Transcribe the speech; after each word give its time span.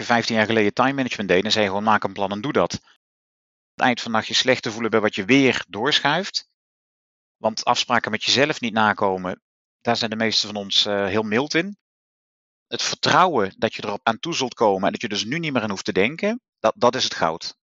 je 0.00 0.06
15 0.06 0.36
jaar 0.36 0.46
geleden 0.46 0.72
time 0.72 0.92
management 0.92 1.28
deed, 1.28 1.42
dan 1.42 1.52
zei 1.52 1.66
gewoon 1.66 1.82
maak 1.82 2.04
een 2.04 2.12
plan 2.12 2.30
en 2.30 2.40
doe 2.40 2.52
dat. 2.52 2.72
Het 2.72 3.88
eind 3.88 4.00
van 4.00 4.12
de 4.12 4.18
dag 4.18 4.26
je 4.26 4.34
slecht 4.34 4.62
te 4.62 4.70
voelen 4.70 4.90
bij 4.90 5.00
wat 5.00 5.14
je 5.14 5.24
weer 5.24 5.64
doorschuift. 5.68 6.48
Want 7.36 7.64
afspraken 7.64 8.10
met 8.10 8.24
jezelf 8.24 8.60
niet 8.60 8.72
nakomen, 8.72 9.42
daar 9.80 9.96
zijn 9.96 10.10
de 10.10 10.16
meesten 10.16 10.48
van 10.48 10.62
ons 10.62 10.86
uh, 10.86 11.06
heel 11.06 11.22
mild 11.22 11.54
in. 11.54 11.76
Het 12.66 12.82
vertrouwen 12.82 13.54
dat 13.58 13.74
je 13.74 13.84
erop 13.84 14.00
aan 14.02 14.18
toe 14.18 14.34
zult 14.34 14.54
komen 14.54 14.84
en 14.84 14.92
dat 14.92 15.00
je 15.00 15.08
dus 15.08 15.24
nu 15.24 15.38
niet 15.38 15.52
meer 15.52 15.62
aan 15.62 15.70
hoeft 15.70 15.84
te 15.84 15.92
denken, 15.92 16.40
dat, 16.58 16.74
dat 16.76 16.94
is 16.94 17.04
het 17.04 17.14
goud. 17.14 17.56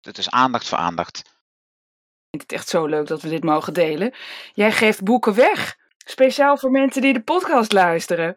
Het 0.00 0.18
is 0.18 0.30
aandacht 0.30 0.68
voor 0.68 0.78
aandacht. 0.78 1.18
Ik 1.18 2.40
vind 2.40 2.42
het 2.42 2.52
echt 2.52 2.68
zo 2.68 2.86
leuk 2.86 3.06
dat 3.06 3.22
we 3.22 3.28
dit 3.28 3.44
mogen 3.44 3.72
delen. 3.72 4.14
Jij 4.52 4.72
geeft 4.72 5.02
boeken 5.02 5.34
weg. 5.34 5.76
Speciaal 6.06 6.56
voor 6.56 6.70
mensen 6.70 7.02
die 7.02 7.12
de 7.12 7.22
podcast 7.22 7.72
luisteren. 7.72 8.36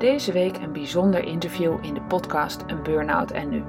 Deze 0.00 0.32
week 0.32 0.56
een 0.56 0.72
bijzonder 0.72 1.24
interview 1.24 1.78
in 1.80 1.94
de 1.94 2.00
podcast 2.02 2.64
Een 2.66 2.82
Burn-out 2.82 3.30
en 3.30 3.48
Nu. 3.48 3.62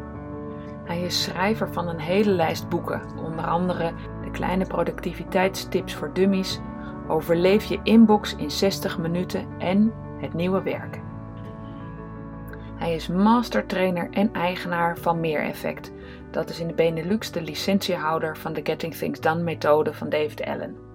Hij 0.83 1.01
is 1.01 1.23
schrijver 1.23 1.73
van 1.73 1.87
een 1.87 1.99
hele 1.99 2.31
lijst 2.31 2.69
boeken, 2.69 3.01
onder 3.25 3.45
andere 3.45 3.93
de 4.23 4.31
kleine 4.31 4.65
productiviteitstips 4.65 5.93
voor 5.93 6.13
dummies, 6.13 6.59
overleef 7.07 7.63
je 7.63 7.79
inbox 7.83 8.35
in 8.35 8.51
60 8.51 8.97
minuten 8.97 9.47
en 9.57 9.93
het 10.17 10.33
nieuwe 10.33 10.61
werken. 10.61 11.01
Hij 12.75 12.95
is 12.95 13.07
mastertrainer 13.07 14.09
en 14.11 14.33
eigenaar 14.33 14.97
van 14.97 15.19
Meer 15.19 15.41
Effect. 15.41 15.91
Dat 16.29 16.49
is 16.49 16.59
in 16.59 16.67
de 16.67 16.73
Benelux 16.73 17.31
de 17.31 17.41
licentiehouder 17.41 18.37
van 18.37 18.53
de 18.53 18.61
Getting 18.63 18.95
Things 18.95 19.19
Done 19.19 19.43
methode 19.43 19.93
van 19.93 20.09
David 20.09 20.43
Allen. 20.43 20.90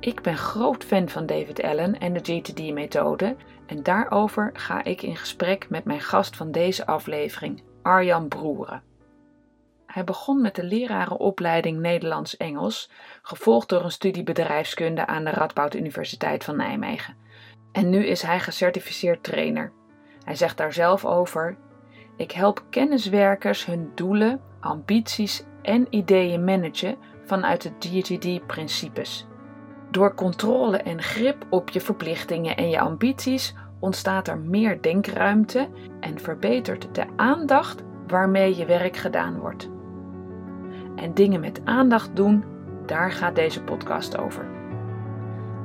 Ik 0.00 0.22
ben 0.22 0.36
groot 0.36 0.84
fan 0.84 1.08
van 1.08 1.26
David 1.26 1.62
Allen 1.62 1.98
en 1.98 2.12
de 2.12 2.20
GTD-methode 2.22 3.36
en 3.66 3.82
daarover 3.82 4.50
ga 4.52 4.84
ik 4.84 5.02
in 5.02 5.16
gesprek 5.16 5.70
met 5.70 5.84
mijn 5.84 6.00
gast 6.00 6.36
van 6.36 6.50
deze 6.50 6.86
aflevering, 6.86 7.62
Arjan 7.82 8.28
Broeren. 8.28 8.82
Hij 9.86 10.04
begon 10.04 10.40
met 10.40 10.54
de 10.54 10.64
lerarenopleiding 10.64 11.78
Nederlands-Engels, 11.78 12.90
gevolgd 13.22 13.68
door 13.68 13.84
een 13.84 13.90
studie 13.90 14.22
bedrijfskunde 14.22 15.06
aan 15.06 15.24
de 15.24 15.30
Radboud 15.30 15.74
Universiteit 15.74 16.44
van 16.44 16.56
Nijmegen. 16.56 17.16
En 17.72 17.90
nu 17.90 18.06
is 18.06 18.22
hij 18.22 18.40
gecertificeerd 18.40 19.22
trainer. 19.22 19.72
Hij 20.24 20.34
zegt 20.34 20.56
daar 20.56 20.72
zelf 20.72 21.04
over: 21.04 21.56
Ik 22.16 22.32
help 22.32 22.64
kenniswerkers 22.70 23.66
hun 23.66 23.92
doelen, 23.94 24.40
ambities 24.60 25.44
en 25.62 25.86
ideeën 25.90 26.44
managen 26.44 26.96
vanuit 27.24 27.62
de 27.62 27.70
GTD-principes. 27.78 29.26
Door 29.96 30.14
controle 30.14 30.76
en 30.76 31.02
grip 31.02 31.46
op 31.50 31.68
je 31.68 31.80
verplichtingen 31.80 32.56
en 32.56 32.70
je 32.70 32.80
ambities 32.80 33.54
ontstaat 33.78 34.28
er 34.28 34.38
meer 34.38 34.82
denkruimte 34.82 35.68
en 36.00 36.18
verbetert 36.18 36.88
de 36.92 37.04
aandacht 37.16 37.82
waarmee 38.06 38.56
je 38.56 38.64
werk 38.64 38.96
gedaan 38.96 39.38
wordt. 39.38 39.68
En 40.96 41.14
dingen 41.14 41.40
met 41.40 41.60
aandacht 41.64 42.16
doen, 42.16 42.44
daar 42.86 43.12
gaat 43.12 43.34
deze 43.34 43.62
podcast 43.62 44.18
over. 44.18 44.46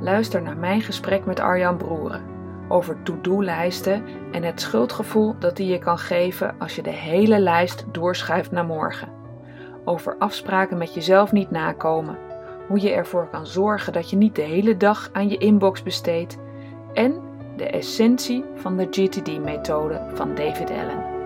Luister 0.02 0.41
naar 0.41 0.58
mijn 0.58 0.81
gesprek 0.81 1.25
met 1.25 1.40
Arjan 1.40 1.78
Broeren 1.78 2.24
over 2.68 3.03
to-do-lijsten 3.03 4.03
en 4.31 4.44
het 4.44 4.62
schuldgevoel 4.62 5.36
dat 5.40 5.58
die 5.58 5.68
je 5.72 5.80
kan 5.80 5.97
geven 5.97 6.56
als 6.59 6.75
je 6.75 6.81
de 6.81 6.90
hele 6.90 7.40
lijst 7.40 7.86
doorschuift 7.91 8.52
naar 8.52 8.66
morgen. 8.66 9.09
Over 9.86 10.16
afspraken 10.18 10.78
met 10.78 10.94
jezelf 10.94 11.31
niet 11.31 11.52
nakomen, 11.52 12.18
hoe 12.68 12.82
je 12.82 12.92
ervoor 12.92 13.28
kan 13.30 13.48
zorgen 13.48 13.94
dat 13.94 14.10
je 14.10 14.16
niet 14.16 14.36
de 14.36 14.42
hele 14.42 14.78
dag 14.78 15.10
aan 15.14 15.30
je 15.30 15.38
inbox 15.38 15.84
besteedt 15.84 16.38
en 16.94 17.16
de 17.56 17.66
essentie 17.66 18.44
van 18.56 18.78
de 18.78 18.88
GTD-methode 18.90 20.02
van 20.14 20.36
David 20.36 20.70
Allen. 20.70 21.21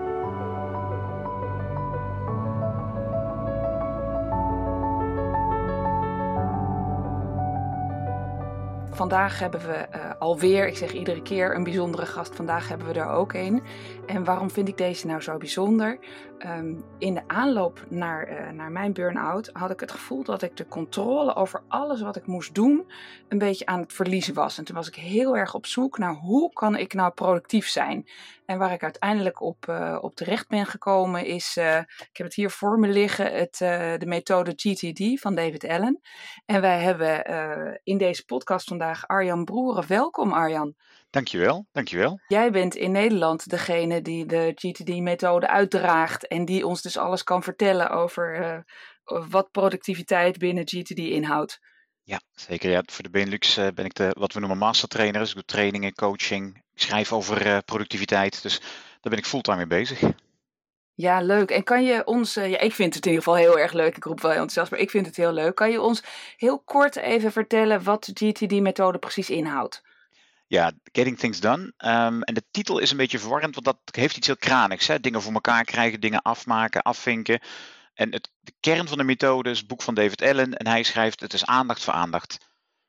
Vandaag 8.96 9.38
hebben 9.38 9.60
we 9.60 9.86
uh, 9.94 10.10
alweer, 10.18 10.66
ik 10.66 10.76
zeg 10.76 10.92
iedere 10.92 11.22
keer, 11.22 11.54
een 11.54 11.64
bijzondere 11.64 12.06
gast. 12.06 12.34
Vandaag 12.34 12.68
hebben 12.68 12.86
we 12.86 13.00
er 13.00 13.08
ook 13.08 13.32
een. 13.32 13.62
En 14.06 14.24
waarom 14.24 14.50
vind 14.50 14.68
ik 14.68 14.78
deze 14.78 15.06
nou 15.06 15.20
zo 15.20 15.36
bijzonder? 15.36 15.98
Um, 16.38 16.84
in 16.98 17.14
de 17.14 17.22
aanloop 17.26 17.84
naar, 17.88 18.30
uh, 18.30 18.50
naar 18.50 18.70
mijn 18.70 18.92
burn-out 18.92 19.50
had 19.52 19.70
ik 19.70 19.80
het 19.80 19.90
gevoel 19.90 20.24
dat 20.24 20.42
ik 20.42 20.56
de 20.56 20.68
controle 20.68 21.34
over 21.34 21.62
alles 21.68 22.00
wat 22.00 22.16
ik 22.16 22.26
moest 22.26 22.54
doen 22.54 22.90
een 23.28 23.38
beetje 23.38 23.66
aan 23.66 23.80
het 23.80 23.92
verliezen 23.92 24.34
was. 24.34 24.58
En 24.58 24.64
toen 24.64 24.76
was 24.76 24.88
ik 24.88 24.94
heel 24.94 25.36
erg 25.36 25.54
op 25.54 25.66
zoek 25.66 25.98
naar 25.98 26.14
hoe 26.14 26.52
kan 26.52 26.76
ik 26.76 26.94
nou 26.94 27.12
productief 27.12 27.68
zijn. 27.68 28.06
En 28.46 28.58
waar 28.58 28.72
ik 28.72 28.82
uiteindelijk 28.82 29.40
op, 29.40 29.66
uh, 29.68 29.98
op 30.00 30.14
terecht 30.14 30.48
ben 30.48 30.66
gekomen 30.66 31.24
is, 31.24 31.56
uh, 31.56 31.76
ik 31.78 32.16
heb 32.16 32.26
het 32.26 32.34
hier 32.34 32.50
voor 32.50 32.78
me 32.78 32.88
liggen, 32.88 33.32
het, 33.32 33.60
uh, 33.60 33.94
de 33.96 34.06
methode 34.06 34.52
GTD 34.56 35.20
van 35.20 35.34
David 35.34 35.64
Allen. 35.64 36.00
En 36.44 36.60
wij 36.60 36.80
hebben 36.80 37.24
in 37.84 37.98
deze 37.98 38.24
podcast 38.24 38.68
vandaag 38.68 39.06
Arjan 39.06 39.44
Broeren. 39.44 39.86
Welkom 39.88 40.32
Arjan. 40.32 40.74
Dankjewel, 41.10 41.66
dankjewel. 41.72 42.20
Jij 42.26 42.50
bent 42.50 42.74
in 42.74 42.90
Nederland 42.90 43.48
degene 43.48 44.02
die 44.02 44.26
de 44.26 44.52
GTD-methode 44.54 45.48
uitdraagt 45.48 46.26
en 46.26 46.44
die 46.44 46.66
ons 46.66 46.82
dus 46.82 46.96
alles 46.96 47.22
kan 47.22 47.42
vertellen 47.42 47.90
over 47.90 48.64
wat 49.04 49.50
productiviteit 49.50 50.38
binnen 50.38 50.64
GTD 50.66 50.98
inhoudt. 50.98 51.60
Ja, 52.06 52.20
zeker. 52.34 52.70
Ja. 52.70 52.82
Voor 52.86 53.04
de 53.04 53.10
Benelux 53.10 53.58
uh, 53.58 53.66
ben 53.74 53.84
ik 53.84 53.94
de, 53.94 54.14
wat 54.18 54.32
we 54.32 54.40
noemen 54.40 54.58
mastertrainer. 54.58 55.20
Dus 55.20 55.28
ik 55.28 55.34
doe 55.34 55.44
trainingen, 55.44 55.94
coaching. 55.94 56.56
Ik 56.56 56.80
schrijf 56.82 57.12
over 57.12 57.46
uh, 57.46 57.58
productiviteit. 57.64 58.42
Dus 58.42 58.58
daar 59.00 59.10
ben 59.12 59.18
ik 59.18 59.26
fulltime 59.26 59.56
mee 59.56 59.66
bezig. 59.66 60.00
Ja, 60.94 61.20
leuk. 61.20 61.50
En 61.50 61.64
kan 61.64 61.84
je 61.84 62.04
ons, 62.04 62.36
uh, 62.36 62.50
ja, 62.50 62.58
ik 62.58 62.72
vind 62.72 62.94
het 62.94 63.06
in 63.06 63.10
ieder 63.12 63.24
geval 63.24 63.40
heel 63.40 63.58
erg 63.58 63.72
leuk. 63.72 63.96
Ik 63.96 64.04
roep 64.04 64.20
wel 64.20 64.30
heel 64.30 64.40
enthousiast, 64.40 64.70
maar 64.70 64.80
ik 64.80 64.90
vind 64.90 65.06
het 65.06 65.16
heel 65.16 65.32
leuk. 65.32 65.54
Kan 65.54 65.70
je 65.70 65.80
ons 65.80 66.02
heel 66.36 66.58
kort 66.58 66.96
even 66.96 67.32
vertellen 67.32 67.82
wat 67.82 68.04
de 68.04 68.26
GTD-methode 68.26 68.98
precies 68.98 69.30
inhoudt? 69.30 69.82
Ja, 70.46 70.72
Getting 70.92 71.18
Things 71.18 71.40
Done. 71.40 71.62
Um, 71.62 72.22
en 72.22 72.34
de 72.34 72.44
titel 72.50 72.78
is 72.78 72.90
een 72.90 72.96
beetje 72.96 73.18
verwarrend, 73.18 73.54
want 73.54 73.66
dat 73.66 73.96
heeft 73.96 74.16
iets 74.16 74.26
heel 74.26 74.36
kranigs. 74.36 74.86
Hè? 74.86 75.00
Dingen 75.00 75.22
voor 75.22 75.32
elkaar 75.32 75.64
krijgen, 75.64 76.00
dingen 76.00 76.22
afmaken, 76.22 76.82
afvinken. 76.82 77.40
En 77.96 78.12
het, 78.12 78.30
de 78.40 78.54
kern 78.60 78.88
van 78.88 78.98
de 78.98 79.04
methode 79.04 79.50
is 79.50 79.58
het 79.58 79.66
boek 79.66 79.82
van 79.82 79.94
David 79.94 80.22
Allen. 80.22 80.54
En 80.54 80.66
hij 80.66 80.82
schrijft: 80.82 81.20
Het 81.20 81.32
is 81.32 81.44
aandacht 81.44 81.84
voor 81.84 81.92
aandacht. 81.92 82.38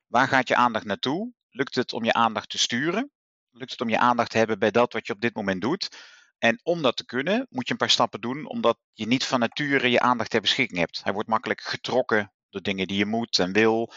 Waar 0.07 0.27
gaat 0.27 0.47
je 0.47 0.55
aandacht 0.55 0.85
naartoe? 0.85 1.33
Lukt 1.49 1.75
het 1.75 1.93
om 1.93 2.03
je 2.03 2.13
aandacht 2.13 2.49
te 2.49 2.57
sturen? 2.57 3.11
Lukt 3.51 3.71
het 3.71 3.81
om 3.81 3.89
je 3.89 3.97
aandacht 3.97 4.31
te 4.31 4.37
hebben 4.37 4.59
bij 4.59 4.71
dat 4.71 4.93
wat 4.93 5.07
je 5.07 5.13
op 5.13 5.21
dit 5.21 5.35
moment 5.35 5.61
doet? 5.61 5.97
En 6.37 6.59
om 6.63 6.81
dat 6.81 6.97
te 6.97 7.05
kunnen, 7.05 7.47
moet 7.49 7.65
je 7.65 7.71
een 7.71 7.77
paar 7.77 7.89
stappen 7.89 8.21
doen, 8.21 8.45
omdat 8.45 8.79
je 8.93 9.07
niet 9.07 9.25
van 9.25 9.39
nature 9.39 9.89
je 9.89 9.99
aandacht 9.99 10.29
ter 10.29 10.41
beschikking 10.41 10.79
hebt. 10.79 11.03
Hij 11.03 11.13
wordt 11.13 11.29
makkelijk 11.29 11.61
getrokken 11.61 12.33
door 12.49 12.61
dingen 12.61 12.87
die 12.87 12.97
je 12.97 13.05
moet 13.05 13.39
en 13.39 13.53
wil, 13.53 13.91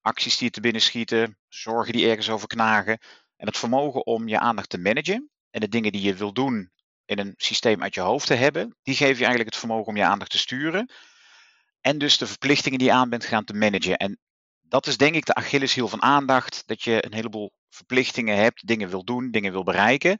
acties 0.00 0.36
die 0.36 0.46
je 0.46 0.52
te 0.52 0.60
binnen 0.60 0.82
schieten, 0.82 1.38
zorgen 1.48 1.92
die 1.92 2.08
ergens 2.08 2.30
over 2.30 2.48
knagen. 2.48 2.98
En 3.36 3.46
het 3.46 3.56
vermogen 3.56 4.06
om 4.06 4.28
je 4.28 4.38
aandacht 4.38 4.68
te 4.68 4.78
managen 4.78 5.30
en 5.50 5.60
de 5.60 5.68
dingen 5.68 5.92
die 5.92 6.02
je 6.02 6.14
wil 6.14 6.32
doen 6.32 6.72
in 7.06 7.18
een 7.18 7.34
systeem 7.36 7.82
uit 7.82 7.94
je 7.94 8.00
hoofd 8.00 8.26
te 8.26 8.34
hebben, 8.34 8.76
die 8.82 8.94
geven 8.94 9.16
je 9.16 9.24
eigenlijk 9.24 9.50
het 9.50 9.58
vermogen 9.58 9.86
om 9.86 9.96
je 9.96 10.04
aandacht 10.04 10.30
te 10.30 10.38
sturen. 10.38 10.90
En 11.80 11.98
dus 11.98 12.18
de 12.18 12.26
verplichtingen 12.26 12.78
die 12.78 12.88
je 12.88 12.94
aan 12.94 13.08
bent 13.08 13.24
gaan 13.24 13.44
te 13.44 13.54
managen. 13.54 13.96
En 13.96 14.18
dat 14.62 14.86
is 14.86 14.96
denk 14.96 15.14
ik 15.14 15.24
de 15.24 15.34
Achilleshiel 15.34 15.88
van 15.88 16.02
aandacht. 16.02 16.62
Dat 16.66 16.82
je 16.82 17.04
een 17.04 17.14
heleboel 17.14 17.52
verplichtingen 17.68 18.36
hebt, 18.36 18.66
dingen 18.66 18.88
wil 18.88 19.04
doen, 19.04 19.30
dingen 19.30 19.52
wil 19.52 19.62
bereiken. 19.62 20.18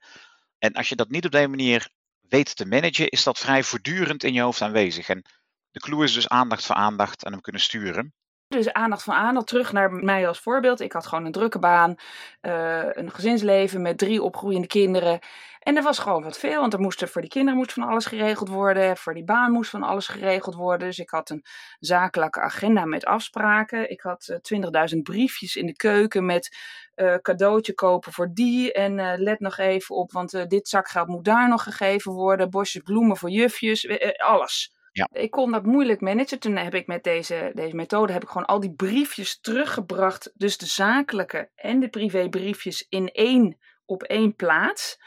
En 0.58 0.72
als 0.72 0.88
je 0.88 0.96
dat 0.96 1.10
niet 1.10 1.24
op 1.24 1.32
die 1.32 1.48
manier 1.48 1.90
weet 2.20 2.56
te 2.56 2.66
managen, 2.66 3.08
is 3.08 3.22
dat 3.22 3.38
vrij 3.38 3.62
voortdurend 3.62 4.24
in 4.24 4.32
je 4.32 4.40
hoofd 4.40 4.62
aanwezig. 4.62 5.08
En 5.08 5.24
de 5.70 5.80
clue 5.80 6.04
is 6.04 6.12
dus 6.12 6.28
aandacht 6.28 6.66
voor 6.66 6.76
aandacht 6.76 7.24
en 7.24 7.32
hem 7.32 7.40
kunnen 7.40 7.62
sturen. 7.62 8.14
Dus 8.48 8.72
aandacht 8.72 9.02
van 9.02 9.14
aandacht, 9.14 9.46
terug 9.46 9.72
naar 9.72 9.92
mij 9.92 10.28
als 10.28 10.38
voorbeeld. 10.38 10.80
Ik 10.80 10.92
had 10.92 11.06
gewoon 11.06 11.24
een 11.24 11.32
drukke 11.32 11.58
baan, 11.58 11.94
uh, 12.42 12.84
een 12.92 13.10
gezinsleven 13.10 13.82
met 13.82 13.98
drie 13.98 14.22
opgroeiende 14.22 14.66
kinderen. 14.66 15.18
En 15.66 15.76
er 15.76 15.82
was 15.82 15.98
gewoon 15.98 16.22
wat 16.22 16.38
veel, 16.38 16.60
want 16.60 16.72
er 16.72 16.80
moest 16.80 17.08
voor 17.08 17.20
die 17.20 17.30
kinderen 17.30 17.58
moest 17.58 17.72
van 17.72 17.82
alles 17.82 18.06
geregeld 18.06 18.48
worden. 18.48 18.96
Voor 18.96 19.14
die 19.14 19.24
baan 19.24 19.52
moest 19.52 19.70
van 19.70 19.82
alles 19.82 20.08
geregeld 20.08 20.54
worden. 20.54 20.86
Dus 20.86 20.98
ik 20.98 21.10
had 21.10 21.30
een 21.30 21.44
zakelijke 21.78 22.40
agenda 22.40 22.84
met 22.84 23.04
afspraken. 23.04 23.90
Ik 23.90 24.00
had 24.00 24.38
uh, 24.50 24.92
20.000 24.94 24.98
briefjes 25.02 25.56
in 25.56 25.66
de 25.66 25.76
keuken 25.76 26.26
met 26.26 26.56
uh, 26.96 27.14
cadeautje 27.14 27.74
kopen 27.74 28.12
voor 28.12 28.30
die. 28.32 28.72
En 28.72 28.98
uh, 28.98 29.12
let 29.16 29.40
nog 29.40 29.58
even 29.58 29.96
op, 29.96 30.12
want 30.12 30.50
dit 30.50 30.68
zakgeld 30.68 31.08
moet 31.08 31.24
daar 31.24 31.48
nog 31.48 31.62
gegeven 31.62 32.12
worden. 32.12 32.50
Bosjes 32.50 32.82
bloemen 32.82 33.16
voor 33.16 33.30
jufjes, 33.30 33.88
alles. 34.16 34.74
Ja. 34.92 35.08
Ik 35.12 35.30
kon 35.30 35.52
dat 35.52 35.64
moeilijk 35.64 36.00
managen. 36.00 36.38
Toen 36.38 36.56
heb 36.56 36.74
ik 36.74 36.86
met 36.86 37.04
deze, 37.04 37.50
deze 37.54 37.76
methode 37.76 38.12
heb 38.12 38.22
ik 38.22 38.28
gewoon 38.28 38.46
al 38.46 38.60
die 38.60 38.74
briefjes 38.74 39.40
teruggebracht. 39.40 40.32
Dus 40.34 40.58
de 40.58 40.66
zakelijke 40.66 41.50
en 41.54 41.80
de 41.80 41.88
privébriefjes 41.88 42.86
in 42.88 43.08
één 43.08 43.56
op 43.84 44.02
één 44.02 44.34
plaats. 44.34 44.98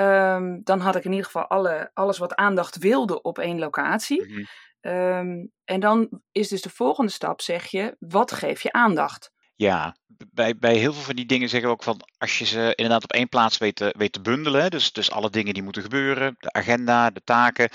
Um, 0.00 0.60
dan 0.64 0.80
had 0.80 0.96
ik 0.96 1.04
in 1.04 1.10
ieder 1.10 1.26
geval 1.26 1.46
alle, 1.46 1.90
alles 1.94 2.18
wat 2.18 2.34
aandacht 2.34 2.78
wilde 2.78 3.22
op 3.22 3.38
één 3.38 3.58
locatie. 3.58 4.24
Mm 4.26 4.34
-hmm. 4.34 4.92
um, 4.92 5.52
en 5.64 5.80
dan 5.80 6.20
is 6.32 6.48
dus 6.48 6.62
de 6.62 6.70
volgende 6.70 7.10
stap, 7.10 7.40
zeg 7.40 7.66
je, 7.66 7.96
wat 7.98 8.32
geef 8.32 8.62
je 8.62 8.72
aandacht? 8.72 9.30
Ja, 9.54 9.96
bij, 10.32 10.56
bij 10.56 10.76
heel 10.76 10.92
veel 10.92 11.02
van 11.02 11.16
die 11.16 11.26
dingen 11.26 11.48
zeggen 11.48 11.68
we 11.68 11.74
ook 11.74 11.82
van 11.82 12.00
als 12.18 12.38
je 12.38 12.44
ze 12.44 12.72
inderdaad 12.74 13.02
op 13.02 13.12
één 13.12 13.28
plaats 13.28 13.58
weet 13.58 13.76
te, 13.76 13.94
weet 13.98 14.12
te 14.12 14.20
bundelen, 14.20 14.70
dus, 14.70 14.92
dus 14.92 15.10
alle 15.10 15.30
dingen 15.30 15.54
die 15.54 15.62
moeten 15.62 15.82
gebeuren, 15.82 16.36
de 16.38 16.52
agenda, 16.52 17.10
de 17.10 17.22
taken, 17.24 17.68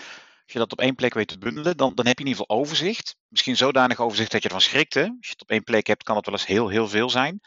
als 0.43 0.53
je 0.53 0.59
dat 0.59 0.71
op 0.71 0.79
één 0.79 0.95
plek 0.95 1.13
weet 1.13 1.27
te 1.27 1.37
bundelen, 1.37 1.77
dan, 1.77 1.95
dan 1.95 2.05
heb 2.05 2.17
je 2.17 2.23
in 2.23 2.29
ieder 2.29 2.45
geval 2.45 2.59
overzicht. 2.59 3.15
Misschien 3.27 3.57
zodanig 3.57 3.99
overzicht 3.99 4.31
dat 4.31 4.41
je 4.41 4.47
ervan 4.47 4.63
schrikt. 4.63 4.93
Hè? 4.93 5.01
Als 5.01 5.27
je 5.27 5.29
het 5.29 5.41
op 5.41 5.49
één 5.49 5.63
plek 5.63 5.87
hebt, 5.87 6.03
kan 6.03 6.15
het 6.15 6.25
wel 6.25 6.35
eens 6.35 6.45
heel, 6.45 6.67
heel 6.67 6.87
veel 6.87 7.09
zijn. 7.09 7.39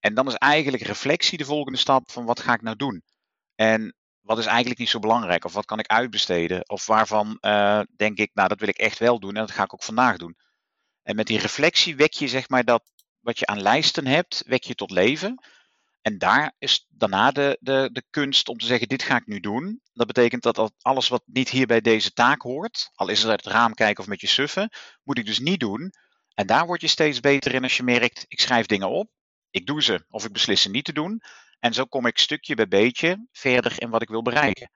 En 0.00 0.14
dan 0.14 0.26
is 0.26 0.34
eigenlijk 0.34 0.82
reflectie 0.82 1.38
de 1.38 1.44
volgende 1.44 1.78
stap 1.78 2.10
van 2.10 2.24
wat 2.24 2.40
ga 2.40 2.54
ik 2.54 2.62
nou 2.62 2.76
doen? 2.76 3.02
En 3.54 3.94
wat 4.24 4.38
is 4.38 4.46
eigenlijk 4.46 4.78
niet 4.78 4.88
zo 4.88 4.98
belangrijk? 4.98 5.44
Of 5.44 5.52
wat 5.52 5.64
kan 5.64 5.78
ik 5.78 5.86
uitbesteden? 5.86 6.68
Of 6.68 6.86
waarvan 6.86 7.38
uh, 7.40 7.80
denk 7.96 8.18
ik, 8.18 8.30
nou 8.34 8.48
dat 8.48 8.58
wil 8.58 8.68
ik 8.68 8.78
echt 8.78 8.98
wel 8.98 9.20
doen 9.20 9.34
en 9.34 9.40
dat 9.40 9.50
ga 9.50 9.62
ik 9.62 9.74
ook 9.74 9.82
vandaag 9.82 10.16
doen. 10.16 10.36
En 11.02 11.16
met 11.16 11.26
die 11.26 11.38
reflectie 11.38 11.96
wek 11.96 12.12
je 12.12 12.28
zeg 12.28 12.48
maar 12.48 12.64
dat 12.64 12.82
wat 13.20 13.38
je 13.38 13.46
aan 13.46 13.62
lijsten 13.62 14.06
hebt, 14.06 14.42
wek 14.46 14.64
je 14.64 14.74
tot 14.74 14.90
leven. 14.90 15.44
En 16.00 16.18
daar 16.18 16.54
is 16.58 16.86
daarna 16.88 17.30
de, 17.30 17.56
de, 17.60 17.88
de 17.92 18.02
kunst 18.10 18.48
om 18.48 18.58
te 18.58 18.66
zeggen, 18.66 18.88
dit 18.88 19.02
ga 19.02 19.16
ik 19.16 19.26
nu 19.26 19.40
doen. 19.40 19.80
Dat 19.92 20.06
betekent 20.06 20.42
dat 20.42 20.72
alles 20.80 21.08
wat 21.08 21.22
niet 21.26 21.48
hier 21.48 21.66
bij 21.66 21.80
deze 21.80 22.12
taak 22.12 22.42
hoort, 22.42 22.90
al 22.94 23.08
is 23.08 23.20
het 23.22 23.30
uit 23.30 23.44
het 23.44 23.52
raam 23.52 23.74
kijken 23.74 24.02
of 24.02 24.08
met 24.08 24.20
je 24.20 24.26
suffen, 24.26 24.70
moet 25.02 25.18
ik 25.18 25.26
dus 25.26 25.38
niet 25.38 25.60
doen. 25.60 25.92
En 26.34 26.46
daar 26.46 26.66
word 26.66 26.80
je 26.80 26.86
steeds 26.86 27.20
beter 27.20 27.54
in 27.54 27.62
als 27.62 27.76
je 27.76 27.82
merkt, 27.82 28.24
ik 28.28 28.40
schrijf 28.40 28.66
dingen 28.66 28.90
op, 28.90 29.10
ik 29.50 29.66
doe 29.66 29.82
ze 29.82 30.04
of 30.08 30.24
ik 30.24 30.32
beslis 30.32 30.62
ze 30.62 30.70
niet 30.70 30.84
te 30.84 30.92
doen. 30.92 31.22
En 31.64 31.72
zo 31.72 31.84
kom 31.84 32.06
ik 32.06 32.18
stukje 32.18 32.54
bij 32.54 32.68
beetje 32.68 33.26
verder 33.32 33.74
in 33.82 33.90
wat 33.90 34.02
ik 34.02 34.08
wil 34.08 34.22
bereiken. 34.22 34.70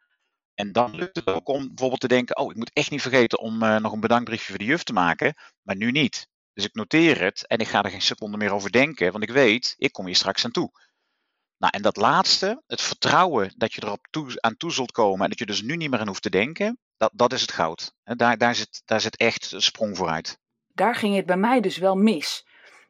En 0.55 0.73
dan 0.73 0.97
lukt 0.97 1.17
het 1.17 1.27
ook 1.27 1.49
om 1.49 1.67
bijvoorbeeld 1.67 2.01
te 2.01 2.09
denken, 2.09 2.37
oh, 2.37 2.51
ik 2.51 2.57
moet 2.57 2.73
echt 2.73 2.91
niet 2.91 3.03
vergeten 3.03 3.39
om 3.39 3.63
uh, 3.63 3.77
nog 3.77 3.93
een 3.93 4.01
bedankbriefje 4.01 4.49
voor 4.49 4.59
de 4.59 4.65
juf 4.65 4.83
te 4.83 4.93
maken, 4.93 5.35
maar 5.63 5.77
nu 5.77 5.91
niet. 5.91 6.29
Dus 6.53 6.65
ik 6.65 6.75
noteer 6.75 7.21
het 7.21 7.47
en 7.47 7.59
ik 7.59 7.69
ga 7.69 7.83
er 7.83 7.91
geen 7.91 8.03
seconde 8.03 8.37
meer 8.37 8.53
over 8.53 8.73
denken, 8.73 9.13
want 9.13 9.25
ik 9.25 9.31
weet, 9.31 9.75
ik 9.77 9.93
kom 9.93 10.07
hier 10.07 10.17
straks 10.17 10.45
aan 10.45 10.51
toe. 10.51 10.71
Nou, 11.59 11.73
en 11.77 11.83
dat 11.83 11.97
laatste, 11.97 12.63
het 12.67 12.81
vertrouwen 12.81 13.53
dat 13.57 13.73
je 13.73 13.83
erop 13.83 14.07
aan 14.41 14.57
toe 14.57 14.73
zult 14.73 14.93
komen 14.93 15.23
en 15.23 15.29
dat 15.29 15.39
je 15.39 15.47
dus 15.47 15.63
nu 15.63 15.77
niet 15.77 15.91
meer 15.91 16.01
aan 16.01 16.07
hoeft 16.07 16.23
te 16.23 16.31
denken, 16.31 16.79
dat, 16.97 17.11
dat 17.15 17.33
is 17.33 17.41
het 17.41 17.53
goud. 17.53 17.95
Daar, 18.03 18.39
daar, 18.39 18.55
zit, 18.55 18.83
daar 18.85 19.01
zit 19.01 19.17
echt 19.17 19.53
een 19.53 19.63
sprong 19.63 19.97
vooruit. 19.97 20.39
Daar 20.67 20.95
ging 20.95 21.17
het 21.17 21.27
bij 21.27 21.37
mij 21.37 21.61
dus 21.61 21.77
wel 21.77 21.95
mis. 21.95 22.47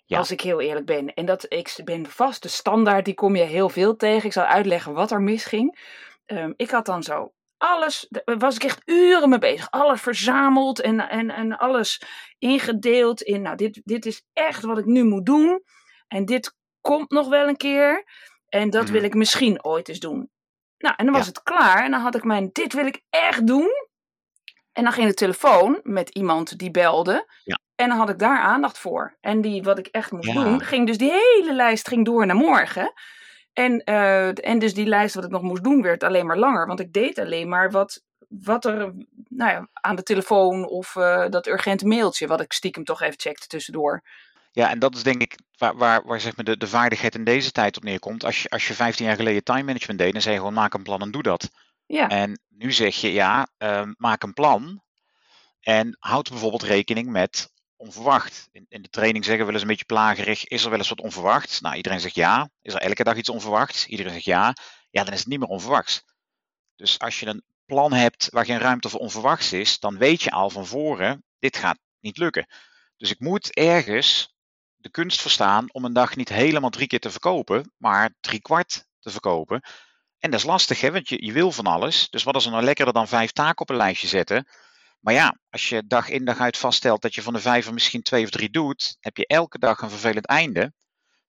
Ja. 0.08 0.19
Als 0.19 0.31
ik 0.31 0.40
heel 0.40 0.60
eerlijk 0.60 0.87
ben. 0.87 1.14
En 1.14 1.26
dat 1.26 1.46
ik 1.49 1.81
ben 1.84 2.06
vast 2.06 2.43
de 2.43 2.49
standaard, 2.49 3.05
die 3.05 3.14
kom 3.14 3.37
je 3.37 3.43
heel 3.43 3.69
veel 3.69 3.96
tegen. 3.96 4.26
Ik 4.26 4.32
zal 4.32 4.44
uitleggen 4.44 4.93
wat 4.93 5.10
er 5.10 5.22
misging. 5.22 5.78
Um, 6.26 6.55
ik 6.56 6.70
had 6.70 6.87
dan 6.87 7.02
zo 7.02 7.32
alles, 7.58 8.06
daar 8.08 8.38
was 8.38 8.55
ik 8.55 8.64
echt 8.64 8.82
uren 8.84 9.28
mee 9.28 9.38
bezig. 9.38 9.70
Alles 9.70 10.00
verzameld 10.00 10.81
en, 10.81 11.08
en, 11.08 11.31
en 11.31 11.58
alles 11.58 12.02
ingedeeld 12.38 13.22
in, 13.22 13.43
nou, 13.43 13.56
dit, 13.56 13.81
dit 13.84 14.06
is 14.06 14.25
echt 14.32 14.62
wat 14.62 14.78
ik 14.78 14.84
nu 14.84 15.05
moet 15.05 15.26
doen. 15.26 15.62
En 16.08 16.25
dit 16.25 16.56
komt 16.81 17.11
nog 17.11 17.28
wel 17.28 17.49
een 17.49 17.56
keer. 17.56 18.04
En 18.49 18.70
dat 18.70 18.88
wil 18.88 19.00
mhm. 19.00 19.04
ik 19.04 19.14
misschien 19.14 19.64
ooit 19.64 19.88
eens 19.88 20.00
doen. 20.00 20.31
Nou, 20.78 20.94
en 20.96 21.04
dan 21.04 21.14
was 21.14 21.26
het 21.26 21.43
klaar. 21.43 21.84
En 21.84 21.90
dan 21.90 22.00
had 22.00 22.14
ik 22.14 22.25
mijn, 22.25 22.50
dit 22.52 22.72
wil 22.72 22.87
ik 22.87 23.02
echt 23.11 23.46
doen. 23.46 23.70
En 24.72 24.84
dan 24.84 24.93
ging 24.93 25.08
de 25.08 25.14
telefoon 25.14 25.81
met 25.82 26.08
iemand 26.08 26.58
die 26.58 26.70
belde. 26.70 27.32
Ja. 27.44 27.58
En 27.78 27.88
dan 27.88 27.98
had 27.98 28.08
ik 28.08 28.19
daar 28.19 28.38
aandacht 28.38 28.78
voor. 28.78 29.16
En 29.20 29.40
die, 29.40 29.62
wat 29.62 29.78
ik 29.78 29.86
echt 29.86 30.12
moest 30.12 30.32
doen, 30.32 30.60
ging 30.60 30.86
dus 30.86 30.98
die 30.98 31.10
hele 31.10 31.54
lijst 31.54 31.88
ging 31.88 32.04
door 32.04 32.26
naar 32.26 32.36
morgen. 32.36 32.92
En, 33.52 33.82
uh, 33.84 34.46
en 34.46 34.58
dus 34.58 34.75
die 34.75 34.86
lijst 34.86 35.14
wat 35.14 35.25
ik 35.25 35.30
nog 35.30 35.42
moest 35.42 35.64
doen 35.64 35.82
werd 35.82 36.02
alleen 36.02 36.26
maar 36.26 36.38
langer. 36.38 36.66
Want 36.66 36.80
ik 36.80 36.92
deed 36.92 37.19
alleen 37.19 37.48
maar 37.48 37.70
wat, 37.70 38.02
wat 38.28 38.64
er 38.64 38.94
nou 39.28 39.50
ja, 39.50 39.69
aan 39.72 39.96
de 39.96 40.02
telefoon 40.02 40.66
of 40.66 40.94
uh, 40.94 41.28
dat 41.28 41.46
urgente 41.46 41.86
mailtje, 41.86 42.26
wat 42.26 42.40
ik 42.40 42.52
stiekem 42.52 42.84
toch 42.84 43.02
even 43.02 43.20
checkte 43.20 43.46
tussendoor. 43.46 44.02
Ja, 44.52 44.70
en 44.70 44.78
dat 44.78 44.94
is 44.94 45.02
denk 45.02 45.22
ik 45.22 45.38
waar, 45.58 45.76
waar, 45.76 46.02
waar 46.04 46.20
zeg 46.20 46.36
maar 46.36 46.44
de, 46.44 46.56
de 46.56 46.69
vaardigheid 46.69 47.14
in 47.14 47.25
deze 47.25 47.50
tijd 47.50 47.76
op 47.76 47.82
neerkomt. 47.82 48.25
Als 48.25 48.42
je, 48.42 48.48
als 48.48 48.69
je 48.69 48.75
15 48.75 49.06
jaar 49.06 49.16
geleden 49.16 49.44
time 49.44 49.62
management 49.62 49.98
deed, 49.98 50.12
dan 50.12 50.22
zei 50.22 50.34
je 50.34 50.40
gewoon 50.40 50.54
maak 50.54 50.75
een 50.75 50.82
plan 50.82 51.00
en 51.00 51.10
doe 51.10 51.22
dat. 51.22 51.50
Ja. 51.86 52.08
En 52.08 52.40
nu 52.48 52.72
zeg 52.72 52.96
je 52.96 53.12
ja, 53.12 53.48
uh, 53.58 53.82
maak 53.96 54.22
een 54.22 54.32
plan 54.32 54.82
en 55.60 55.96
houd 55.98 56.28
bijvoorbeeld 56.30 56.62
rekening 56.62 57.10
met 57.10 57.56
onverwacht. 57.78 58.48
In, 58.52 58.66
in 58.69 58.82
de 58.82 58.88
training 58.88 59.25
zeggen 59.25 59.46
we 59.46 59.52
wel 59.52 59.54
eens 59.54 59.62
een 59.62 59.76
beetje 59.76 59.94
plagerig, 59.94 60.46
is 60.46 60.64
er 60.64 60.70
wel 60.70 60.78
eens 60.78 60.88
wat 60.88 61.00
onverwachts? 61.00 61.60
Nou, 61.60 61.76
iedereen 61.76 62.00
zegt 62.00 62.14
ja. 62.14 62.50
Is 62.62 62.75
er 62.75 62.80
elke 62.80 63.04
dag 63.04 63.16
iets 63.16 63.28
onverwachts? 63.28 63.86
Iedereen 63.86 64.12
zegt 64.12 64.25
ja. 64.25 64.54
Ja, 64.90 65.04
dan 65.04 65.12
is 65.12 65.19
het 65.19 65.28
niet 65.28 65.38
meer 65.38 65.48
onverwachts. 65.48 66.04
Dus 66.76 66.98
als 66.98 67.20
je 67.20 67.26
een 67.26 67.42
plan 67.66 67.92
hebt 67.92 68.28
waar 68.30 68.44
geen 68.44 68.58
ruimte 68.58 68.88
voor 68.88 69.00
onverwachts 69.00 69.52
is, 69.52 69.78
dan 69.78 69.98
weet 69.98 70.22
je 70.22 70.30
al 70.30 70.50
van 70.50 70.66
voren, 70.66 71.25
dit 71.38 71.56
gaat 71.56 71.78
niet 72.00 72.19
lukken. 72.19 72.46
Dus 72.96 73.10
ik 73.10 73.20
moet 73.20 73.54
ergens 73.54 74.36
de 74.76 74.90
kunst 74.90 75.20
verstaan 75.20 75.72
om 75.72 75.84
een 75.84 75.92
dag 75.92 76.16
niet 76.16 76.28
helemaal 76.28 76.70
drie 76.70 76.86
keer 76.86 77.00
te 77.00 77.10
verkopen, 77.10 77.72
maar 77.76 78.14
drie 78.20 78.40
kwart 78.40 78.86
te 79.00 79.10
verkopen. 79.10 79.62
En 80.19 80.30
dat 80.30 80.40
is 80.40 80.46
lastig, 80.46 80.80
hè, 80.80 80.92
want 80.92 81.08
je, 81.08 81.25
je 81.25 81.32
wil 81.32 81.52
van 81.52 81.66
alles. 81.66 82.10
Dus 82.10 82.22
wat 82.22 82.36
is 82.36 82.44
er 82.44 82.50
nou 82.50 82.62
lekkerder 82.62 82.94
dan 82.94 83.08
vijf 83.08 83.32
taken 83.32 83.60
op 83.60 83.70
een 83.70 83.76
lijstje 83.76 84.08
zetten? 84.08 84.48
Maar 85.00 85.15
ja, 85.15 85.39
als 85.50 85.69
je 85.69 85.87
dag 85.87 86.09
in 86.09 86.25
dag 86.25 86.39
uit 86.39 86.56
vaststelt 86.56 87.03
dat 87.03 87.15
je 87.15 87.23
van 87.23 87.33
de 87.33 87.41
vijf 87.41 87.67
er 87.67 87.73
misschien 87.73 88.03
twee 88.03 88.25
of 88.25 88.31
drie 88.31 88.50
doet, 88.50 88.97
heb 89.00 89.17
je 89.17 89.27
elke 89.27 89.59
dag 89.59 89.81
een 89.81 89.91
vervelend 89.91 90.27
einde. 90.27 90.73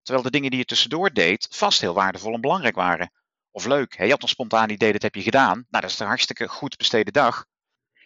Terwijl 0.02 0.26
de 0.26 0.32
dingen 0.32 0.50
die 0.50 0.60
je 0.60 0.66
tussendoor 0.66 1.14
deed 1.14 1.48
vast 1.50 1.82
heel 1.82 1.94
waardevol 1.94 2.34
en 2.34 2.42
belangrijk 2.42 2.76
waren. 2.76 3.12
Of 3.52 3.66
leuk, 3.66 3.98
hè? 3.98 4.04
je 4.04 4.12
had 4.12 4.22
een 4.22 4.28
spontaan 4.28 4.70
idee, 4.70 4.92
dat 4.92 5.02
heb 5.02 5.16
je 5.16 5.22
gedaan. 5.22 5.66
Nou, 5.70 5.84
dat 5.84 5.92
is 5.92 6.00
een 6.00 6.08
hartstikke 6.08 6.48
goed 6.48 6.78
besteden 6.78 7.14
dag. 7.14 7.46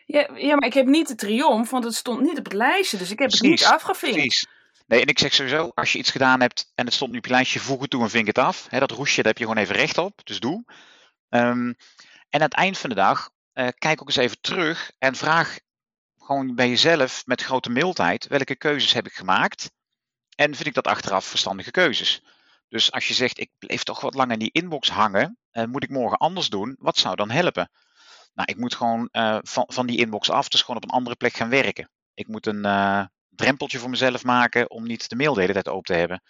Ja, 0.05 0.29
ja, 0.35 0.55
maar 0.55 0.67
ik 0.67 0.73
heb 0.73 0.85
niet 0.85 1.07
de 1.07 1.15
triomf, 1.15 1.69
want 1.69 1.83
het 1.83 1.95
stond 1.95 2.21
niet 2.21 2.37
op 2.37 2.43
het 2.43 2.53
lijstje, 2.53 2.97
dus 2.97 3.11
ik 3.11 3.19
heb 3.19 3.27
precies, 3.27 3.49
het 3.49 3.59
niet 3.59 3.69
afgevinkt. 3.69 4.15
Precies. 4.15 4.47
Nee, 4.87 5.01
en 5.01 5.07
ik 5.07 5.19
zeg 5.19 5.33
sowieso, 5.33 5.71
als 5.73 5.91
je 5.91 5.97
iets 5.97 6.11
gedaan 6.11 6.41
hebt 6.41 6.71
en 6.75 6.85
het 6.85 6.93
stond 6.93 7.11
nu 7.11 7.17
op 7.17 7.25
je 7.25 7.31
lijstje, 7.31 7.59
voeg 7.59 7.81
het 7.81 7.89
toe 7.89 8.03
en 8.03 8.09
vink 8.09 8.27
het 8.27 8.37
af. 8.37 8.67
Hè, 8.69 8.79
dat 8.79 8.91
roesje, 8.91 9.15
daar 9.15 9.31
heb 9.31 9.37
je 9.37 9.43
gewoon 9.43 9.63
even 9.63 9.75
recht 9.75 9.97
op, 9.97 10.19
dus 10.23 10.39
doe. 10.39 10.63
Um, 11.29 11.75
en 12.29 12.39
aan 12.39 12.41
het 12.41 12.53
eind 12.53 12.77
van 12.77 12.89
de 12.89 12.95
dag, 12.95 13.29
uh, 13.53 13.67
kijk 13.77 14.01
ook 14.01 14.07
eens 14.07 14.15
even 14.15 14.41
terug 14.41 14.91
en 14.97 15.15
vraag 15.15 15.59
gewoon 16.17 16.55
bij 16.55 16.69
jezelf 16.69 17.25
met 17.25 17.41
grote 17.41 17.69
mildheid, 17.69 18.27
welke 18.27 18.55
keuzes 18.55 18.93
heb 18.93 19.05
ik 19.05 19.13
gemaakt? 19.13 19.71
En 20.35 20.55
vind 20.55 20.67
ik 20.67 20.73
dat 20.73 20.87
achteraf 20.87 21.25
verstandige 21.25 21.71
keuzes? 21.71 22.23
Dus 22.67 22.91
als 22.91 23.07
je 23.07 23.13
zegt, 23.13 23.39
ik 23.39 23.51
bleef 23.59 23.83
toch 23.83 24.01
wat 24.01 24.13
lang 24.13 24.31
in 24.31 24.39
die 24.39 24.51
inbox 24.51 24.89
hangen, 24.89 25.37
uh, 25.51 25.65
moet 25.65 25.83
ik 25.83 25.89
morgen 25.89 26.17
anders 26.17 26.49
doen? 26.49 26.75
Wat 26.79 26.97
zou 26.97 27.15
dan 27.15 27.29
helpen? 27.29 27.69
Nou, 28.33 28.51
ik 28.51 28.57
moet 28.57 28.75
gewoon 28.75 29.09
uh, 29.11 29.37
van, 29.41 29.65
van 29.67 29.85
die 29.85 29.97
inbox 29.97 30.29
af, 30.29 30.47
dus 30.47 30.61
gewoon 30.61 30.75
op 30.75 30.83
een 30.83 30.95
andere 30.95 31.15
plek 31.15 31.33
gaan 31.33 31.49
werken. 31.49 31.89
Ik 32.13 32.27
moet 32.27 32.45
een 32.45 33.09
drempeltje 33.29 33.79
voor 33.79 33.89
mezelf 33.89 34.23
maken 34.23 34.69
om 34.69 34.83
niet 34.83 35.09
de 35.09 35.15
mail 35.15 35.33
de 35.33 35.51
tijd 35.51 35.67
open 35.67 35.83
te 35.83 35.99
hebben. 35.99 36.23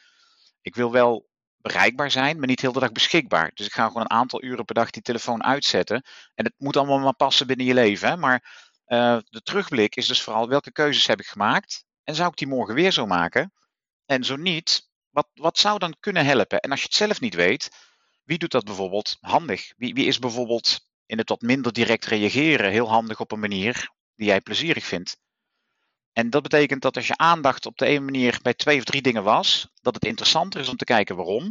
Ik 0.62 0.76
wil 0.76 0.92
wel 0.92 1.30
bereikbaar 1.64 2.12
zijn, 2.12 2.38
maar 2.38 2.48
niet 2.48 2.62
heel 2.62 2.72
de 2.72 2.80
dag 2.80 2.92
beschikbaar. 2.92 3.52
Dus 3.54 3.66
ik 3.66 3.74
ga 3.74 3.88
gewoon 3.88 4.02
een 4.02 4.10
aantal 4.10 4.44
uren 4.44 4.66
per 4.66 4.76
dag 4.76 4.90
die 4.90 5.02
telefoon 5.02 5.44
uitzetten. 5.44 6.04
En 6.36 6.46
het 6.46 6.54
moet 6.58 6.78
allemaal 6.78 7.00
maar 7.00 7.16
passen 7.16 7.48
binnen 7.48 7.66
je 7.66 7.74
leven. 7.74 8.08
Hè? 8.08 8.18
Maar 8.18 8.72
uh, 8.88 9.18
de 9.30 9.42
terugblik 9.42 9.96
is 9.96 10.08
dus 10.08 10.22
vooral 10.22 10.48
welke 10.48 10.72
keuzes 10.72 11.08
heb 11.08 11.20
ik 11.20 11.26
gemaakt 11.26 11.86
en 12.04 12.16
zou 12.16 12.30
ik 12.30 12.38
die 12.38 12.48
morgen 12.48 12.76
weer 12.76 12.92
zo 12.92 13.06
maken? 13.06 13.54
En 14.06 14.24
zo 14.24 14.36
niet, 14.36 14.90
wat, 15.10 15.28
wat 15.34 15.58
zou 15.58 15.80
dan 15.80 15.96
kunnen 16.00 16.26
helpen? 16.26 16.60
En 16.60 16.72
als 16.72 16.80
je 16.80 16.86
het 16.86 16.96
zelf 16.96 17.20
niet 17.20 17.36
weet, 17.36 17.70
wie 18.24 18.38
doet 18.38 18.52
dat 18.52 18.66
bijvoorbeeld 18.66 19.18
handig? 19.20 19.74
Wie, 19.78 19.94
wie 19.94 20.06
is 20.06 20.20
bijvoorbeeld 20.20 20.88
in 21.06 21.18
het 21.18 21.30
wat 21.30 21.42
minder 21.42 21.74
direct 21.74 22.06
reageren 22.06 22.72
heel 22.72 22.90
handig 22.90 23.20
op 23.20 23.32
een 23.32 23.40
manier 23.40 23.92
die 24.16 24.28
jij 24.28 24.42
plezierig 24.42 24.86
vindt? 24.86 25.18
En 26.14 26.30
dat 26.30 26.42
betekent 26.42 26.82
dat 26.82 26.96
als 26.96 27.08
je 27.08 27.18
aandacht 27.18 27.66
op 27.66 27.78
de 27.78 27.86
ene 27.86 28.00
manier 28.00 28.40
bij 28.42 28.54
twee 28.54 28.78
of 28.78 28.84
drie 28.84 29.02
dingen 29.02 29.24
was, 29.24 29.68
dat 29.82 29.96
het 29.96 30.06
interessanter 30.06 30.60
is 30.60 30.70
om 30.70 30.78
te 30.78 30.86
kijken 30.86 31.16
waarom. 31.16 31.44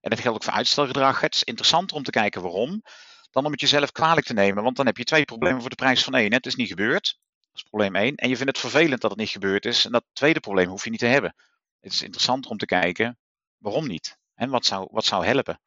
En 0.00 0.10
dat 0.10 0.20
geldt 0.20 0.36
ook 0.36 0.44
voor 0.44 0.52
uitstelgedrag. 0.52 1.20
Het 1.20 1.34
is 1.34 1.42
interessanter 1.42 1.96
om 1.96 2.02
te 2.02 2.10
kijken 2.10 2.42
waarom 2.42 2.82
dan 3.32 3.44
om 3.44 3.52
het 3.52 3.60
jezelf 3.60 3.92
kwalijk 3.92 4.26
te 4.26 4.32
nemen. 4.32 4.62
Want 4.62 4.76
dan 4.76 4.86
heb 4.86 4.96
je 4.96 5.04
twee 5.04 5.24
problemen 5.24 5.60
voor 5.60 5.70
de 5.70 5.76
prijs 5.76 6.04
van 6.04 6.14
één. 6.14 6.32
Het 6.32 6.46
is 6.46 6.54
niet 6.54 6.68
gebeurd. 6.68 7.18
Dat 7.40 7.54
is 7.54 7.62
probleem 7.62 7.96
één. 7.96 8.14
En 8.14 8.28
je 8.28 8.36
vindt 8.36 8.50
het 8.50 8.60
vervelend 8.60 9.00
dat 9.00 9.10
het 9.10 9.20
niet 9.20 9.28
gebeurd 9.28 9.64
is. 9.64 9.84
En 9.84 9.92
dat 9.92 10.04
tweede 10.12 10.40
probleem 10.40 10.68
hoef 10.68 10.84
je 10.84 10.90
niet 10.90 10.98
te 10.98 11.06
hebben. 11.06 11.34
Het 11.80 11.92
is 11.92 12.02
interessanter 12.02 12.50
om 12.50 12.58
te 12.58 12.66
kijken 12.66 13.18
waarom 13.58 13.86
niet. 13.86 14.18
En 14.34 14.50
wat 14.50 14.66
zou, 14.66 14.88
wat 14.90 15.04
zou 15.04 15.24
helpen. 15.24 15.60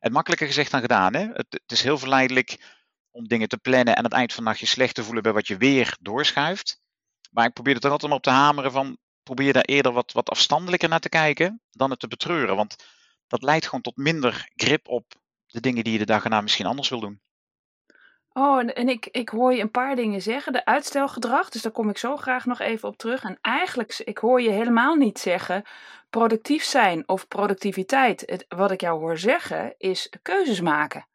En 0.00 0.12
makkelijker 0.12 0.46
gezegd 0.46 0.70
dan 0.70 0.80
gedaan. 0.80 1.14
Hè? 1.14 1.26
Het, 1.26 1.46
het, 1.48 1.72
is 1.72 1.82
heel 1.82 1.98
verleidelijk 1.98 2.80
om 3.10 3.28
dingen 3.28 3.48
te 3.48 3.58
plannen 3.58 3.86
en 3.86 3.96
aan 3.96 4.04
het 4.04 4.12
eind 4.12 4.32
van 4.32 4.44
de 4.44 4.50
dag 4.50 4.60
je 4.60 4.66
slecht 4.66 4.94
te 4.94 5.04
voelen 5.04 5.22
bij 5.22 5.32
wat 5.32 5.46
je 5.46 5.56
weer 5.56 5.96
doorschuift. 6.00 6.81
Maar 7.32 7.46
ik 7.46 7.52
probeer 7.52 7.74
er 7.74 7.80
toch 7.80 7.90
altijd 7.90 8.12
op 8.12 8.22
te 8.22 8.30
hameren 8.30 8.72
van 8.72 8.98
probeer 9.22 9.52
daar 9.52 9.62
eerder 9.62 9.92
wat, 9.92 10.12
wat 10.12 10.30
afstandelijker 10.30 10.88
naar 10.88 11.00
te 11.00 11.08
kijken 11.08 11.60
dan 11.70 11.90
het 11.90 11.98
te 11.98 12.08
betreuren. 12.08 12.56
Want 12.56 12.76
dat 13.26 13.42
leidt 13.42 13.64
gewoon 13.64 13.80
tot 13.80 13.96
minder 13.96 14.50
grip 14.56 14.88
op 14.88 15.04
de 15.46 15.60
dingen 15.60 15.84
die 15.84 15.92
je 15.92 15.98
de 15.98 16.04
dag 16.04 16.24
erna 16.24 16.40
misschien 16.40 16.66
anders 16.66 16.88
wil 16.88 17.00
doen. 17.00 17.20
Oh, 18.32 18.58
en, 18.58 18.74
en 18.74 18.88
ik, 18.88 19.06
ik 19.06 19.28
hoor 19.28 19.54
je 19.54 19.60
een 19.60 19.70
paar 19.70 19.96
dingen 19.96 20.22
zeggen. 20.22 20.52
De 20.52 20.64
uitstelgedrag, 20.64 21.48
dus 21.48 21.62
daar 21.62 21.72
kom 21.72 21.88
ik 21.88 21.98
zo 21.98 22.16
graag 22.16 22.46
nog 22.46 22.60
even 22.60 22.88
op 22.88 22.96
terug. 22.96 23.22
En 23.22 23.38
eigenlijk, 23.40 23.98
ik 23.98 24.18
hoor 24.18 24.40
je 24.42 24.50
helemaal 24.50 24.94
niet 24.94 25.18
zeggen 25.18 25.64
productief 26.10 26.64
zijn 26.64 27.08
of 27.08 27.28
productiviteit. 27.28 28.22
Het, 28.26 28.44
wat 28.48 28.70
ik 28.70 28.80
jou 28.80 29.00
hoor 29.00 29.18
zeggen 29.18 29.74
is 29.78 30.12
keuzes 30.22 30.60
maken. 30.60 31.06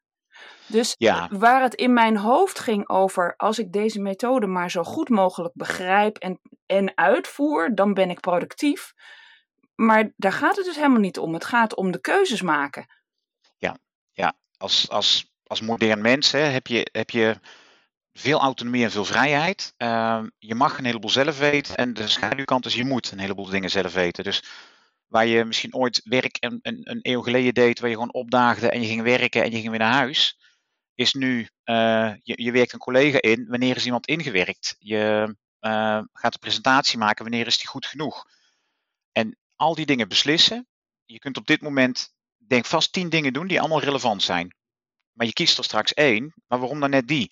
Dus 0.67 0.96
ja. 0.98 1.29
waar 1.32 1.62
het 1.62 1.74
in 1.74 1.94
mijn 1.94 2.17
hoofd 2.17 2.60
ging 2.60 2.89
over, 2.89 3.34
als 3.38 3.60
ik 3.60 3.72
deze 3.72 4.00
methode 4.00 4.48
maar 4.48 4.72
zo 4.72 4.84
goed 4.84 5.10
mogelijk 5.10 5.53
begrijp 5.53 6.17
en, 6.17 6.39
en 6.65 6.98
uitvoer, 6.98 7.75
dan 7.75 7.94
ben 7.94 8.10
ik 8.10 8.20
productief. 8.20 8.94
Maar 9.75 10.12
daar 10.15 10.32
gaat 10.32 10.56
het 10.56 10.65
dus 10.65 10.75
helemaal 10.75 11.00
niet 11.00 11.20
om. 11.20 11.34
Het 11.34 11.46
gaat 11.46 11.75
om 11.75 11.91
de 11.91 12.01
keuzes 12.01 12.41
maken. 12.41 12.86
Ja, 13.58 13.77
ja. 14.12 14.34
Als, 14.58 14.89
als 14.89 15.32
als 15.48 15.62
modern 15.62 16.01
mens 16.01 16.32
hè, 16.32 16.39
heb, 16.39 16.67
je, 16.67 16.88
heb 16.91 17.10
je 17.10 17.39
veel 18.13 18.39
autonomie 18.39 18.84
en 18.84 18.91
veel 18.91 19.06
vrijheid. 19.06 19.74
Ehm, 19.77 20.27
je 20.38 20.56
mag 20.56 20.77
een 20.77 20.86
heleboel 20.86 21.10
zelf 21.10 21.39
weten. 21.39 21.75
En 21.75 21.94
de 21.94 22.08
schaduwkant 22.08 22.65
is 22.65 22.75
je 22.75 22.86
moet 22.86 23.12
een 23.12 23.20
heleboel 23.20 23.50
dingen 23.50 23.70
zelf 23.70 23.94
weten. 23.94 24.24
Dus 24.24 24.44
waar 25.08 25.26
je 25.26 25.46
misschien 25.46 25.76
ooit 25.76 26.02
werk 26.04 26.38
een, 26.40 26.60
een, 26.62 26.80
een, 26.84 27.00
eeuw 27.02 27.22
geleden 27.22 27.54
deed, 27.54 27.80
waar 27.80 27.90
je 27.90 27.96
gewoon 27.96 28.14
opdaagde 28.14 28.70
en 28.70 28.82
je 28.82 28.88
ging 28.88 29.02
werken 29.02 29.44
en 29.44 29.52
je 29.52 29.58
ging 29.58 29.70
weer 29.70 29.80
naar 29.80 29.94
huis, 29.94 30.38
is 30.96 31.14
nu, 31.14 31.40
uh, 31.66 32.14
je, 32.24 32.44
je 32.44 32.52
werkt 32.52 32.74
een 32.74 32.80
collega 32.80 33.22
in, 33.22 33.46
wanneer 33.48 33.76
is 33.76 33.86
iemand 33.86 34.08
ingewerkt? 34.08 34.76
Je 34.80 35.36
uh, 35.62 36.02
gaat 36.14 36.34
de 36.34 36.40
presentatie 36.40 36.98
maken, 36.98 37.24
wanneer 37.24 37.48
is 37.48 37.58
die 37.58 37.68
goed 37.68 37.86
genoeg? 37.86 38.26
En 39.12 39.38
al 39.56 39.76
die 39.76 39.86
dingen 39.86 40.08
beslissen. 40.08 40.68
Je 41.06 41.20
kunt 41.20 41.38
op 41.38 41.48
dit 41.48 41.62
moment, 41.62 42.14
denk 42.38 42.66
vast 42.66 42.94
tien 42.94 43.10
dingen 43.10 43.34
doen 43.34 43.48
die 43.48 43.60
allemaal 43.60 43.82
relevant 43.82 44.24
zijn. 44.24 44.56
Maar 45.12 45.26
je 45.26 45.34
kiest 45.34 45.58
er 45.58 45.64
straks 45.64 45.94
één, 45.94 46.34
maar 46.48 46.60
waarom 46.60 46.80
dan 46.80 46.90
net 46.90 47.08
die? 47.08 47.32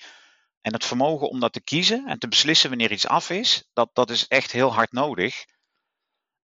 En 0.61 0.73
het 0.73 0.85
vermogen 0.85 1.29
om 1.29 1.39
dat 1.39 1.53
te 1.53 1.63
kiezen 1.63 2.07
en 2.07 2.19
te 2.19 2.27
beslissen 2.27 2.69
wanneer 2.69 2.91
iets 2.91 3.07
af 3.07 3.29
is, 3.29 3.69
dat, 3.73 3.89
dat 3.93 4.09
is 4.09 4.27
echt 4.27 4.51
heel 4.51 4.73
hard 4.73 4.91
nodig. 4.91 5.45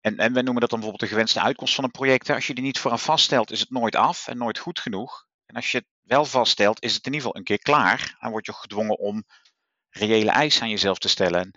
En, 0.02 0.18
en 0.18 0.34
we 0.34 0.42
noemen 0.42 0.62
dat 0.62 0.70
dan 0.70 0.80
bijvoorbeeld 0.80 1.10
de 1.10 1.16
gewenste 1.16 1.42
uitkomst 1.42 1.76
van 1.76 1.84
een 1.84 1.92
project. 1.92 2.30
Als 2.30 2.48
je 2.48 2.54
die 2.54 2.64
niet 2.64 2.80
vooraf 2.80 3.04
vaststelt, 3.04 3.52
is 3.52 3.60
het 3.60 3.70
nooit 3.70 3.96
af 3.96 4.28
en 4.28 4.38
nooit 4.38 4.58
goed 4.58 4.80
genoeg. 4.80 5.26
En 5.46 5.56
als 5.56 5.72
je 5.72 5.78
het 5.78 5.88
wel 6.02 6.26
vaststelt, 6.26 6.84
is 6.84 6.94
het 6.94 7.06
in 7.06 7.14
ieder 7.14 7.28
geval 7.28 7.40
een 7.40 7.46
keer 7.46 7.60
klaar. 7.60 8.16
En 8.20 8.32
word 8.32 8.46
je 8.46 8.54
gedwongen 8.54 9.00
om 9.00 9.26
reële 9.90 10.32
eisen 10.32 10.62
aan 10.62 10.70
jezelf 10.70 10.98
te 10.98 11.10
stellen. 11.10 11.42
En 11.42 11.54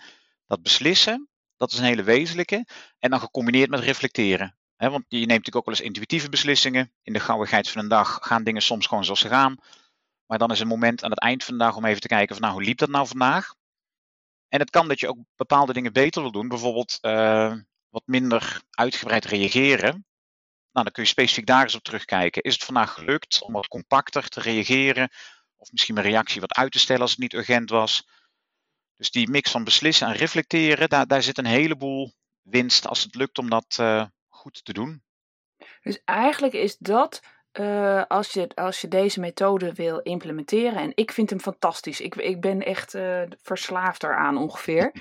dat 0.47 0.62
beslissen, 0.62 1.28
dat 1.56 1.73
is 1.73 1.78
een 1.78 1.85
hele 1.85 2.02
wezenlijke. 2.02 2.66
En 2.99 3.11
dan 3.11 3.20
gecombineerd 3.20 3.70
met 3.70 3.80
reflecteren 3.80 4.59
want 4.88 5.04
je 5.09 5.16
neemt 5.16 5.28
natuurlijk 5.28 5.56
ook 5.56 5.64
wel 5.64 5.75
eens 5.75 5.85
intuïtieve 5.85 6.28
beslissingen. 6.28 6.92
In 7.02 7.12
de 7.12 7.20
gauwigheid 7.20 7.70
van 7.70 7.82
een 7.82 7.88
dag 7.88 8.18
gaan 8.23 8.44
dingen 8.44 8.62
soms 8.62 8.87
gewoon 8.87 9.04
zoals 9.04 9.20
ze 9.20 9.28
gaan. 9.28 9.56
Maar 10.26 10.38
dan 10.38 10.50
is 10.50 10.61
een 10.61 10.66
moment 10.66 11.04
aan 11.04 11.11
het 11.11 11.20
eind 11.20 11.44
van 11.44 11.59
de 11.59 11.64
dag 11.64 11.76
om 11.76 11.85
even 11.85 12.00
te 12.00 12.09
kijken 12.09 12.35
van 12.35 12.44
nou, 12.44 12.54
hoe 12.54 12.64
liep 12.64 12.78
dat 12.78 12.88
nou 12.88 13.06
vandaag? 13.06 13.54
En 14.49 14.61
het 14.61 14.70
kan 14.70 14.88
dat 14.88 15.00
je 15.00 15.09
ook 15.09 15.18
bepaalde 15.37 15.73
dingen 15.73 15.92
beter 15.92 16.23
wil 16.23 16.30
doen. 16.30 16.49
Bijvoorbeeld 16.49 16.99
uh, 17.02 17.54
wat 17.90 18.02
minder 18.06 18.62
uitgebreid 18.70 19.25
reageren. 19.25 20.06
Nou, 20.73 20.85
dan 20.85 20.92
kun 20.92 21.02
je 21.02 21.09
specifiek 21.09 21.47
daar 21.47 21.62
eens 21.62 21.75
op 21.75 21.82
terugkijken. 21.82 22.42
Is 22.42 22.54
het 22.54 22.64
vandaag 22.64 22.92
gelukt 22.92 23.42
om 23.42 23.52
wat 23.52 23.68
compacter 23.68 24.28
te 24.28 24.40
reageren? 24.40 25.11
Of 25.56 25.73
misschien 25.73 25.94
mijn 25.94 26.06
reactie 26.06 26.40
wat 26.40 26.54
uit 26.54 26.73
te 26.73 26.78
stellen 26.78 27.02
als 27.02 27.11
het 27.11 27.20
niet 27.20 27.32
urgent 27.32 27.70
was? 27.70 28.09
Dus 28.97 29.11
die 29.11 29.30
mix 29.30 29.50
van 29.50 29.64
beslissen 29.64 30.06
en 30.06 30.14
reflecteren, 30.14 30.88
daar, 30.88 31.06
daar 31.06 31.23
zit 31.23 31.38
een 31.38 31.44
heleboel 31.44 32.14
winst 32.42 32.87
als 32.87 33.02
het 33.02 33.14
lukt 33.14 33.38
om 33.38 33.50
dat 33.50 33.76
uh, 33.80 34.06
goed 34.28 34.64
te 34.64 34.73
doen. 34.73 35.02
Dus 35.82 36.00
eigenlijk 36.04 36.52
is 36.52 36.76
dat 36.76 37.23
uh, 37.59 38.02
als, 38.09 38.33
je, 38.33 38.50
als 38.54 38.80
je 38.80 38.88
deze 38.88 39.21
methode 39.21 39.73
wil 39.73 39.99
implementeren, 39.99 40.78
en 40.78 40.92
ik 40.95 41.12
vind 41.12 41.30
hem 41.30 41.40
fantastisch. 41.40 42.00
Ik, 42.00 42.14
ik 42.14 42.40
ben 42.40 42.62
echt 42.62 42.95
uh, 42.95 43.23
verslaafd 43.42 44.02
eraan 44.02 44.38
ongeveer. 44.38 44.92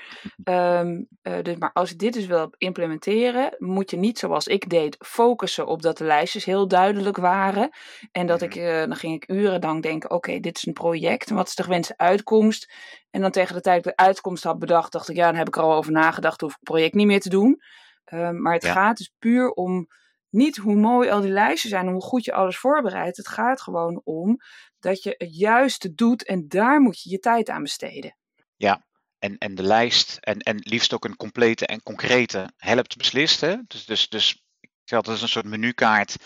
um, 0.44 1.08
uh, 1.22 1.42
dus, 1.42 1.56
maar 1.56 1.72
als 1.72 1.90
je 1.90 1.96
dit 1.96 2.12
dus 2.12 2.26
wil 2.26 2.52
implementeren, 2.58 3.54
moet 3.58 3.90
je 3.90 3.96
niet 3.96 4.18
zoals 4.18 4.46
ik 4.46 4.68
deed 4.68 4.96
focussen 4.98 5.66
op 5.66 5.82
dat 5.82 5.98
de 5.98 6.04
lijstjes 6.04 6.44
heel 6.44 6.68
duidelijk 6.68 7.16
waren. 7.16 7.70
En 8.12 8.26
dat 8.26 8.42
ik, 8.42 8.54
dan 8.54 8.96
ging 8.96 9.14
ik 9.14 9.28
uren 9.28 9.60
lang 9.60 9.82
denken, 9.82 10.10
oké, 10.10 10.40
dit 10.40 10.56
is 10.56 10.66
een 10.66 10.72
project. 10.72 11.30
Wat 11.30 11.48
is 11.48 11.54
de 11.54 11.62
gewenste 11.62 11.94
uitkomst? 11.96 12.72
En 13.10 13.20
dan 13.20 13.30
tegen 13.30 13.54
de 13.54 13.60
tijd 13.60 13.84
dat 13.84 13.92
ik 13.92 13.98
de 13.98 14.04
uitkomst 14.04 14.44
had 14.44 14.58
bedacht, 14.58 14.92
dacht 14.92 15.08
ik, 15.08 15.16
ja, 15.16 15.26
dan 15.26 15.36
heb 15.36 15.48
ik 15.48 15.56
er 15.56 15.62
al 15.62 15.74
over 15.74 15.92
nagedacht, 15.92 16.40
hoef 16.40 16.50
ik 16.50 16.56
het 16.60 16.68
project 16.68 16.94
niet 16.94 17.06
meer 17.06 17.20
te 17.20 17.28
doen. 17.28 17.62
Ehm, 18.04 18.42
maar 18.42 18.54
het 18.54 18.64
gaat 18.64 18.96
dus 18.96 19.12
puur 19.18 19.50
om 19.50 19.88
niet 20.30 20.56
hoe 20.56 20.74
mooi 20.74 21.10
al 21.10 21.20
die 21.20 21.30
lijstjes 21.30 21.70
zijn 21.70 21.88
hoe 21.88 22.02
goed 22.02 22.24
je 22.24 22.32
alles 22.32 22.58
voorbereidt. 22.58 23.16
Het 23.16 23.28
gaat 23.28 23.60
gewoon 23.60 24.00
om 24.04 24.36
dat 24.78 25.02
je 25.02 25.14
het 25.18 25.36
juiste 25.36 25.94
doet 25.94 26.24
en 26.24 26.48
daar 26.48 26.80
moet 26.80 27.02
je 27.02 27.10
je 27.10 27.18
tijd 27.18 27.48
aan 27.48 27.62
besteden. 27.62 28.16
Ja, 28.56 28.86
en, 29.18 29.38
en 29.38 29.54
de 29.54 29.62
lijst 29.62 30.16
en, 30.20 30.38
en 30.38 30.56
liefst 30.60 30.92
ook 30.92 31.04
een 31.04 31.16
complete 31.16 31.66
en 31.66 31.82
concrete 31.82 32.50
helpt 32.56 32.96
beslissen. 32.96 33.64
Dus, 33.66 33.86
dus, 33.86 34.08
dus 34.08 34.44
ik 34.60 34.70
dat 34.84 35.08
is 35.08 35.22
een 35.22 35.28
soort 35.28 35.44
menukaart 35.44 36.16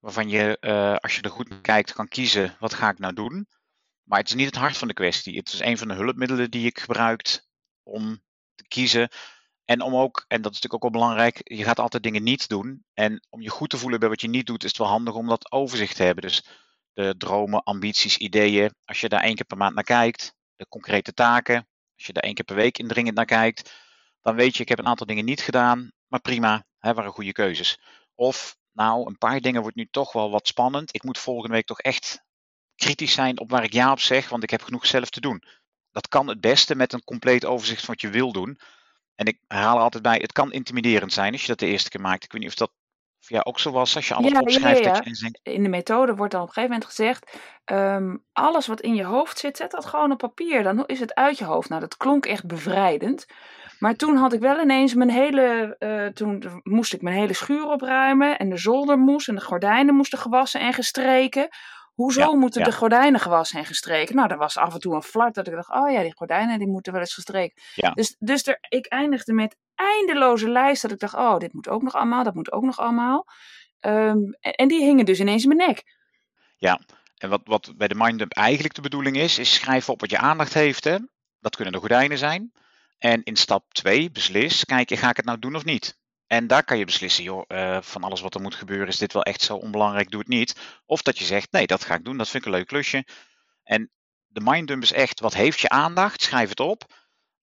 waarvan 0.00 0.28
je, 0.28 0.56
uh, 0.60 0.96
als 0.96 1.16
je 1.16 1.22
er 1.22 1.30
goed 1.30 1.48
naar 1.48 1.60
kijkt, 1.60 1.92
kan 1.92 2.08
kiezen 2.08 2.56
wat 2.58 2.74
ga 2.74 2.90
ik 2.90 2.98
nou 2.98 3.14
doen. 3.14 3.48
Maar 4.02 4.18
het 4.18 4.28
is 4.28 4.34
niet 4.34 4.46
het 4.46 4.54
hart 4.54 4.76
van 4.76 4.88
de 4.88 4.94
kwestie. 4.94 5.36
Het 5.36 5.52
is 5.52 5.60
een 5.60 5.78
van 5.78 5.88
de 5.88 5.94
hulpmiddelen 5.94 6.50
die 6.50 6.66
ik 6.66 6.78
gebruik 6.78 7.44
om 7.82 8.22
te 8.54 8.68
kiezen 8.68 9.08
en 9.66 9.80
om 9.80 9.96
ook, 9.96 10.24
en 10.28 10.42
dat 10.42 10.52
is 10.52 10.60
natuurlijk 10.60 10.84
ook 10.84 10.92
wel 10.92 11.00
belangrijk, 11.00 11.40
je 11.42 11.64
gaat 11.64 11.78
altijd 11.78 12.02
dingen 12.02 12.22
niet 12.22 12.48
doen. 12.48 12.84
En 12.94 13.26
om 13.30 13.40
je 13.40 13.50
goed 13.50 13.70
te 13.70 13.78
voelen 13.78 14.00
bij 14.00 14.08
wat 14.08 14.20
je 14.20 14.28
niet 14.28 14.46
doet, 14.46 14.62
is 14.64 14.68
het 14.68 14.78
wel 14.78 14.88
handig 14.88 15.14
om 15.14 15.28
dat 15.28 15.52
overzicht 15.52 15.96
te 15.96 16.02
hebben. 16.02 16.22
Dus 16.22 16.46
de 16.92 17.14
dromen, 17.16 17.62
ambities, 17.62 18.16
ideeën, 18.16 18.74
als 18.84 19.00
je 19.00 19.08
daar 19.08 19.22
één 19.22 19.34
keer 19.34 19.44
per 19.44 19.56
maand 19.56 19.74
naar 19.74 19.84
kijkt, 19.84 20.34
de 20.56 20.68
concrete 20.68 21.12
taken, 21.12 21.68
als 21.96 22.06
je 22.06 22.12
daar 22.12 22.22
één 22.22 22.34
keer 22.34 22.44
per 22.44 22.56
week 22.56 22.78
indringend 22.78 23.16
naar 23.16 23.24
kijkt, 23.24 23.74
dan 24.22 24.34
weet 24.34 24.56
je, 24.56 24.62
ik 24.62 24.68
heb 24.68 24.78
een 24.78 24.86
aantal 24.86 25.06
dingen 25.06 25.24
niet 25.24 25.40
gedaan, 25.40 25.92
maar 26.06 26.20
prima, 26.20 26.64
hè, 26.78 26.94
waren 26.94 27.10
goede 27.10 27.32
keuzes. 27.32 27.78
Of, 28.14 28.56
nou, 28.72 29.06
een 29.06 29.18
paar 29.18 29.40
dingen 29.40 29.60
wordt 29.60 29.76
nu 29.76 29.88
toch 29.90 30.12
wel 30.12 30.30
wat 30.30 30.46
spannend. 30.46 30.94
Ik 30.94 31.02
moet 31.02 31.18
volgende 31.18 31.54
week 31.54 31.66
toch 31.66 31.80
echt 31.80 32.24
kritisch 32.74 33.12
zijn 33.12 33.40
op 33.40 33.50
waar 33.50 33.64
ik 33.64 33.72
ja 33.72 33.90
op 33.90 34.00
zeg, 34.00 34.28
want 34.28 34.42
ik 34.42 34.50
heb 34.50 34.62
genoeg 34.62 34.86
zelf 34.86 35.10
te 35.10 35.20
doen. 35.20 35.42
Dat 35.90 36.08
kan 36.08 36.28
het 36.28 36.40
beste 36.40 36.74
met 36.74 36.92
een 36.92 37.04
compleet 37.04 37.44
overzicht 37.44 37.84
van 37.84 37.94
wat 37.94 38.00
je 38.00 38.10
wil 38.10 38.32
doen. 38.32 38.58
En 39.16 39.26
ik 39.26 39.38
haal 39.46 39.76
er 39.76 39.82
altijd 39.82 40.02
bij, 40.02 40.18
het 40.20 40.32
kan 40.32 40.52
intimiderend 40.52 41.12
zijn 41.12 41.32
als 41.32 41.40
je 41.40 41.46
dat 41.46 41.58
de 41.58 41.66
eerste 41.66 41.90
keer 41.90 42.00
maakt. 42.00 42.24
Ik 42.24 42.32
weet 42.32 42.40
niet 42.40 42.50
of 42.50 42.56
dat 42.56 42.70
jou 43.18 43.44
ook 43.44 43.60
zo 43.60 43.70
was, 43.70 43.96
als 43.96 44.08
je 44.08 44.14
alles 44.14 44.32
opschrijft. 44.32 44.84
Ja, 44.84 44.92
Dat 44.92 45.18
je 45.18 45.38
In 45.42 45.62
de 45.62 45.68
methode 45.68 46.14
wordt 46.14 46.32
dan 46.32 46.42
op 46.42 46.48
een 46.48 46.54
gegeven 46.54 46.76
moment 46.76 46.94
gezegd, 46.94 47.38
um, 47.64 48.24
alles 48.32 48.66
wat 48.66 48.80
in 48.80 48.94
je 48.94 49.04
hoofd 49.04 49.38
zit, 49.38 49.56
zet 49.56 49.70
dat 49.70 49.84
gewoon 49.84 50.12
op 50.12 50.18
papier. 50.18 50.62
Dan 50.62 50.86
is 50.86 51.00
het 51.00 51.14
uit 51.14 51.38
je 51.38 51.44
hoofd. 51.44 51.68
Nou, 51.68 51.80
dat 51.80 51.96
klonk 51.96 52.26
echt 52.26 52.46
bevrijdend. 52.46 53.26
Maar 53.78 53.96
toen 53.96 54.16
had 54.16 54.32
ik 54.32 54.40
wel 54.40 54.60
ineens 54.60 54.94
mijn 54.94 55.10
hele, 55.10 55.76
uh, 55.78 56.06
toen 56.06 56.60
moest 56.62 56.92
ik 56.92 57.02
mijn 57.02 57.16
hele 57.16 57.32
schuur 57.32 57.66
opruimen 57.66 58.38
en 58.38 58.50
de 58.50 58.56
zolder 58.56 58.98
moest 58.98 59.28
en 59.28 59.34
de 59.34 59.40
gordijnen 59.40 59.94
moesten 59.94 60.18
gewassen 60.18 60.60
en 60.60 60.72
gestreken 60.72 61.48
Hoezo 61.96 62.34
moeten 62.34 62.64
de 62.64 62.72
gordijnen 62.72 63.20
gewassen 63.20 63.58
en 63.58 63.64
gestreken? 63.64 64.16
Nou, 64.16 64.30
er 64.30 64.36
was 64.36 64.56
af 64.56 64.74
en 64.74 64.80
toe 64.80 64.94
een 64.94 65.02
vlak 65.02 65.34
dat 65.34 65.46
ik 65.46 65.54
dacht, 65.54 65.70
oh 65.70 65.90
ja, 65.90 66.02
die 66.02 66.16
gordijnen 66.16 66.58
die 66.58 66.68
moeten 66.68 66.92
wel 66.92 67.00
eens 67.00 67.14
gestreken. 67.14 67.62
Dus, 67.94 68.16
dus 68.18 68.46
er, 68.46 68.58
ik 68.68 68.86
eindigde 68.86 69.32
met 69.32 69.56
eindeloze 69.74 70.50
lijst 70.50 70.82
dat 70.82 70.90
ik 70.90 70.98
dacht, 70.98 71.14
oh, 71.14 71.38
dit 71.38 71.52
moet 71.52 71.68
ook 71.68 71.82
nog 71.82 71.94
allemaal, 71.94 72.24
dat 72.24 72.34
moet 72.34 72.52
ook 72.52 72.62
nog 72.62 72.78
allemaal. 72.78 73.26
Ehm, 73.80 74.18
en, 74.40 74.68
die 74.68 74.84
hingen 74.84 75.04
dus 75.04 75.20
ineens 75.20 75.42
in 75.42 75.56
mijn 75.56 75.68
nek. 75.68 75.82
Ja, 76.56 76.80
en 77.16 77.28
wat, 77.28 77.40
wat 77.44 77.72
bij 77.76 77.88
de 77.88 77.94
MindUp 77.94 78.32
eigenlijk 78.32 78.74
de 78.74 78.80
bedoeling 78.80 79.16
is, 79.16 79.38
is 79.38 79.54
schrijven 79.54 79.92
op 79.92 80.00
wat 80.00 80.10
je 80.10 80.18
aandacht 80.18 80.54
heeft. 80.54 80.84
Hè? 80.84 80.96
Dat 81.40 81.54
kunnen 81.54 81.72
de 81.72 81.80
gordijnen 81.80 82.18
zijn. 82.18 82.52
En 82.98 83.22
in 83.22 83.36
stap 83.36 83.72
2 83.72 84.10
beslis, 84.10 84.64
kijk, 84.64 84.94
ga 84.94 85.10
ik 85.10 85.16
het 85.16 85.26
nou 85.26 85.38
doen 85.38 85.56
of 85.56 85.64
niet? 85.64 85.98
En 86.26 86.46
daar 86.46 86.64
kan 86.64 86.78
je 86.78 86.84
beslissen, 86.84 87.24
joh, 87.24 87.44
uh, 87.48 87.80
van 87.82 88.02
alles 88.02 88.20
wat 88.20 88.34
er 88.34 88.40
moet 88.40 88.54
gebeuren, 88.54 88.88
is 88.88 88.98
dit 88.98 89.12
wel 89.12 89.22
echt 89.22 89.42
zo 89.42 89.56
onbelangrijk, 89.56 90.10
doe 90.10 90.20
het 90.20 90.28
niet. 90.28 90.56
Of 90.84 91.02
dat 91.02 91.18
je 91.18 91.24
zegt, 91.24 91.52
nee, 91.52 91.66
dat 91.66 91.84
ga 91.84 91.94
ik 91.94 92.04
doen, 92.04 92.16
dat 92.16 92.28
vind 92.28 92.44
ik 92.44 92.52
een 92.52 92.58
leuk 92.58 92.66
klusje. 92.66 93.06
En 93.62 93.90
de 94.26 94.40
minddump 94.40 94.82
is 94.82 94.92
echt, 94.92 95.20
wat 95.20 95.34
heeft 95.34 95.60
je 95.60 95.68
aandacht? 95.68 96.22
Schrijf 96.22 96.48
het 96.48 96.60
op. 96.60 96.94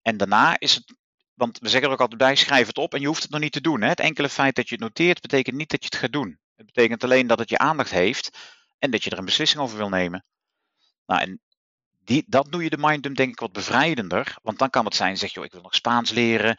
En 0.01 0.17
daarna 0.17 0.59
is 0.59 0.75
het, 0.75 0.95
want 1.33 1.59
we 1.59 1.69
zeggen 1.69 1.87
er 1.87 1.93
ook 1.93 2.01
altijd 2.01 2.19
bij, 2.19 2.35
schrijf 2.35 2.67
het 2.67 2.77
op 2.77 2.93
en 2.93 3.01
je 3.01 3.07
hoeft 3.07 3.21
het 3.21 3.31
nog 3.31 3.39
niet 3.39 3.51
te 3.51 3.61
doen. 3.61 3.81
Hè? 3.81 3.87
Het 3.87 3.99
enkele 3.99 4.29
feit 4.29 4.55
dat 4.55 4.69
je 4.69 4.75
het 4.75 4.83
noteert, 4.83 5.21
betekent 5.21 5.55
niet 5.55 5.69
dat 5.69 5.83
je 5.83 5.89
het 5.89 5.99
gaat 5.99 6.11
doen. 6.11 6.39
Het 6.55 6.65
betekent 6.65 7.03
alleen 7.03 7.27
dat 7.27 7.39
het 7.39 7.49
je 7.49 7.57
aandacht 7.57 7.91
heeft 7.91 8.37
en 8.79 8.91
dat 8.91 9.03
je 9.03 9.09
er 9.09 9.17
een 9.17 9.25
beslissing 9.25 9.61
over 9.61 9.77
wil 9.77 9.89
nemen. 9.89 10.25
Nou, 11.05 11.21
en 11.21 11.41
die, 12.03 12.23
dat 12.27 12.51
doe 12.51 12.63
je 12.63 12.69
de 12.69 12.77
minddump 12.77 13.15
denk 13.15 13.31
ik 13.31 13.39
wat 13.39 13.51
bevrijdender. 13.51 14.35
Want 14.41 14.59
dan 14.59 14.69
kan 14.69 14.85
het 14.85 14.95
zijn, 14.95 15.17
zeg 15.17 15.33
je, 15.33 15.43
ik 15.43 15.51
wil 15.51 15.61
nog 15.61 15.75
Spaans 15.75 16.11
leren. 16.11 16.57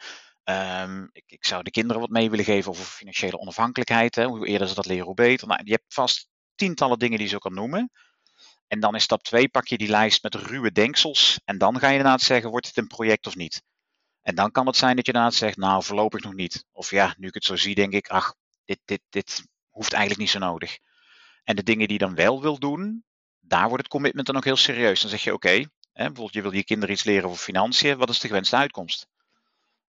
Um, 0.49 1.09
ik, 1.11 1.23
ik, 1.27 1.45
zou 1.45 1.63
de 1.63 1.71
kinderen 1.71 2.01
wat 2.01 2.09
mee 2.09 2.29
willen 2.29 2.45
geven 2.45 2.71
over 2.71 2.85
financiële 2.85 3.39
onafhankelijkheid. 3.39 4.15
Hè. 4.15 4.25
Hoe 4.25 4.47
eerder 4.47 4.67
ze 4.67 4.73
dat 4.73 4.85
leren, 4.85 5.05
hoe 5.05 5.13
beter. 5.13 5.47
Nou, 5.47 5.61
je 5.63 5.71
hebt 5.71 5.93
vast 5.93 6.27
tientallen 6.55 6.99
dingen 6.99 7.17
die 7.17 7.29
je 7.29 7.37
kan 7.37 7.53
noemen. 7.53 7.91
En 8.67 8.79
dan 8.79 8.93
in 8.93 9.01
stap 9.01 9.23
2 9.23 9.49
pak 9.49 9.67
je 9.67 9.77
die 9.77 9.89
lijst 9.89 10.23
met 10.23 10.35
ruwe 10.35 10.71
denksels. 10.71 11.39
En 11.45 11.57
dan 11.57 11.79
ga 11.79 11.87
je 11.87 11.97
inderdaad 11.97 12.21
zeggen, 12.21 12.49
wordt 12.49 12.67
het 12.67 12.77
een 12.77 12.87
project 12.87 13.27
of 13.27 13.35
niet? 13.35 13.63
En 14.21 14.35
dan 14.35 14.51
kan 14.51 14.67
het 14.67 14.75
zijn 14.75 14.95
dat 14.95 15.05
je 15.05 15.11
inderdaad 15.11 15.37
zegt, 15.37 15.57
nou 15.57 15.83
voorlopig 15.83 16.21
nog 16.21 16.33
niet. 16.33 16.65
Of 16.71 16.91
ja, 16.91 17.15
nu 17.17 17.27
ik 17.27 17.33
het 17.33 17.43
zo 17.43 17.55
zie, 17.55 17.75
denk 17.75 17.93
ik, 17.93 18.07
ach, 18.07 18.35
dit, 18.65 18.79
dit, 18.85 19.01
dit 19.09 19.45
hoeft 19.69 19.93
eigenlijk 19.93 20.21
niet 20.21 20.31
zo 20.31 20.39
nodig. 20.39 20.77
En 21.43 21.55
de 21.55 21.63
dingen 21.63 21.87
die 21.87 21.99
je 21.99 22.05
dan 22.05 22.15
wel 22.15 22.41
wil 22.41 22.59
doen, 22.59 23.03
daar 23.39 23.67
wordt 23.67 23.83
het 23.83 23.91
commitment 23.91 24.27
dan 24.27 24.35
ook 24.35 24.43
heel 24.43 24.55
serieus. 24.55 25.01
Dan 25.01 25.09
zeg 25.09 25.23
je, 25.23 25.33
oké, 25.33 25.65
bijvoorbeeld 25.93 26.33
je 26.33 26.41
wil 26.41 26.53
je 26.53 26.63
kinderen 26.63 26.95
iets 26.95 27.03
leren 27.03 27.29
over 27.29 27.43
financiën, 27.43 27.97
wat 27.97 28.09
is 28.09 28.19
de 28.19 28.27
gewenste 28.27 28.55
uitkomst? 28.55 29.07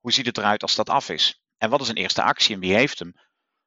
Hoe 0.07 0.15
ziet 0.15 0.27
het 0.27 0.39
eruit 0.39 0.63
als 0.63 0.75
dat 0.75 0.89
af 0.89 1.09
is? 1.09 1.41
En 1.59 1.71
wat 1.71 1.81
is 1.81 1.89
een 1.89 1.97
eerste 1.97 2.23
actie 2.23 2.55
en 2.55 2.61
wie 2.61 2.75
heeft 2.75 2.99
hem? 2.99 3.15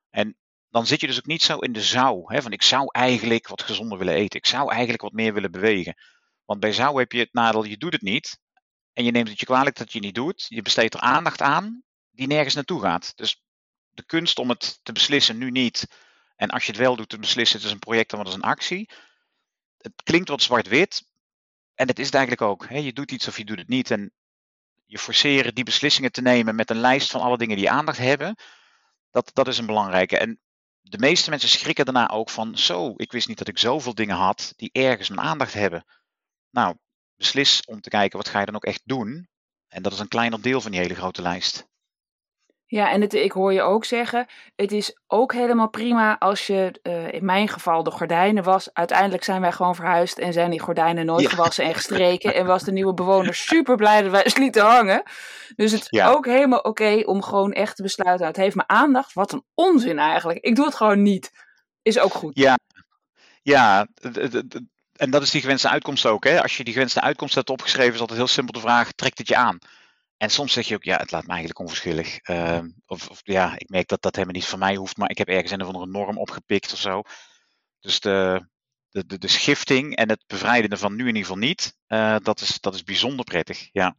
En 0.09 0.37
dan 0.69 0.87
zit 0.87 1.01
je 1.01 1.07
dus 1.07 1.17
ook 1.17 1.25
niet 1.25 1.41
zo 1.41 1.57
in 1.57 1.73
de 1.73 1.81
zou. 1.81 2.33
Hè, 2.33 2.41
van 2.41 2.51
ik 2.51 2.63
zou 2.63 2.87
eigenlijk 2.91 3.47
wat 3.47 3.61
gezonder 3.61 3.97
willen 3.97 4.13
eten. 4.13 4.39
Ik 4.39 4.45
zou 4.45 4.71
eigenlijk 4.71 5.01
wat 5.01 5.11
meer 5.11 5.33
willen 5.33 5.51
bewegen. 5.51 5.95
Want 6.45 6.59
bij 6.59 6.73
zou 6.73 6.99
heb 6.99 7.11
je 7.11 7.19
het 7.19 7.33
nadeel, 7.33 7.63
je 7.63 7.77
doet 7.77 7.93
het 7.93 8.01
niet. 8.01 8.39
En 8.93 9.03
je 9.03 9.11
neemt 9.11 9.27
het 9.27 9.39
je 9.39 9.45
kwalijk 9.45 9.77
dat 9.77 9.91
je 9.91 9.99
niet 9.99 10.15
doet. 10.15 10.45
Je 10.47 10.61
besteedt 10.61 10.93
er 10.93 10.99
aandacht 10.99 11.41
aan 11.41 11.83
die 12.11 12.27
nergens 12.27 12.55
naartoe 12.55 12.81
gaat. 12.81 13.17
Dus 13.17 13.43
de 13.89 14.05
kunst 14.05 14.39
om 14.39 14.49
het 14.49 14.79
te 14.83 14.91
beslissen 14.91 15.37
nu 15.37 15.51
niet. 15.51 15.87
En 16.35 16.49
als 16.49 16.65
je 16.65 16.71
het 16.71 16.81
wel 16.81 16.95
doet, 16.95 17.09
te 17.09 17.19
beslissen, 17.19 17.57
het 17.57 17.67
is 17.67 17.73
een 17.73 17.79
project 17.79 18.11
en 18.11 18.17
wat 18.17 18.27
is 18.27 18.33
een 18.33 18.41
actie. 18.41 18.89
Het 19.77 19.93
klinkt 20.03 20.29
wat 20.29 20.41
zwart-wit. 20.41 21.03
En 21.75 21.87
het 21.87 21.99
is 21.99 22.05
het 22.05 22.15
eigenlijk 22.15 22.49
ook. 22.49 22.67
Hè? 22.67 22.77
Je 22.77 22.93
doet 22.93 23.11
iets 23.11 23.27
of 23.27 23.37
je 23.37 23.45
doet 23.45 23.59
het 23.59 23.67
niet. 23.67 23.91
En 23.91 24.13
je 24.89 24.99
forceren 24.99 25.55
die 25.55 25.63
beslissingen 25.63 26.11
te 26.11 26.21
nemen 26.21 26.55
met 26.55 26.69
een 26.69 26.79
lijst 26.79 27.11
van 27.11 27.21
alle 27.21 27.37
dingen 27.37 27.57
die 27.57 27.69
aandacht 27.69 27.97
hebben. 27.97 28.35
Dat, 29.11 29.31
dat 29.33 29.47
is 29.47 29.57
een 29.57 29.65
belangrijke. 29.65 30.17
En 30.17 30.39
de 30.81 30.97
meeste 30.97 31.29
mensen 31.29 31.49
schrikken 31.49 31.85
daarna 31.85 32.09
ook 32.09 32.29
van, 32.29 32.57
zo, 32.57 32.93
ik 32.95 33.11
wist 33.11 33.27
niet 33.27 33.37
dat 33.37 33.47
ik 33.47 33.57
zoveel 33.57 33.95
dingen 33.95 34.15
had 34.15 34.53
die 34.55 34.69
ergens 34.71 35.09
mijn 35.09 35.27
aandacht 35.27 35.53
hebben. 35.53 35.85
Nou, 36.49 36.75
beslis 37.15 37.65
om 37.65 37.81
te 37.81 37.89
kijken 37.89 38.17
wat 38.17 38.29
ga 38.29 38.39
je 38.39 38.45
dan 38.45 38.55
ook 38.55 38.65
echt 38.65 38.81
doen. 38.83 39.29
En 39.67 39.81
dat 39.81 39.93
is 39.93 39.99
een 39.99 40.07
kleiner 40.07 40.41
deel 40.41 40.61
van 40.61 40.71
die 40.71 40.79
hele 40.79 40.95
grote 40.95 41.21
lijst. 41.21 41.68
Ja, 42.71 42.91
en 42.91 43.01
het, 43.01 43.13
ik 43.13 43.31
hoor 43.31 43.53
je 43.53 43.61
ook 43.61 43.85
zeggen, 43.85 44.27
het 44.55 44.71
is 44.71 44.97
ook 45.07 45.33
helemaal 45.33 45.69
prima 45.69 46.17
als 46.19 46.47
je, 46.47 46.79
uh, 46.83 47.13
in 47.13 47.25
mijn 47.25 47.47
geval, 47.47 47.83
de 47.83 47.91
gordijnen 47.91 48.43
was. 48.43 48.73
Uiteindelijk 48.73 49.23
zijn 49.23 49.41
wij 49.41 49.51
gewoon 49.51 49.75
verhuisd 49.75 50.17
en 50.17 50.33
zijn 50.33 50.49
die 50.49 50.59
gordijnen 50.59 51.05
nooit 51.05 51.29
gewassen 51.29 51.63
en 51.63 51.75
gestreken. 51.81 52.33
En 52.33 52.45
was 52.45 52.63
de 52.63 52.71
nieuwe 52.71 52.93
bewoner 52.93 53.33
super 53.33 53.75
blij 53.75 54.01
dat 54.01 54.11
wij 54.11 54.29
ze 54.29 54.39
lieten 54.43 54.65
hangen. 54.65 55.03
Dus 55.55 55.71
het 55.71 55.87
is 55.89 56.01
ook 56.01 56.25
helemaal 56.25 56.59
oké 56.59 57.01
om 57.05 57.21
gewoon 57.21 57.51
echt 57.51 57.75
te 57.75 57.81
besluiten. 57.81 58.19
Nou, 58.19 58.31
het 58.31 58.43
heeft 58.43 58.55
mijn 58.55 58.69
aandacht. 58.69 59.13
Wat 59.13 59.31
een 59.31 59.45
onzin 59.53 59.99
eigenlijk. 59.99 60.39
Ik 60.39 60.55
doe 60.55 60.65
het 60.65 60.75
gewoon 60.75 61.01
niet. 61.01 61.31
Is 61.81 61.99
ook 61.99 62.13
goed. 62.13 62.37
Ja, 62.37 62.57
ja 63.41 63.87
en 64.95 65.09
dat 65.09 65.21
is 65.21 65.31
die 65.31 65.41
gewenste 65.41 65.69
uitkomst 65.69 66.05
ook. 66.05 66.23
Hè? 66.23 66.41
Als 66.41 66.57
je 66.57 66.63
die 66.63 66.73
gewenste 66.73 67.01
uitkomst 67.01 67.35
hebt 67.35 67.49
opgeschreven, 67.49 67.93
is 67.93 67.99
altijd 67.99 68.17
heel 68.17 68.27
simpel 68.27 68.53
de 68.53 68.59
vraag: 68.59 68.91
trekt 68.91 69.17
het 69.17 69.27
je 69.27 69.35
aan? 69.35 69.59
En 70.19 70.29
soms 70.29 70.53
zeg 70.53 70.67
je 70.67 70.75
ook, 70.75 70.83
ja, 70.83 70.97
het 70.97 71.11
laat 71.11 71.23
me 71.23 71.29
eigenlijk 71.29 71.59
onverschillig. 71.59 72.29
Uh, 72.29 72.59
of, 72.85 73.09
of, 73.09 73.19
ja, 73.23 73.53
ik 73.57 73.69
merk 73.69 73.87
dat 73.87 74.01
dat 74.01 74.15
helemaal 74.15 74.35
niet 74.35 74.45
van 74.45 74.59
mij 74.59 74.75
hoeft, 74.75 74.97
maar 74.97 75.09
ik 75.09 75.17
heb 75.17 75.27
ergens 75.27 75.51
een 75.51 75.61
of 75.61 75.67
andere 75.67 75.87
norm 75.87 76.17
opgepikt 76.17 76.73
of 76.73 76.79
zo. 76.79 77.01
Dus 77.79 77.99
de, 77.99 78.47
de, 78.89 79.17
de, 79.17 79.27
schifting 79.27 79.95
en 79.95 80.09
het 80.09 80.23
bevrijden 80.27 80.77
van 80.77 80.95
nu 80.95 81.01
in 81.01 81.07
ieder 81.07 81.21
geval 81.21 81.37
niet, 81.37 81.77
uh, 81.87 82.15
dat, 82.21 82.41
is, 82.41 82.59
dat 82.59 82.73
is 82.73 82.83
bijzonder 82.83 83.25
prettig, 83.25 83.69
ja. 83.71 83.95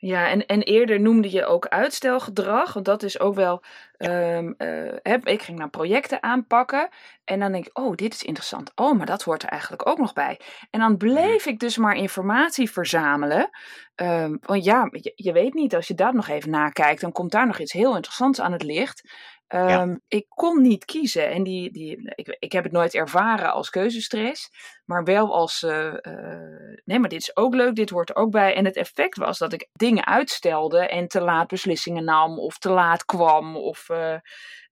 Ja, 0.00 0.28
en, 0.28 0.46
en 0.46 0.62
eerder 0.62 1.00
noemde 1.00 1.30
je 1.30 1.46
ook 1.46 1.66
uitstelgedrag. 1.66 2.72
Want 2.72 2.86
dat 2.86 3.02
is 3.02 3.20
ook 3.20 3.34
wel. 3.34 3.62
Um, 3.98 4.54
uh, 4.58 5.18
ik 5.22 5.42
ging 5.42 5.58
naar 5.58 5.70
projecten 5.70 6.22
aanpakken. 6.22 6.88
En 7.24 7.40
dan 7.40 7.52
denk 7.52 7.66
ik, 7.66 7.78
oh, 7.78 7.94
dit 7.94 8.14
is 8.14 8.22
interessant. 8.22 8.72
Oh, 8.74 8.96
maar 8.96 9.06
dat 9.06 9.22
hoort 9.22 9.42
er 9.42 9.48
eigenlijk 9.48 9.88
ook 9.88 9.98
nog 9.98 10.12
bij. 10.12 10.40
En 10.70 10.80
dan 10.80 10.96
bleef 10.96 11.46
ik 11.46 11.58
dus 11.58 11.76
maar 11.76 11.96
informatie 11.96 12.70
verzamelen. 12.70 13.50
Um, 13.96 14.38
want 14.40 14.64
ja, 14.64 14.88
je, 14.90 15.12
je, 15.14 15.32
weet 15.32 15.54
niet, 15.54 15.74
als 15.74 15.88
je 15.88 15.94
dat 15.94 16.12
nog 16.12 16.28
even 16.28 16.50
nakijkt, 16.50 17.00
dan 17.00 17.12
komt 17.12 17.32
daar 17.32 17.46
nog 17.46 17.58
iets 17.58 17.72
heel 17.72 17.94
interessants 17.94 18.40
aan 18.40 18.52
het 18.52 18.62
licht. 18.62 19.10
Um, 19.54 20.00
Ik 20.08 20.26
kon 20.28 20.62
niet 20.62 20.84
kiezen. 20.84 21.30
En 21.30 21.42
die, 21.42 21.72
die, 21.72 22.12
ik, 22.14 22.36
ik 22.38 22.52
heb 22.52 22.64
het 22.64 22.72
nooit 22.72 22.94
ervaren 22.94 23.52
als 23.52 23.70
keuzestress, 23.70 24.50
maar 24.84 25.04
wel 25.04 25.34
als, 25.34 25.62
uh, 25.62 25.94
uh, 26.02 26.76
nee, 26.84 26.98
maar 26.98 27.08
dit 27.08 27.20
is 27.20 27.36
ook 27.36 27.54
leuk, 27.54 27.74
dit 27.74 27.90
hoort 27.90 28.08
er 28.08 28.16
ook 28.16 28.30
bij. 28.30 28.54
En 28.54 28.64
het 28.64 28.76
effect 28.76 29.16
was 29.16 29.38
dat 29.38 29.52
ik 29.52 29.68
dingen 29.72 30.06
uitstelde 30.06 30.88
en 30.88 31.08
te 31.08 31.20
laat 31.20 31.48
beslissingen 31.48 32.04
nam 32.04 32.38
of 32.38 32.58
te 32.58 32.70
laat 32.70 33.04
kwam. 33.04 33.56
Of, 33.56 33.88
uh, 33.88 34.14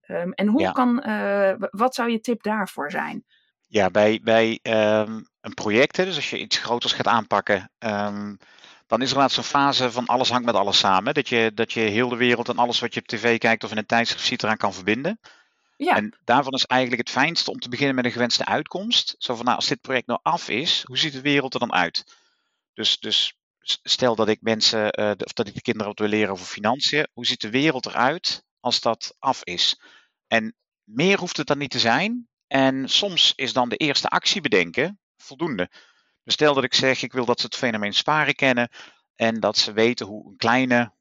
um, 0.07 0.33
en 0.33 0.46
hoe 0.46 0.72
kan, 0.72 0.94
wat 1.70 1.94
zou 1.94 2.11
je 2.11 2.20
tip 2.20 2.42
daarvoor 2.42 2.90
zijn? 2.90 3.24
Ja, 3.66 3.90
bij, 3.90 4.20
bij 4.22 4.61
um, 4.62 5.29
een 5.40 5.55
project, 5.55 5.96
hè, 5.96 6.05
dus 6.05 6.16
als 6.16 6.31
je 6.31 6.38
iets 6.38 6.59
groters 6.59 6.92
gaat 6.92 7.07
aanpakken, 7.07 7.70
dan 8.88 9.03
is 9.03 9.11
er 9.11 9.16
laatst 9.16 9.35
zo'n 9.35 9.44
fase 9.44 9.90
van 9.90 10.07
alles 10.07 10.31
hangt 10.31 10.46
met 10.46 10.55
alles 10.55 10.79
samen. 10.79 11.14
Dat 11.14 11.29
je, 11.29 11.51
dat 11.55 11.72
je 11.72 11.81
heel 11.81 12.09
de 12.09 12.16
wereld 12.16 12.48
en 12.48 12.59
alles 12.59 12.81
wat 12.81 12.94
je 12.94 13.01
op 13.01 13.07
tv 13.07 13.38
kijkt 13.38 13.64
of 13.64 13.70
in 13.70 13.77
een 13.77 13.87
tijdschrift 13.87 14.24
ziet 14.24 14.42
eraan 14.42 14.57
kan 14.57 14.74
verbinden. 14.74 15.20
Ja. 15.77 15.96
En 15.96 16.16
daarvan 16.24 16.53
is 16.53 16.64
eigenlijk 16.64 17.01
het 17.01 17.11
fijnste 17.11 17.51
om 17.51 17.59
te 17.59 17.68
beginnen 17.68 17.94
met 17.94 18.05
een 18.05 18.11
gewenste 18.12 18.44
uitkomst. 18.44 19.14
Zo 19.18 19.35
van, 19.35 19.44
nou, 19.44 19.57
als 19.57 19.66
dit 19.66 19.81
project 19.81 20.07
nou 20.07 20.20
af 20.22 20.48
is, 20.48 20.83
hoe 20.87 20.98
ziet 20.98 21.12
de 21.12 21.20
wereld 21.20 21.55
er 21.55 21.61
dan 21.61 21.72
uit? 21.72 22.16
Dus, 22.72 22.98
dus 22.98 23.38
stel 23.83 24.14
dat 24.14 24.29
ik 24.29 24.40
mensen, 24.40 25.01
uh, 25.01 25.11
of 25.11 25.33
dat 25.33 25.48
ik 25.48 25.55
de 25.55 25.62
kinderen 25.62 25.88
wat 25.88 25.98
wil 25.98 26.09
leren 26.09 26.33
over 26.33 26.46
financiën. 26.46 27.09
Hoe 27.12 27.27
ziet 27.27 27.40
de 27.40 27.51
wereld 27.51 27.87
eruit 27.87 28.44
als 28.61 28.81
dat 28.81 29.14
af 29.18 29.44
is? 29.44 29.81
En 30.27 30.55
meer 30.85 31.18
hoeft 31.18 31.37
het 31.37 31.46
dan 31.46 31.59
niet 31.59 31.70
te 31.70 31.79
zijn. 31.79 32.29
En 32.46 32.88
soms 32.88 33.33
is 33.37 33.53
dan 33.53 33.68
de 33.68 33.77
eerste 33.77 34.09
actie 34.09 34.40
bedenken 34.40 35.01
voldoende. 35.16 35.70
Stel 36.30 36.54
dat 36.54 36.64
ik 36.64 36.74
zeg, 36.74 37.02
ik 37.02 37.12
wil 37.12 37.24
dat 37.24 37.40
ze 37.40 37.46
het 37.46 37.56
fenomeen 37.56 37.94
sparen 37.94 38.34
kennen 38.34 38.68
en 39.14 39.40
dat 39.40 39.56
ze 39.56 39.72
weten 39.72 40.06
hoe 40.06 40.30
een 40.30 40.36
kleine 40.36 40.92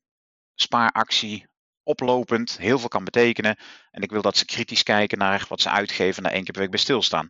spaaractie 0.55 1.47
oplopend 1.83 2.57
heel 2.57 2.79
veel 2.79 2.87
kan 2.87 3.03
betekenen. 3.03 3.57
En 3.91 4.01
ik 4.01 4.11
wil 4.11 4.21
dat 4.21 4.37
ze 4.37 4.45
kritisch 4.45 4.83
kijken 4.83 5.17
naar 5.17 5.45
wat 5.49 5.61
ze 5.61 5.69
uitgeven 5.69 6.23
na 6.23 6.31
één 6.31 6.43
keer 6.43 6.51
per 6.51 6.61
week 6.61 6.71
bij 6.71 6.79
stilstaan. 6.79 7.29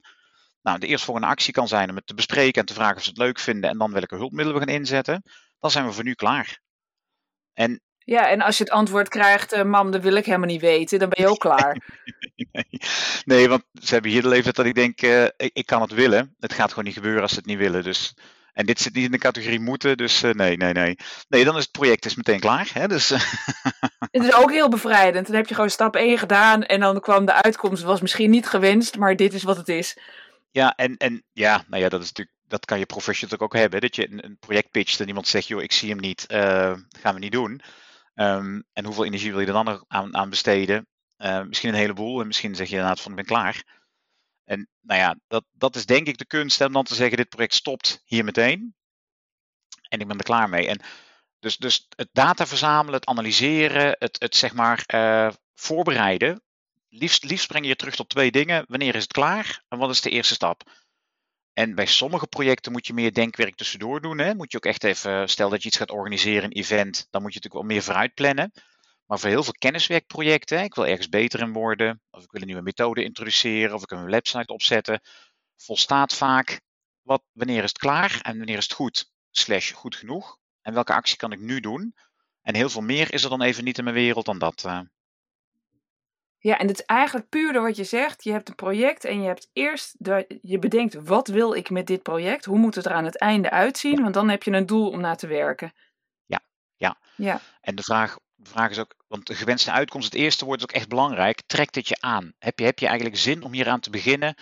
Nou, 0.61 0.79
de 0.79 0.87
eerstvolgende 0.87 1.29
actie 1.29 1.53
kan 1.53 1.67
zijn 1.67 1.89
om 1.89 1.95
het 1.95 2.07
te 2.07 2.13
bespreken 2.13 2.61
en 2.61 2.67
te 2.67 2.73
vragen 2.73 2.95
of 2.95 3.03
ze 3.03 3.09
het 3.09 3.17
leuk 3.17 3.39
vinden 3.39 3.69
en 3.69 3.77
dan 3.77 3.91
welke 3.91 4.15
hulpmiddelen 4.15 4.59
we 4.59 4.65
gaan 4.65 4.75
inzetten. 4.75 5.23
Dan 5.59 5.71
zijn 5.71 5.85
we 5.85 5.91
voor 5.91 6.03
nu 6.03 6.13
klaar. 6.13 6.59
En 7.53 7.81
ja, 8.07 8.29
en 8.29 8.41
als 8.41 8.57
je 8.57 8.63
het 8.63 8.73
antwoord 8.73 9.09
krijgt, 9.09 9.53
uh, 9.53 9.63
mam, 9.63 9.91
dat 9.91 10.01
wil 10.01 10.15
ik 10.15 10.25
helemaal 10.25 10.47
niet 10.47 10.61
weten, 10.61 10.99
dan 10.99 11.09
ben 11.09 11.23
je 11.23 11.29
ook 11.29 11.39
klaar. 11.39 11.81
nee, 12.51 12.65
nee, 13.25 13.49
want 13.49 13.63
ze 13.73 13.93
hebben 13.93 14.11
hier 14.11 14.21
de 14.21 14.27
leeftijd 14.27 14.55
dat 14.55 14.65
ik 14.65 14.75
denk, 14.75 15.01
uh, 15.01 15.23
ik, 15.23 15.49
ik, 15.53 15.65
kan 15.65 15.81
het 15.81 15.91
willen. 15.91 16.35
Het 16.39 16.53
gaat 16.53 16.69
gewoon 16.69 16.83
niet 16.83 16.93
gebeuren 16.93 17.21
als 17.21 17.31
ze 17.31 17.37
het 17.37 17.45
niet 17.45 17.57
willen. 17.57 17.83
Dus, 17.83 18.13
en 18.53 18.65
dit 18.65 18.79
zit 18.79 18.93
niet 18.93 19.05
in 19.05 19.11
de 19.11 19.17
categorie 19.17 19.59
moeten, 19.59 19.97
dus 19.97 20.23
uh, 20.23 20.31
nee, 20.31 20.57
nee, 20.57 20.73
nee. 20.73 20.95
Nee, 21.27 21.43
dan 21.43 21.55
is 21.55 21.61
het 21.61 21.71
project 21.71 22.05
is 22.05 22.15
meteen 22.15 22.39
klaar. 22.39 22.69
Hè, 22.73 22.87
dus, 22.87 23.09
het 24.11 24.23
is 24.23 24.33
ook 24.33 24.51
heel 24.51 24.69
bevrijdend. 24.69 25.27
Dan 25.27 25.35
heb 25.35 25.47
je 25.47 25.55
gewoon 25.55 25.69
stap 25.69 25.95
1 25.95 26.17
gedaan 26.17 26.63
en 26.63 26.79
dan 26.79 26.99
kwam 26.99 27.25
de 27.25 27.43
uitkomst, 27.43 27.83
was 27.83 28.01
misschien 28.01 28.29
niet 28.29 28.47
gewenst, 28.47 28.97
maar 28.97 29.15
dit 29.15 29.33
is 29.33 29.43
wat 29.43 29.57
het 29.57 29.69
is. 29.69 29.97
Ja, 30.51 30.75
en, 30.75 30.97
en 30.97 31.23
ja, 31.33 31.63
nou 31.67 31.83
ja, 31.83 31.89
dat 31.89 32.01
is 32.01 32.07
natuurlijk 32.07 32.37
dat 32.47 32.65
kan 32.65 32.79
je 32.79 32.85
professional 32.85 33.39
ook 33.39 33.53
hebben. 33.53 33.81
Dat 33.81 33.95
je 33.95 34.23
een, 34.23 34.37
project 34.39 34.71
pitcht 34.71 34.99
en 34.99 35.07
iemand 35.07 35.27
zegt, 35.27 35.47
joh, 35.47 35.61
ik 35.61 35.71
zie 35.71 35.89
hem 35.89 35.99
niet, 35.99 36.25
uh, 36.31 36.73
gaan 37.01 37.13
we 37.13 37.19
niet 37.19 37.31
doen. 37.31 37.61
Um, 38.19 38.63
en 38.73 38.85
hoeveel 38.85 39.05
energie 39.05 39.31
wil 39.31 39.39
je 39.39 39.47
er 39.47 39.53
dan 39.53 39.85
aan, 39.87 40.15
aan 40.15 40.29
besteden? 40.29 40.87
Uh, 41.17 41.43
misschien 41.43 41.69
een 41.69 41.75
heleboel 41.75 42.21
en 42.21 42.27
misschien 42.27 42.55
zeg 42.55 42.67
je 42.67 42.75
inderdaad 42.75 43.01
van 43.01 43.11
ik 43.11 43.17
ben 43.17 43.25
klaar. 43.25 43.63
En 44.43 44.69
nou 44.81 44.99
ja, 44.99 45.15
dat, 45.27 45.45
dat 45.51 45.75
is 45.75 45.85
denk 45.85 46.07
ik 46.07 46.17
de 46.17 46.25
kunst 46.25 46.61
om 46.61 46.73
dan 46.73 46.83
te 46.83 46.95
zeggen 46.95 47.17
dit 47.17 47.29
project 47.29 47.53
stopt 47.53 48.01
hier 48.05 48.23
meteen. 48.23 48.75
En 49.89 49.99
ik 49.99 50.07
ben 50.07 50.17
er 50.17 50.23
klaar 50.23 50.49
mee. 50.49 50.67
En 50.67 50.81
dus, 51.39 51.57
dus 51.57 51.87
het 51.89 52.09
data 52.11 52.47
verzamelen, 52.47 52.93
het 52.93 53.07
analyseren, 53.07 53.95
het, 53.99 54.19
het 54.19 54.35
zeg 54.35 54.53
maar 54.53 54.83
uh, 54.93 55.31
voorbereiden. 55.55 56.41
Liefst, 56.89 57.23
liefst 57.23 57.47
breng 57.47 57.67
je 57.67 57.75
terug 57.75 57.95
tot 57.95 58.09
twee 58.09 58.31
dingen. 58.31 58.65
Wanneer 58.67 58.95
is 58.95 59.03
het 59.03 59.13
klaar 59.13 59.63
en 59.67 59.77
wat 59.77 59.89
is 59.89 60.01
de 60.01 60.09
eerste 60.09 60.33
stap? 60.33 60.63
En 61.57 61.75
bij 61.75 61.85
sommige 61.85 62.27
projecten 62.27 62.71
moet 62.71 62.87
je 62.87 62.93
meer 62.93 63.13
denkwerk 63.13 63.55
tussendoor 63.55 64.01
doen. 64.01 64.17
Hè? 64.17 64.35
Moet 64.35 64.51
je 64.51 64.57
ook 64.57 64.65
echt 64.65 64.83
even, 64.83 65.29
stel 65.29 65.49
dat 65.49 65.61
je 65.61 65.67
iets 65.67 65.77
gaat 65.77 65.91
organiseren, 65.91 66.43
een 66.43 66.51
event, 66.51 67.07
dan 67.09 67.21
moet 67.21 67.33
je 67.33 67.39
natuurlijk 67.39 67.53
wel 67.53 67.75
meer 67.75 67.83
vooruit 67.83 68.13
plannen. 68.13 68.51
Maar 69.05 69.19
voor 69.19 69.29
heel 69.29 69.43
veel 69.43 69.53
kenniswerkprojecten, 69.57 70.63
ik 70.63 70.75
wil 70.75 70.87
ergens 70.87 71.09
beter 71.09 71.39
in 71.39 71.53
worden, 71.53 72.01
of 72.09 72.23
ik 72.23 72.31
wil 72.31 72.41
een 72.41 72.47
nieuwe 72.47 72.61
methode 72.61 73.03
introduceren, 73.03 73.75
of 73.75 73.81
ik 73.81 73.91
een 73.91 74.05
website 74.05 74.53
opzetten, 74.53 75.01
volstaat 75.55 76.13
vaak 76.13 76.61
wat, 77.01 77.23
wanneer 77.31 77.63
is 77.63 77.69
het 77.69 77.77
klaar 77.77 78.19
en 78.21 78.37
wanneer 78.37 78.57
is 78.57 78.63
het 78.63 78.73
goed, 78.73 79.11
slash 79.31 79.71
goed 79.71 79.95
genoeg. 79.95 80.37
En 80.61 80.73
welke 80.73 80.93
actie 80.93 81.17
kan 81.17 81.31
ik 81.31 81.39
nu 81.39 81.59
doen? 81.59 81.95
En 82.41 82.55
heel 82.55 82.69
veel 82.69 82.81
meer 82.81 83.13
is 83.13 83.23
er 83.23 83.29
dan 83.29 83.41
even 83.41 83.63
niet 83.63 83.77
in 83.77 83.83
mijn 83.83 83.95
wereld 83.95 84.25
dan 84.25 84.39
dat. 84.39 84.63
Uh, 84.65 84.79
ja, 86.39 86.57
en 86.57 86.67
het 86.67 86.79
is 86.79 86.85
eigenlijk 86.85 87.29
puur 87.29 87.53
door 87.53 87.63
wat 87.63 87.75
je 87.75 87.83
zegt. 87.83 88.23
Je 88.23 88.31
hebt 88.31 88.49
een 88.49 88.55
project 88.55 89.05
en 89.05 89.21
je 89.21 89.27
hebt 89.27 89.49
eerst, 89.53 89.95
de, 89.97 90.39
je 90.41 90.59
bedenkt 90.59 90.93
wat 90.93 91.27
wil 91.27 91.53
ik 91.53 91.69
met 91.69 91.87
dit 91.87 92.03
project? 92.03 92.45
Hoe 92.45 92.57
moet 92.57 92.75
het 92.75 92.85
er 92.85 92.93
aan 92.93 93.05
het 93.05 93.17
einde 93.17 93.49
uitzien? 93.49 94.01
Want 94.01 94.13
dan 94.13 94.29
heb 94.29 94.43
je 94.43 94.51
een 94.51 94.65
doel 94.65 94.89
om 94.89 94.99
naar 94.99 95.17
te 95.17 95.27
werken. 95.27 95.73
Ja, 96.25 96.41
ja. 96.75 96.97
ja. 97.15 97.41
En 97.61 97.75
de 97.75 97.83
vraag, 97.83 98.17
de 98.35 98.49
vraag 98.49 98.69
is 98.69 98.79
ook, 98.79 98.95
want 99.07 99.27
de 99.27 99.35
gewenste 99.35 99.71
uitkomst, 99.71 100.11
het 100.11 100.21
eerste 100.21 100.45
woord 100.45 100.57
is 100.57 100.63
ook 100.63 100.71
echt 100.71 100.89
belangrijk. 100.89 101.41
Trekt 101.45 101.75
het 101.75 101.87
je 101.87 101.97
aan? 101.99 102.33
Heb 102.39 102.59
je, 102.59 102.65
heb 102.65 102.79
je 102.79 102.87
eigenlijk 102.87 103.17
zin 103.17 103.43
om 103.43 103.53
hier 103.53 103.69
aan 103.69 103.79
te 103.79 103.89
beginnen? 103.89 104.35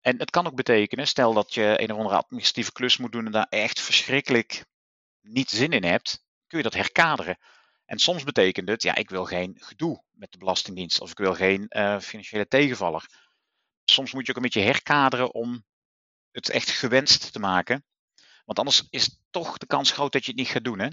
En 0.00 0.18
het 0.18 0.30
kan 0.30 0.46
ook 0.46 0.54
betekenen, 0.54 1.06
stel 1.06 1.32
dat 1.32 1.54
je 1.54 1.74
een 1.76 1.92
of 1.92 1.96
andere 1.96 2.16
administratieve 2.16 2.72
klus 2.72 2.96
moet 2.96 3.12
doen 3.12 3.26
en 3.26 3.32
daar 3.32 3.46
echt 3.48 3.80
verschrikkelijk 3.80 4.64
niet 5.20 5.50
zin 5.50 5.70
in 5.70 5.84
hebt, 5.84 6.24
kun 6.46 6.58
je 6.58 6.64
dat 6.64 6.74
herkaderen. 6.74 7.38
En 7.88 7.98
soms 7.98 8.24
betekent 8.24 8.68
het, 8.68 8.82
ja, 8.82 8.94
ik 8.94 9.10
wil 9.10 9.24
geen 9.24 9.56
gedoe 9.58 10.02
met 10.10 10.32
de 10.32 10.38
Belastingdienst 10.38 11.00
of 11.00 11.10
ik 11.10 11.18
wil 11.18 11.34
geen 11.34 11.66
uh, 11.68 11.98
financiële 11.98 12.48
tegenvaller. 12.48 13.06
Soms 13.84 14.12
moet 14.12 14.24
je 14.24 14.30
ook 14.30 14.36
een 14.36 14.42
beetje 14.42 14.60
herkaderen 14.60 15.34
om 15.34 15.64
het 16.30 16.50
echt 16.50 16.70
gewenst 16.70 17.32
te 17.32 17.38
maken. 17.38 17.84
Want 18.44 18.58
anders 18.58 18.86
is 18.90 19.20
toch 19.30 19.58
de 19.58 19.66
kans 19.66 19.90
groot 19.90 20.12
dat 20.12 20.24
je 20.24 20.30
het 20.30 20.40
niet 20.40 20.48
gaat 20.48 20.64
doen. 20.64 20.78
Hè? 20.78 20.88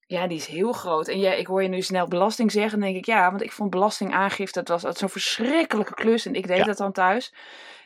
Ja, 0.00 0.26
die 0.26 0.36
is 0.36 0.46
heel 0.46 0.72
groot. 0.72 1.08
En 1.08 1.18
ja, 1.18 1.32
ik 1.32 1.46
hoor 1.46 1.62
je 1.62 1.68
nu 1.68 1.82
snel 1.82 2.08
belasting 2.08 2.52
zeggen. 2.52 2.80
Dan 2.80 2.88
denk 2.88 3.00
ik, 3.00 3.06
ja, 3.06 3.30
want 3.30 3.42
ik 3.42 3.52
vond 3.52 3.70
belastingaangifte, 3.70 4.62
dat 4.62 4.82
was 4.82 4.98
zo'n 4.98 5.08
verschrikkelijke 5.08 5.94
klus. 5.94 6.26
En 6.26 6.34
ik 6.34 6.46
deed 6.46 6.64
dat 6.64 6.76
dan 6.76 6.92
thuis. 6.92 7.34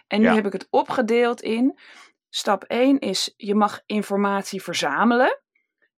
En 0.06 0.20
nu 0.20 0.28
heb 0.28 0.46
ik 0.46 0.52
het 0.52 0.66
opgedeeld 0.70 1.42
in. 1.42 1.78
Stap 2.28 2.64
1 2.64 2.98
is, 2.98 3.34
je 3.36 3.54
mag 3.54 3.82
informatie 3.86 4.62
verzamelen 4.62 5.40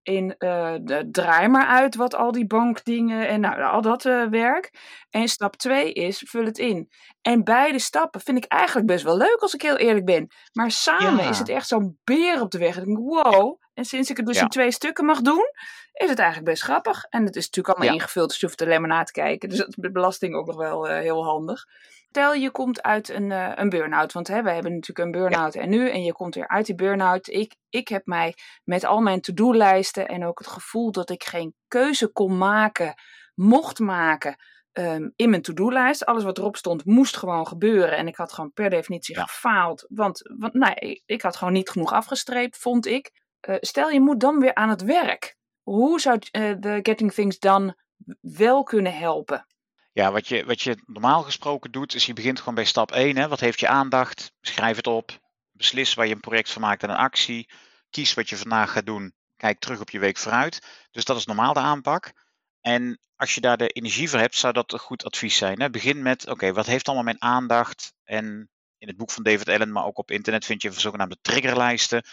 in 0.03 0.35
uh, 0.39 0.75
de, 0.81 1.09
draai 1.11 1.49
maar 1.49 1.67
uit 1.67 1.95
wat 1.95 2.15
al 2.15 2.33
die 2.33 2.47
bankdingen 2.47 3.29
en 3.29 3.41
nou, 3.41 3.63
al 3.63 3.83
dat 3.83 4.05
uh, 4.05 4.27
werk. 4.27 4.71
En 5.11 5.29
stap 5.29 5.57
2 5.57 5.93
is 5.93 6.25
vul 6.27 6.45
het 6.45 6.59
in. 6.59 6.91
En 7.23 7.45
beide 7.45 7.79
stappen 7.79 8.21
vind 8.21 8.39
ik 8.39 8.45
eigenlijk 8.45 8.87
best 8.87 9.05
wel 9.05 9.17
leuk 9.17 9.39
als 9.39 9.55
ik 9.55 9.63
heel 9.63 9.77
eerlijk 9.77 10.05
ben. 10.05 10.29
Maar 10.53 10.71
samen 10.71 11.29
is 11.29 11.39
het 11.39 11.49
echt 11.49 11.69
zo'n 11.69 11.99
beer 12.05 12.41
op 12.41 12.51
de 12.51 12.59
weg. 12.59 12.77
En 12.77 12.81
ik 12.81 12.87
denk, 12.87 12.99
wow. 12.99 13.61
En 13.75 13.85
sinds 13.85 14.11
ik 14.11 14.17
het 14.17 14.27
dus 14.27 14.41
in 14.41 14.49
twee 14.49 14.71
stukken 14.71 15.05
mag 15.05 15.21
doen, 15.21 15.45
is 15.93 16.09
het 16.09 16.19
eigenlijk 16.19 16.51
best 16.51 16.63
grappig. 16.63 17.05
En 17.05 17.25
het 17.25 17.37
is 17.37 17.45
natuurlijk 17.45 17.77
allemaal 17.77 17.95
ingevuld, 17.95 18.29
dus 18.29 18.41
je 18.41 18.47
hoeft 18.47 18.63
alleen 18.63 18.81
maar 18.81 18.91
na 18.91 19.03
te 19.03 19.13
kijken. 19.13 19.49
Dus 19.49 19.59
dat 19.59 19.69
is 19.69 19.77
met 19.77 19.93
belasting 19.93 20.35
ook 20.35 20.47
nog 20.47 20.57
wel 20.57 20.91
uh, 20.91 20.99
heel 20.99 21.25
handig. 21.25 21.65
Stel 22.12 22.35
je 22.35 22.51
komt 22.51 22.83
uit 22.83 23.09
een, 23.09 23.31
uh, 23.31 23.53
een 23.55 23.68
burn-out, 23.68 24.12
want 24.12 24.29
hè, 24.29 24.42
we 24.42 24.51
hebben 24.51 24.73
natuurlijk 24.73 24.99
een 24.99 25.20
burn-out 25.20 25.55
en 25.55 25.68
nu, 25.68 25.90
en 25.90 26.03
je 26.03 26.12
komt 26.12 26.35
weer 26.35 26.49
uit 26.49 26.66
die 26.66 26.75
burn-out. 26.75 27.29
Ik, 27.29 27.55
ik 27.68 27.88
heb 27.88 28.07
mij 28.07 28.35
met 28.64 28.85
al 28.85 29.01
mijn 29.01 29.20
to-do-lijsten 29.20 30.09
en 30.09 30.25
ook 30.25 30.38
het 30.38 30.49
gevoel 30.49 30.92
dat 30.92 31.11
ik 31.11 31.25
geen 31.25 31.55
keuze 31.68 32.12
kon 32.12 32.38
maken, 32.38 32.94
mocht 33.35 33.79
maken 33.79 34.37
um, 34.73 35.12
in 35.16 35.31
mijn 35.31 35.42
to-do-lijst. 35.42 36.05
Alles 36.05 36.25
wat 36.25 36.38
erop 36.38 36.57
stond 36.57 36.85
moest 36.85 37.16
gewoon 37.16 37.46
gebeuren 37.46 37.96
en 37.96 38.07
ik 38.07 38.16
had 38.16 38.33
gewoon 38.33 38.53
per 38.53 38.70
definitie 38.70 39.18
gefaald, 39.18 39.87
want, 39.88 40.20
want 40.38 40.55
nee, 40.55 41.03
ik 41.07 41.23
had 41.23 41.37
gewoon 41.37 41.53
niet 41.53 41.70
genoeg 41.70 41.92
afgestreept, 41.92 42.59
vond 42.59 42.87
ik. 42.87 43.11
Uh, 43.49 43.57
stel 43.61 43.90
je 43.90 44.01
moet 44.01 44.20
dan 44.20 44.38
weer 44.38 44.55
aan 44.55 44.68
het 44.68 44.83
werk. 44.83 45.37
Hoe 45.62 46.01
zou 46.01 46.16
uh, 46.16 46.55
de 46.59 46.79
Getting 46.83 47.12
Things 47.12 47.38
Done 47.38 47.77
wel 48.20 48.62
kunnen 48.62 48.94
helpen? 48.94 49.46
Ja, 49.92 50.12
wat 50.12 50.29
je, 50.29 50.44
wat 50.44 50.61
je 50.62 50.83
normaal 50.87 51.22
gesproken 51.22 51.70
doet, 51.70 51.94
is 51.94 52.07
je 52.07 52.12
begint 52.12 52.38
gewoon 52.38 52.55
bij 52.55 52.64
stap 52.64 52.92
1. 52.92 53.16
Hè. 53.16 53.29
Wat 53.29 53.40
heeft 53.40 53.61
je 53.61 53.68
aandacht? 53.68 54.33
Schrijf 54.40 54.76
het 54.76 54.87
op. 54.87 55.20
Beslis 55.53 55.94
waar 55.94 56.07
je 56.07 56.14
een 56.14 56.20
project 56.20 56.50
van 56.50 56.62
maakt 56.62 56.83
en 56.83 56.90
een 56.90 56.96
actie. 56.96 57.48
Kies 57.90 58.14
wat 58.14 58.29
je 58.29 58.37
vandaag 58.37 58.72
gaat 58.72 58.87
doen. 58.87 59.14
Kijk 59.37 59.59
terug 59.59 59.81
op 59.81 59.90
je 59.90 59.98
week 59.98 60.16
vooruit. 60.16 60.87
Dus 60.90 61.05
dat 61.05 61.16
is 61.16 61.26
normaal 61.26 61.53
de 61.53 61.61
aanpak. 61.61 62.12
En 62.61 63.00
als 63.16 63.35
je 63.35 63.40
daar 63.40 63.57
de 63.57 63.68
energie 63.68 64.11
voor 64.11 64.18
hebt, 64.18 64.37
zou 64.37 64.53
dat 64.53 64.72
een 64.72 64.79
goed 64.79 65.05
advies 65.05 65.37
zijn. 65.37 65.61
Hè? 65.61 65.70
Begin 65.70 66.03
met, 66.03 66.29
oké, 66.29 66.53
wat 66.53 66.66
heeft 66.66 66.87
allemaal 66.87 67.05
mijn 67.05 67.22
aandacht? 67.22 67.92
En 68.05 68.50
in 68.79 68.88
het 68.88 68.96
boek 68.96 69.11
van 69.11 69.22
David 69.22 69.48
Allen, 69.48 69.72
maar 69.72 69.85
ook 69.85 69.98
op 69.98 70.11
internet 70.11 70.44
vind 70.44 70.62
je 70.62 70.72
zogenaamde 70.72 71.18
triggerlijsten. 71.20 72.05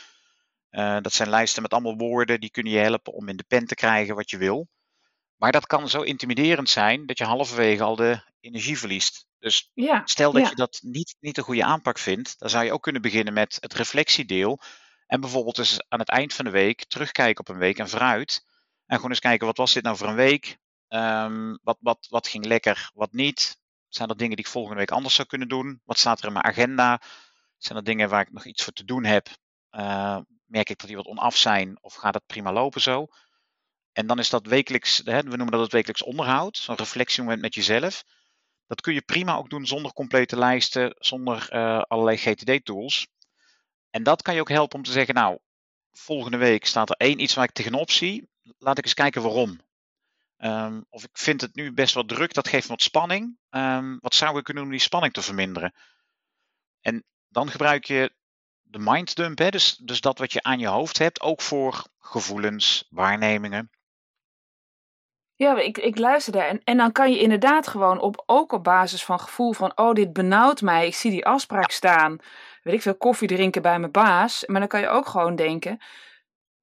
Uh, 0.71 0.97
dat 1.01 1.13
zijn 1.13 1.29
lijsten 1.29 1.61
met 1.61 1.71
allemaal 1.71 1.97
woorden, 1.97 2.39
die 2.39 2.51
kunnen 2.51 2.71
je 2.71 2.79
helpen 2.79 3.13
om 3.13 3.29
in 3.29 3.37
de 3.37 3.45
pen 3.47 3.65
te 3.65 3.75
krijgen 3.75 4.15
wat 4.15 4.29
je 4.29 4.37
wil. 4.37 4.67
Maar 5.37 5.51
dat 5.51 5.67
kan 5.67 5.89
zo 5.89 6.01
intimiderend 6.01 6.69
zijn 6.69 7.05
dat 7.05 7.17
je 7.17 7.23
halverwege 7.23 7.83
al 7.83 7.95
de 7.95 8.21
energie 8.39 8.77
verliest. 8.77 9.27
Dus 9.39 9.71
stel 10.03 10.31
dat 10.31 10.49
je 10.49 10.55
dat 10.55 10.79
niet, 10.81 11.15
niet 11.19 11.37
een 11.37 11.43
goede 11.43 11.63
aanpak 11.63 11.99
vindt, 11.99 12.39
dan 12.39 12.49
zou 12.49 12.65
je 12.65 12.71
ook 12.71 12.83
kunnen 12.83 13.01
beginnen 13.01 13.33
met 13.33 13.57
het 13.59 13.73
reflectiedeel. 13.73 14.59
En 15.07 15.21
bijvoorbeeld 15.21 15.57
eens 15.57 15.83
aan 15.87 15.99
het 15.99 16.09
eind 16.09 16.33
van 16.33 16.45
de 16.45 16.51
week 16.51 16.85
terugkijken 16.85 17.39
op 17.39 17.49
een 17.49 17.59
week 17.59 17.77
en 17.77 17.89
vooruit. 17.89 18.45
En 18.85 18.95
gewoon 18.95 19.11
eens 19.11 19.19
kijken, 19.19 19.47
wat 19.47 19.57
was 19.57 19.73
dit 19.73 19.83
nou 19.83 19.97
voor 19.97 20.07
een 20.07 20.15
week? 20.15 20.57
Um, 20.89 21.59
wat, 21.63 21.77
wat, 21.79 22.07
wat 22.09 22.27
ging 22.27 22.45
lekker, 22.45 22.91
wat 22.93 23.11
niet? 23.11 23.57
Zijn 23.87 24.09
er 24.09 24.17
dingen 24.17 24.35
die 24.35 24.45
ik 24.45 24.51
volgende 24.51 24.77
week 24.77 24.91
anders 24.91 25.15
zou 25.15 25.27
kunnen 25.27 25.47
doen? 25.47 25.81
Wat 25.85 25.97
staat 25.97 26.19
er 26.19 26.27
in 26.27 26.33
mijn 26.33 26.45
agenda? 26.45 27.01
Zijn 27.57 27.77
er 27.77 27.83
dingen 27.83 28.09
waar 28.09 28.21
ik 28.21 28.31
nog 28.31 28.45
iets 28.45 28.63
voor 28.63 28.73
te 28.73 28.83
doen 28.83 29.03
heb? 29.03 29.27
Uh, 29.71 30.17
merk 30.45 30.69
ik 30.69 30.77
dat 30.77 30.87
die 30.87 30.95
wat 30.95 31.05
onaf 31.05 31.37
zijn 31.37 31.77
of 31.81 31.93
gaat 31.93 32.13
het 32.13 32.25
prima 32.25 32.53
lopen 32.53 32.81
zo? 32.81 33.07
En 33.97 34.07
dan 34.07 34.19
is 34.19 34.29
dat 34.29 34.45
wekelijks, 34.45 35.01
hè, 35.03 35.21
we 35.21 35.35
noemen 35.35 35.51
dat 35.51 35.61
het 35.61 35.71
wekelijks 35.71 36.03
onderhoud, 36.03 36.57
zo'n 36.57 36.75
reflectiemoment 36.75 37.41
met 37.41 37.55
jezelf. 37.55 38.03
Dat 38.67 38.81
kun 38.81 38.93
je 38.93 39.01
prima 39.01 39.35
ook 39.35 39.49
doen 39.49 39.65
zonder 39.65 39.93
complete 39.93 40.37
lijsten, 40.37 40.95
zonder 40.99 41.49
uh, 41.53 41.81
allerlei 41.81 42.17
GTD-tools. 42.17 43.07
En 43.89 44.03
dat 44.03 44.21
kan 44.21 44.33
je 44.33 44.39
ook 44.39 44.49
helpen 44.49 44.77
om 44.77 44.83
te 44.83 44.91
zeggen, 44.91 45.15
nou, 45.15 45.37
volgende 45.91 46.37
week 46.37 46.65
staat 46.65 46.89
er 46.89 46.95
één 46.95 47.19
iets 47.19 47.33
waar 47.33 47.43
ik 47.43 47.51
tegenop 47.51 47.91
zie. 47.91 48.29
Laat 48.57 48.77
ik 48.77 48.83
eens 48.83 48.93
kijken 48.93 49.21
waarom. 49.21 49.59
Um, 50.37 50.85
of 50.89 51.03
ik 51.03 51.17
vind 51.17 51.41
het 51.41 51.55
nu 51.55 51.73
best 51.73 51.93
wel 51.93 52.05
druk, 52.05 52.33
dat 52.33 52.47
geeft 52.47 52.63
me 52.63 52.69
wat 52.69 52.81
spanning. 52.81 53.37
Um, 53.49 53.97
wat 54.01 54.15
zou 54.15 54.37
ik 54.37 54.43
kunnen 54.43 54.63
doen 54.63 54.71
om 54.71 54.77
die 54.77 54.87
spanning 54.87 55.13
te 55.13 55.21
verminderen? 55.21 55.73
En 56.81 57.03
dan 57.27 57.49
gebruik 57.49 57.85
je 57.85 58.13
de 58.61 58.79
minddump, 58.79 59.37
hè, 59.37 59.49
dus, 59.49 59.75
dus 59.75 60.01
dat 60.01 60.17
wat 60.17 60.33
je 60.33 60.43
aan 60.43 60.59
je 60.59 60.67
hoofd 60.67 60.97
hebt, 60.97 61.21
ook 61.21 61.41
voor 61.41 61.87
gevoelens, 61.99 62.87
waarnemingen. 62.89 63.71
Ja, 65.37 65.59
ik, 65.59 65.77
ik 65.77 65.97
luister 65.97 66.33
daar. 66.33 66.47
En, 66.47 66.61
en 66.63 66.77
dan 66.77 66.91
kan 66.91 67.11
je 67.11 67.19
inderdaad 67.19 67.67
gewoon 67.67 67.99
op, 67.99 68.23
ook 68.25 68.51
op 68.51 68.63
basis 68.63 69.05
van 69.05 69.19
gevoel 69.19 69.53
van, 69.53 69.71
oh, 69.75 69.93
dit 69.93 70.13
benauwt 70.13 70.61
mij. 70.61 70.87
Ik 70.87 70.95
zie 70.95 71.11
die 71.11 71.25
afspraak 71.25 71.71
staan. 71.71 72.17
Weet 72.63 72.73
ik 72.73 72.81
veel, 72.81 72.95
koffie 72.95 73.27
drinken 73.27 73.61
bij 73.61 73.79
mijn 73.79 73.91
baas. 73.91 74.43
Maar 74.45 74.59
dan 74.59 74.69
kan 74.69 74.79
je 74.79 74.87
ook 74.87 75.07
gewoon 75.07 75.35
denken, 75.35 75.79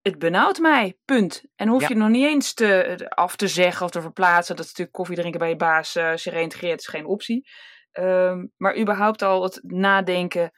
het 0.02 0.18
benauwt 0.18 0.58
mij, 0.58 0.98
punt. 1.04 1.44
En 1.56 1.68
hoef 1.68 1.88
je 1.88 1.94
nog 1.94 2.08
niet 2.08 2.26
eens 2.26 2.54
te, 2.54 3.06
af 3.08 3.36
te 3.36 3.48
zeggen 3.48 3.84
of 3.84 3.90
te 3.90 4.00
verplaatsen. 4.00 4.56
Dat 4.56 4.64
natuurlijk 4.64 4.96
koffie 4.96 5.16
drinken 5.16 5.40
bij 5.40 5.48
je 5.48 5.56
baas, 5.56 5.96
uh, 5.96 6.10
als 6.10 6.24
je 6.24 6.30
reïntegreert, 6.30 6.80
is 6.80 6.86
geen 6.86 7.06
optie. 7.06 7.48
Um, 7.92 8.52
maar 8.56 8.78
überhaupt 8.78 9.22
al 9.22 9.42
het 9.42 9.60
nadenken, 9.62 10.52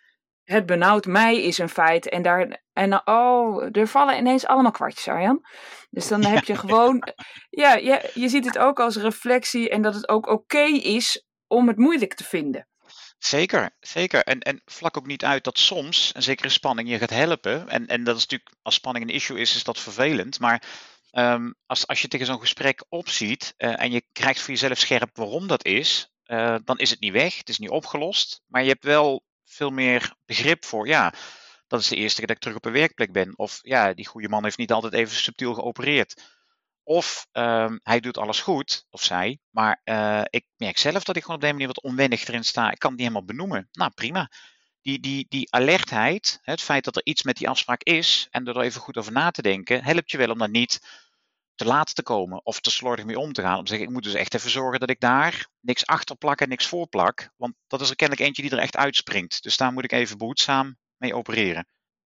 het 0.46 0.66
benauwt 0.66 1.06
mij 1.06 1.42
is 1.42 1.58
een 1.58 1.68
feit. 1.68 2.08
En, 2.08 2.22
daar, 2.22 2.62
en 2.72 3.08
oh, 3.08 3.68
er 3.72 3.88
vallen 3.88 4.18
ineens 4.18 4.46
allemaal 4.46 4.70
kwartjes, 4.70 5.08
Arjan. 5.08 5.46
Dus 5.90 6.08
dan 6.08 6.24
heb 6.24 6.44
je 6.44 6.56
gewoon, 6.56 7.08
ja, 7.50 7.74
je, 7.74 8.10
je 8.14 8.28
ziet 8.28 8.44
het 8.44 8.58
ook 8.58 8.80
als 8.80 8.96
reflectie 8.96 9.70
en 9.70 9.82
dat 9.82 9.94
het 9.94 10.08
ook 10.08 10.26
oké 10.26 10.64
is 10.64 11.24
om 11.46 11.68
het 11.68 11.76
moeilijk 11.76 12.14
te 12.14 12.24
vinden. 12.24 12.68
Zeker, 13.18 13.76
zeker. 13.80 14.22
En, 14.22 14.40
en 14.40 14.62
vlak 14.64 14.96
ook 14.96 15.06
niet 15.06 15.24
uit 15.24 15.44
dat 15.44 15.58
soms 15.58 16.10
een 16.14 16.22
zekere 16.22 16.48
spanning 16.48 16.88
je 16.88 16.98
gaat 16.98 17.10
helpen. 17.10 17.68
En, 17.68 17.86
en 17.86 18.04
dat 18.04 18.16
is 18.16 18.22
natuurlijk, 18.22 18.56
als 18.62 18.74
spanning 18.74 19.08
een 19.08 19.14
issue 19.14 19.40
is, 19.40 19.56
is 19.56 19.64
dat 19.64 19.78
vervelend. 19.78 20.40
Maar 20.40 20.62
um, 21.12 21.54
als, 21.66 21.86
als 21.86 22.02
je 22.02 22.08
tegen 22.08 22.26
zo'n 22.26 22.40
gesprek 22.40 22.84
opziet 22.88 23.54
uh, 23.58 23.82
en 23.82 23.90
je 23.90 24.02
krijgt 24.12 24.40
voor 24.40 24.50
jezelf 24.50 24.78
scherp 24.78 25.16
waarom 25.16 25.46
dat 25.46 25.64
is, 25.64 26.10
uh, 26.26 26.56
dan 26.64 26.78
is 26.78 26.90
het 26.90 27.00
niet 27.00 27.12
weg, 27.12 27.38
het 27.38 27.48
is 27.48 27.58
niet 27.58 27.70
opgelost. 27.70 28.42
Maar 28.46 28.62
je 28.62 28.68
hebt 28.68 28.84
wel 28.84 29.24
veel 29.46 29.70
meer 29.70 30.14
begrip 30.24 30.64
voor, 30.64 30.86
ja, 30.86 31.12
dat 31.66 31.80
is 31.80 31.88
de 31.88 31.96
eerste 31.96 32.18
keer 32.18 32.26
dat 32.26 32.36
ik 32.36 32.42
terug 32.42 32.56
op 32.56 32.64
een 32.64 32.72
werkplek 32.72 33.12
ben. 33.12 33.38
Of 33.38 33.58
ja, 33.62 33.92
die 33.92 34.06
goede 34.06 34.28
man 34.28 34.44
heeft 34.44 34.58
niet 34.58 34.72
altijd 34.72 34.92
even 34.92 35.16
subtiel 35.16 35.54
geopereerd. 35.54 36.22
Of 36.82 37.26
um, 37.32 37.80
hij 37.82 38.00
doet 38.00 38.18
alles 38.18 38.40
goed, 38.40 38.86
of 38.90 39.02
zij, 39.02 39.38
maar 39.50 39.80
uh, 39.84 40.22
ik 40.30 40.46
merk 40.56 40.78
zelf 40.78 41.04
dat 41.04 41.16
ik 41.16 41.22
gewoon 41.22 41.36
op 41.36 41.42
deze 41.42 41.52
manier 41.52 41.68
wat 41.74 41.82
onwennig 41.82 42.28
erin 42.28 42.44
sta. 42.44 42.70
Ik 42.70 42.78
kan 42.78 42.90
het 42.90 42.98
niet 43.00 43.08
helemaal 43.08 43.26
benoemen. 43.26 43.68
Nou, 43.72 43.90
prima. 43.94 44.30
Die, 44.82 45.00
die, 45.00 45.26
die 45.28 45.52
alertheid, 45.52 46.38
het 46.42 46.62
feit 46.62 46.84
dat 46.84 46.96
er 46.96 47.04
iets 47.04 47.22
met 47.22 47.36
die 47.36 47.48
afspraak 47.48 47.82
is 47.82 48.26
en 48.30 48.46
er 48.46 48.60
even 48.60 48.80
goed 48.80 48.96
over 48.96 49.12
na 49.12 49.30
te 49.30 49.42
denken, 49.42 49.84
helpt 49.84 50.10
je 50.10 50.18
wel 50.18 50.30
om 50.30 50.38
daar 50.38 50.50
niet 50.50 50.80
te 51.56 51.64
laat 51.64 51.94
te 51.94 52.02
komen 52.02 52.44
of 52.44 52.60
te 52.60 52.70
slordig 52.70 53.04
mee 53.04 53.18
om 53.18 53.32
te 53.32 53.42
gaan. 53.42 53.58
Om 53.58 53.64
te 53.64 53.68
zeggen, 53.68 53.88
ik 53.88 53.94
moet 53.94 54.02
dus 54.02 54.14
echt 54.14 54.34
even 54.34 54.50
zorgen 54.50 54.80
dat 54.80 54.90
ik 54.90 55.00
daar 55.00 55.48
niks 55.60 55.86
achter 55.86 56.16
plak 56.16 56.40
en 56.40 56.48
niks 56.48 56.66
voor 56.66 56.88
plak. 56.88 57.30
Want 57.36 57.54
dat 57.66 57.80
is 57.80 57.90
er 57.90 57.96
kennelijk 57.96 58.26
eentje 58.26 58.42
die 58.42 58.50
er 58.50 58.58
echt 58.58 58.76
uitspringt. 58.76 59.42
Dus 59.42 59.56
daar 59.56 59.72
moet 59.72 59.84
ik 59.84 59.92
even 59.92 60.18
behoedzaam 60.18 60.76
mee 60.96 61.14
opereren. 61.14 61.66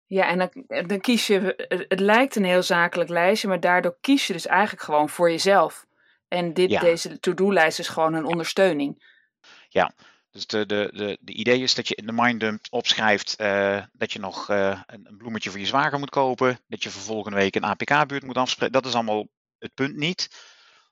Ja, 0.06 0.28
en 0.28 0.38
dan, 0.38 0.84
dan 0.88 1.00
kies 1.00 1.28
je, 1.28 1.66
het 1.88 2.00
lijkt 2.00 2.36
een 2.36 2.46
heel 2.46 2.64
zakelijk 2.64 3.10
lijstje, 3.10 3.48
maar 3.48 3.60
daardoor 3.60 3.98
kies 4.02 4.28
je 4.28 4.34
dus 4.34 4.46
eigenlijk 4.46 4.84
gewoon 4.84 5.10
voor 5.10 5.30
jezelf. 5.30 5.86
En 6.28 6.54
dit, 6.54 6.80
deze 6.80 7.20
to-do-lijst 7.20 7.80
is 7.80 7.88
gewoon 7.88 8.14
een 8.14 8.26
ondersteuning. 8.26 9.04
Ja, 9.70 9.94
dus 10.38 10.48
de, 10.48 10.66
de, 10.66 10.90
de, 10.94 11.18
de 11.22 11.34
idee 11.34 11.62
is 11.62 11.76
dat 11.76 11.88
je 11.88 11.96
in 11.96 12.06
de 12.06 12.12
minddump 12.12 12.66
opschrijft 12.70 13.36
uh, 13.42 13.84
dat 13.92 14.12
je 14.12 14.20
nog 14.20 14.50
uh, 14.50 14.82
een 14.86 15.18
bloemetje 15.18 15.50
voor 15.50 15.60
je 15.60 15.66
zwager 15.66 16.00
moet 16.00 16.10
kopen. 16.10 16.60
Dat 16.68 16.84
je 16.84 16.90
volgende 16.90 17.38
week 17.38 17.56
een 17.56 17.64
APK-buurt 17.64 18.24
moet 18.24 18.38
afspreken. 18.38 18.74
Dat 18.74 18.86
is 18.86 18.94
allemaal 18.94 19.28
het 19.58 19.74
punt 19.74 19.96
niet. 19.96 20.30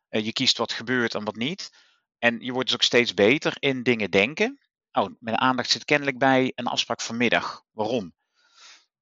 Uh, 0.09 0.25
je 0.25 0.33
kiest 0.33 0.57
wat 0.57 0.71
gebeurt 0.71 1.15
en 1.15 1.23
wat 1.23 1.35
niet. 1.35 1.71
En 2.17 2.39
je 2.39 2.51
wordt 2.51 2.67
dus 2.67 2.77
ook 2.77 2.83
steeds 2.83 3.13
beter 3.13 3.55
in 3.59 3.83
dingen 3.83 4.11
denken. 4.11 4.59
Oh, 4.91 5.09
mijn 5.19 5.37
aandacht 5.37 5.69
zit 5.69 5.85
kennelijk 5.85 6.17
bij 6.17 6.51
een 6.55 6.67
afspraak 6.67 7.01
vanmiddag. 7.01 7.63
Waarom? 7.71 8.13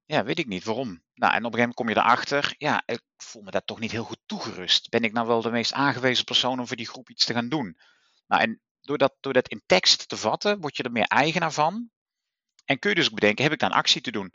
Ja, 0.06 0.24
weet 0.24 0.40
ik 0.40 0.48
niet 0.48 0.64
waarom. 0.64 1.04
Nou, 1.14 1.34
en 1.34 1.46
op 1.46 1.54
een 1.54 1.60
gegeven 1.60 1.60
moment 1.60 1.76
kom 1.76 1.90
je 1.90 1.96
erachter, 1.96 2.56
ja, 2.58 2.84
ik 2.86 3.02
voel 3.18 3.42
me 3.42 3.52
daar 3.52 3.66
toch 3.66 3.80
niet 3.80 3.92
heel 3.92 4.04
goed 4.04 4.20
toegerust. 4.26 4.90
Ben 4.90 5.04
ik 5.04 5.14
nou 5.14 5.28
wel 5.28 5.42
de 5.42 5.52
meest 5.52 5.74
aangewezen 5.74 6.26
persoon 6.26 6.60
om 6.60 6.68
voor 6.68 6.76
die 6.76 6.88
groep 6.88 7.10
iets 7.10 7.26
te 7.26 7.34
gaan 7.34 7.50
doen? 7.50 7.78
Nou, 8.28 8.42
en 8.42 8.62
door 8.84 8.98
dat, 8.98 9.14
door 9.20 9.34
dat 9.34 9.48
in 9.48 9.64
tekst 9.66 10.08
te 10.08 10.18
vatten, 10.18 10.60
word 10.60 10.78
je 10.78 10.84
er 10.84 10.92
meer 10.92 11.08
eigenaar 11.08 11.52
van. 11.52 11.90
En 12.66 12.80
kun 12.80 12.90
je 12.90 12.96
dus 12.96 13.10
bedenken, 13.10 13.44
heb 13.44 13.54
ik 13.54 13.62
een 13.62 13.72
actie 13.72 14.02
te 14.02 14.12
doen? 14.12 14.34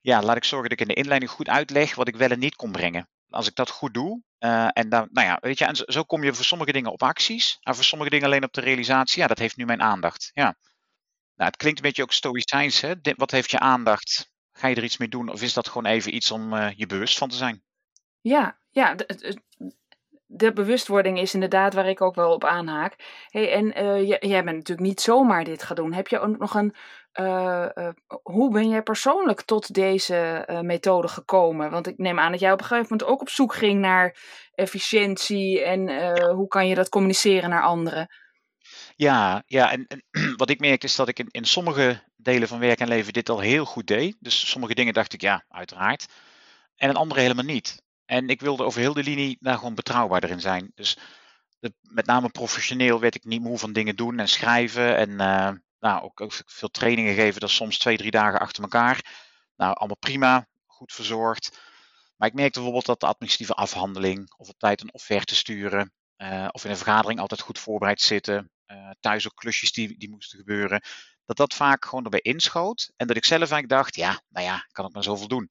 Ja, 0.00 0.22
laat 0.22 0.36
ik 0.36 0.44
zorgen 0.44 0.68
dat 0.68 0.80
ik 0.80 0.86
in 0.88 0.94
de 0.94 1.00
inleiding 1.00 1.30
goed 1.30 1.48
uitleg 1.48 1.94
wat 1.94 2.08
ik 2.08 2.16
wel 2.16 2.30
en 2.30 2.38
niet 2.38 2.56
kon 2.56 2.72
brengen. 2.72 3.08
Als 3.28 3.46
ik 3.46 3.54
dat 3.54 3.70
goed 3.70 3.94
doe, 3.94 4.22
uh, 4.38 4.68
en 4.72 4.88
dan, 4.88 5.08
nou 5.10 5.26
ja, 5.26 5.38
weet 5.40 5.58
je, 5.58 5.64
en 5.64 5.76
zo, 5.76 6.02
kom 6.02 6.24
je 6.24 6.34
voor 6.34 6.44
sommige 6.44 6.72
dingen 6.72 6.92
op 6.92 7.02
acties, 7.02 7.58
en 7.60 7.74
voor 7.74 7.84
sommige 7.84 8.10
dingen 8.10 8.26
alleen 8.26 8.44
op 8.44 8.52
de 8.52 8.60
realisatie. 8.60 9.22
Ja, 9.22 9.26
dat 9.26 9.38
heeft 9.38 9.56
nu 9.56 9.64
mijn 9.64 9.82
aandacht. 9.82 10.30
Ja. 10.34 10.56
Nou, 11.34 11.50
het 11.50 11.56
klinkt 11.56 11.78
een 11.78 11.84
beetje 11.84 12.02
ook 12.02 12.12
stoïcijns, 12.12 12.80
hè? 12.80 12.94
Wat 13.16 13.30
heeft 13.30 13.50
je 13.50 13.58
aandacht? 13.58 14.30
Ga 14.52 14.68
je 14.68 14.74
er 14.74 14.84
iets 14.84 14.96
mee 14.96 15.08
doen? 15.08 15.28
Of 15.28 15.42
is 15.42 15.52
dat 15.52 15.68
gewoon 15.68 15.86
even 15.86 16.14
iets 16.14 16.30
om 16.30 16.54
uh, 16.54 16.70
je 16.76 16.86
bewust 16.86 17.18
van 17.18 17.28
te 17.28 17.36
zijn? 17.36 17.62
Ja, 18.20 18.58
ja, 18.70 18.96
de 20.30 20.52
bewustwording 20.52 21.18
is 21.18 21.34
inderdaad 21.34 21.74
waar 21.74 21.88
ik 21.88 22.00
ook 22.00 22.14
wel 22.14 22.32
op 22.32 22.44
aanhaak. 22.44 22.94
Hey, 23.28 23.52
en 23.52 23.84
uh, 23.84 24.08
jij, 24.08 24.18
jij 24.20 24.44
bent 24.44 24.56
natuurlijk 24.56 24.88
niet 24.88 25.00
zomaar 25.00 25.44
dit 25.44 25.62
gaan 25.62 25.76
doen. 25.76 25.92
Heb 25.92 26.08
je 26.08 26.18
ook 26.18 26.38
nog 26.38 26.54
een. 26.54 26.74
Uh, 27.20 27.66
uh, 27.74 27.88
hoe 28.22 28.50
ben 28.52 28.68
jij 28.68 28.82
persoonlijk 28.82 29.42
tot 29.42 29.74
deze 29.74 30.46
methode 30.62 31.08
gekomen? 31.08 31.70
Want 31.70 31.86
ik 31.86 31.98
neem 31.98 32.18
aan 32.18 32.30
dat 32.30 32.40
jij 32.40 32.52
op 32.52 32.60
een 32.60 32.66
gegeven 32.66 32.88
moment 32.90 33.08
ook 33.10 33.20
op 33.20 33.28
zoek 33.28 33.54
ging 33.54 33.80
naar 33.80 34.16
efficiëntie 34.54 35.62
en 35.64 35.88
hoe 36.30 36.48
kan 36.48 36.66
je 36.66 36.74
dat 36.74 36.88
communiceren 36.88 37.50
naar 37.50 37.62
anderen? 37.62 38.08
Ja, 38.96 39.42
ja 39.46 39.72
en, 39.72 39.86
en 39.86 40.04
wat 40.36 40.50
ik 40.50 40.60
merk 40.60 40.84
is 40.84 40.96
dat 40.96 41.08
ik 41.08 41.18
in, 41.18 41.28
in 41.30 41.44
sommige 41.44 42.02
delen 42.16 42.48
van 42.48 42.58
werk 42.58 42.80
en 42.80 42.88
leven 42.88 43.12
dit 43.12 43.28
al 43.28 43.40
heel 43.40 43.64
goed 43.64 43.86
deed. 43.86 44.16
Dus 44.20 44.50
sommige 44.50 44.74
dingen 44.74 44.94
dacht 44.94 45.12
ik 45.12 45.20
ja, 45.20 45.44
uiteraard. 45.48 46.06
En 46.76 46.88
in 46.88 46.96
andere 46.96 47.20
helemaal 47.20 47.44
niet. 47.44 47.82
En 48.08 48.28
ik 48.28 48.40
wilde 48.40 48.64
over 48.64 48.80
heel 48.80 48.92
de 48.92 49.02
linie 49.02 49.36
daar 49.40 49.56
gewoon 49.56 49.74
betrouwbaar 49.74 50.30
in 50.30 50.40
zijn. 50.40 50.72
Dus 50.74 50.96
met 51.80 52.06
name 52.06 52.28
professioneel 52.28 53.00
werd 53.00 53.14
ik 53.14 53.24
niet 53.24 53.40
moe 53.40 53.58
van 53.58 53.72
dingen 53.72 53.96
doen 53.96 54.18
en 54.18 54.28
schrijven. 54.28 54.96
En 54.96 55.10
uh, 55.10 55.50
nou, 55.80 56.02
ook, 56.02 56.20
ook, 56.20 56.32
veel 56.46 56.68
trainingen 56.68 57.14
geven, 57.14 57.40
dat 57.40 57.50
soms 57.50 57.78
twee, 57.78 57.96
drie 57.96 58.10
dagen 58.10 58.40
achter 58.40 58.62
elkaar. 58.62 59.04
Nou, 59.56 59.74
allemaal 59.74 59.96
prima, 59.96 60.46
goed 60.66 60.92
verzorgd. 60.92 61.58
Maar 62.16 62.28
ik 62.28 62.34
merkte 62.34 62.52
bijvoorbeeld 62.52 62.86
dat 62.86 63.00
de 63.00 63.06
administratieve 63.06 63.54
afhandeling, 63.54 64.34
of 64.36 64.48
op 64.48 64.58
tijd 64.58 64.80
een 64.80 64.94
offerte 64.94 65.34
sturen, 65.34 65.92
uh, 66.16 66.48
of 66.50 66.64
in 66.64 66.70
een 66.70 66.76
vergadering 66.76 67.20
altijd 67.20 67.40
goed 67.40 67.58
voorbereid 67.58 68.00
zitten, 68.00 68.50
uh, 68.66 68.90
thuis 69.00 69.26
ook 69.26 69.36
klusjes 69.36 69.72
die, 69.72 69.98
die 69.98 70.10
moesten 70.10 70.38
gebeuren, 70.38 70.82
dat 71.24 71.36
dat 71.36 71.54
vaak 71.54 71.84
gewoon 71.84 72.04
erbij 72.04 72.20
inschoot. 72.20 72.92
En 72.96 73.06
dat 73.06 73.16
ik 73.16 73.24
zelf 73.24 73.50
eigenlijk 73.50 73.72
dacht, 73.72 73.94
ja, 73.94 74.20
nou 74.28 74.46
ja, 74.46 74.66
kan 74.72 74.86
ik 74.86 74.92
maar 74.92 75.02
zoveel 75.02 75.28
doen 75.28 75.50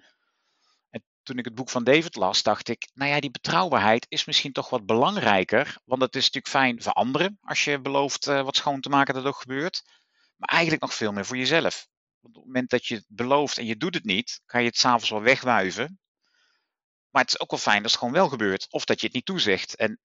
toen 1.28 1.38
ik 1.38 1.46
het 1.46 1.56
boek 1.56 1.70
van 1.70 1.84
David 1.84 2.16
las, 2.16 2.44
dacht 2.44 2.68
ik, 2.68 2.88
nou 2.94 3.12
ja, 3.12 3.20
die 3.20 3.32
betrouwbaarheid 3.32 4.06
is 4.10 4.26
misschien 4.26 4.52
toch 4.52 4.70
wat 4.70 4.86
belangrijker. 4.86 5.78
Want 5.86 6.02
het 6.02 6.16
is 6.16 6.24
natuurlijk 6.24 6.54
fijn 6.54 6.82
voor 6.82 6.92
anderen 6.92 7.38
als 7.42 7.64
je 7.64 7.82
belooft 7.82 8.28
uh, 8.28 8.42
wat 8.42 8.56
schoon 8.56 8.82
te 8.82 8.90
maken 8.90 9.14
dat 9.14 9.26
ook 9.26 9.40
gebeurt. 9.40 9.84
Maar 10.36 10.50
eigenlijk 10.50 10.82
nog 10.82 10.94
veel 10.94 11.12
meer 11.12 11.26
voor 11.26 11.38
jezelf. 11.38 11.88
Op 12.22 12.36
het 12.36 12.46
moment 12.46 12.70
dat 12.70 12.86
je 12.86 12.96
het 12.96 13.06
belooft 13.08 13.58
en 13.58 13.66
je 13.66 13.78
doet 13.78 13.94
het 13.94 14.04
niet, 14.04 14.42
kan 14.46 14.62
je 14.62 14.68
het 14.68 14.78
s'avonds 14.78 15.10
wel 15.10 15.22
wegwuiven. 15.22 16.00
Maar 17.10 17.22
het 17.22 17.34
is 17.34 17.40
ook 17.40 17.52
wel 17.52 17.60
fijn 17.60 17.84
als 17.84 17.92
het 17.92 18.00
gewoon 18.00 18.16
wel 18.16 18.30
gebeurt. 18.30 18.68
Of 18.70 18.86
dat 18.86 19.00
je 19.00 19.06
het 19.06 19.16
niet 19.16 19.26
toezegt. 19.26 19.76
En 19.76 20.00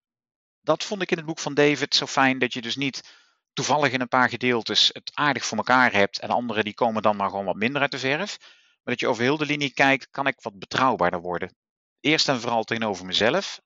dat 0.60 0.84
vond 0.84 1.02
ik 1.02 1.10
in 1.10 1.16
het 1.16 1.26
boek 1.26 1.38
van 1.38 1.54
David 1.54 1.94
zo 1.94 2.06
fijn 2.06 2.38
dat 2.38 2.52
je 2.52 2.62
dus 2.62 2.76
niet 2.76 3.12
toevallig 3.52 3.92
in 3.92 4.00
een 4.00 4.08
paar 4.08 4.28
gedeeltes 4.28 4.90
het 4.92 5.10
aardig 5.14 5.44
voor 5.44 5.58
elkaar 5.58 5.92
hebt. 5.92 6.18
En 6.18 6.30
anderen 6.30 6.64
die 6.64 6.74
komen 6.74 7.02
dan 7.02 7.16
maar 7.16 7.30
gewoon 7.30 7.44
wat 7.44 7.56
minder 7.56 7.80
uit 7.80 7.90
de 7.90 7.98
verf. 7.98 8.38
Maar 8.82 8.94
dat 8.94 9.00
je 9.00 9.08
over 9.08 9.22
heel 9.22 9.36
de 9.36 9.46
linie 9.46 9.72
kijkt, 9.72 10.10
kan 10.10 10.26
ik 10.26 10.40
wat 10.40 10.58
betrouwbaarder 10.58 11.20
worden. 11.20 11.54
Eerst 12.00 12.28
en 12.28 12.40
vooral 12.40 12.64
tegenover 12.64 13.06
mezelf. 13.06 13.60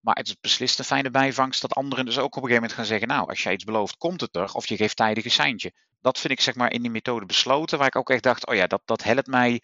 Maar 0.00 0.14
het 0.14 0.26
is 0.26 0.40
beslist 0.40 0.78
een 0.78 0.84
fijne 0.84 1.10
bijvangst 1.10 1.60
dat 1.60 1.74
anderen 1.74 2.04
dus 2.04 2.18
ook 2.18 2.36
op 2.36 2.42
een 2.42 2.48
gegeven 2.48 2.60
moment 2.62 2.78
gaan 2.78 2.84
zeggen: 2.84 3.08
Nou, 3.08 3.28
als 3.28 3.42
jij 3.42 3.52
iets 3.52 3.64
belooft, 3.64 3.96
komt 3.96 4.20
het 4.20 4.36
er. 4.36 4.52
Of 4.52 4.66
je 4.66 4.76
geeft 4.76 4.96
tijdig 4.96 5.24
een 5.24 5.30
seintje. 5.30 5.72
Dat 6.00 6.18
vind 6.18 6.32
ik 6.32 6.40
zeg 6.40 6.54
maar 6.54 6.72
in 6.72 6.82
die 6.82 6.90
methode 6.90 7.26
besloten, 7.26 7.78
waar 7.78 7.86
ik 7.86 7.96
ook 7.96 8.10
echt 8.10 8.22
dacht: 8.22 8.46
Oh 8.46 8.54
ja, 8.54 8.66
dat, 8.66 8.82
dat 8.84 9.02
helpt 9.02 9.26
mij 9.26 9.62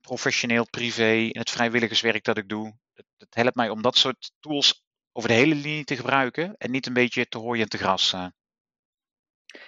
professioneel, 0.00 0.68
privé, 0.70 1.12
in 1.12 1.38
het 1.38 1.50
vrijwilligerswerk 1.50 2.24
dat 2.24 2.36
ik 2.36 2.48
doe. 2.48 2.78
Het, 2.94 3.06
het 3.16 3.34
helpt 3.34 3.54
mij 3.54 3.68
om 3.68 3.82
dat 3.82 3.96
soort 3.96 4.32
tools 4.40 4.84
over 5.12 5.28
de 5.28 5.34
hele 5.34 5.54
linie 5.54 5.84
te 5.84 5.96
gebruiken 5.96 6.56
en 6.56 6.70
niet 6.70 6.86
een 6.86 6.92
beetje 6.92 7.28
te 7.28 7.38
hooien 7.38 7.62
en 7.62 7.68
te 7.68 7.78
gras. 7.78 8.14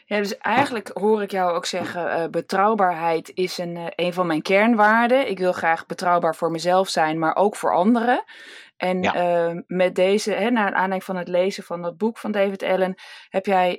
Ja, 0.05 0.19
dus 0.19 0.39
eigenlijk 0.39 0.91
hoor 0.95 1.23
ik 1.23 1.31
jou 1.31 1.53
ook 1.53 1.67
zeggen, 1.67 2.07
uh, 2.07 2.25
betrouwbaarheid 2.31 3.31
is 3.35 3.59
een, 3.59 3.77
uh, 3.77 3.87
een 3.95 4.13
van 4.13 4.27
mijn 4.27 4.43
kernwaarden. 4.43 5.29
Ik 5.29 5.39
wil 5.39 5.53
graag 5.53 5.87
betrouwbaar 5.87 6.37
voor 6.37 6.51
mezelf 6.51 6.89
zijn, 6.89 7.19
maar 7.19 7.37
ook 7.37 7.57
voor 7.57 7.75
anderen. 7.75 8.25
En 8.77 9.03
ja. 9.03 9.49
uh, 9.51 9.61
met 9.67 9.95
deze, 9.95 10.33
hè, 10.33 10.51
naar 10.51 10.73
aanleiding 10.73 11.05
van 11.05 11.17
het 11.17 11.29
lezen 11.29 11.65
van 11.65 11.83
dat 11.83 11.97
boek 11.97 12.19
van 12.19 12.33
David 12.33 12.63
Allen, 12.63 12.95
heb 13.29 13.47
jij 13.47 13.79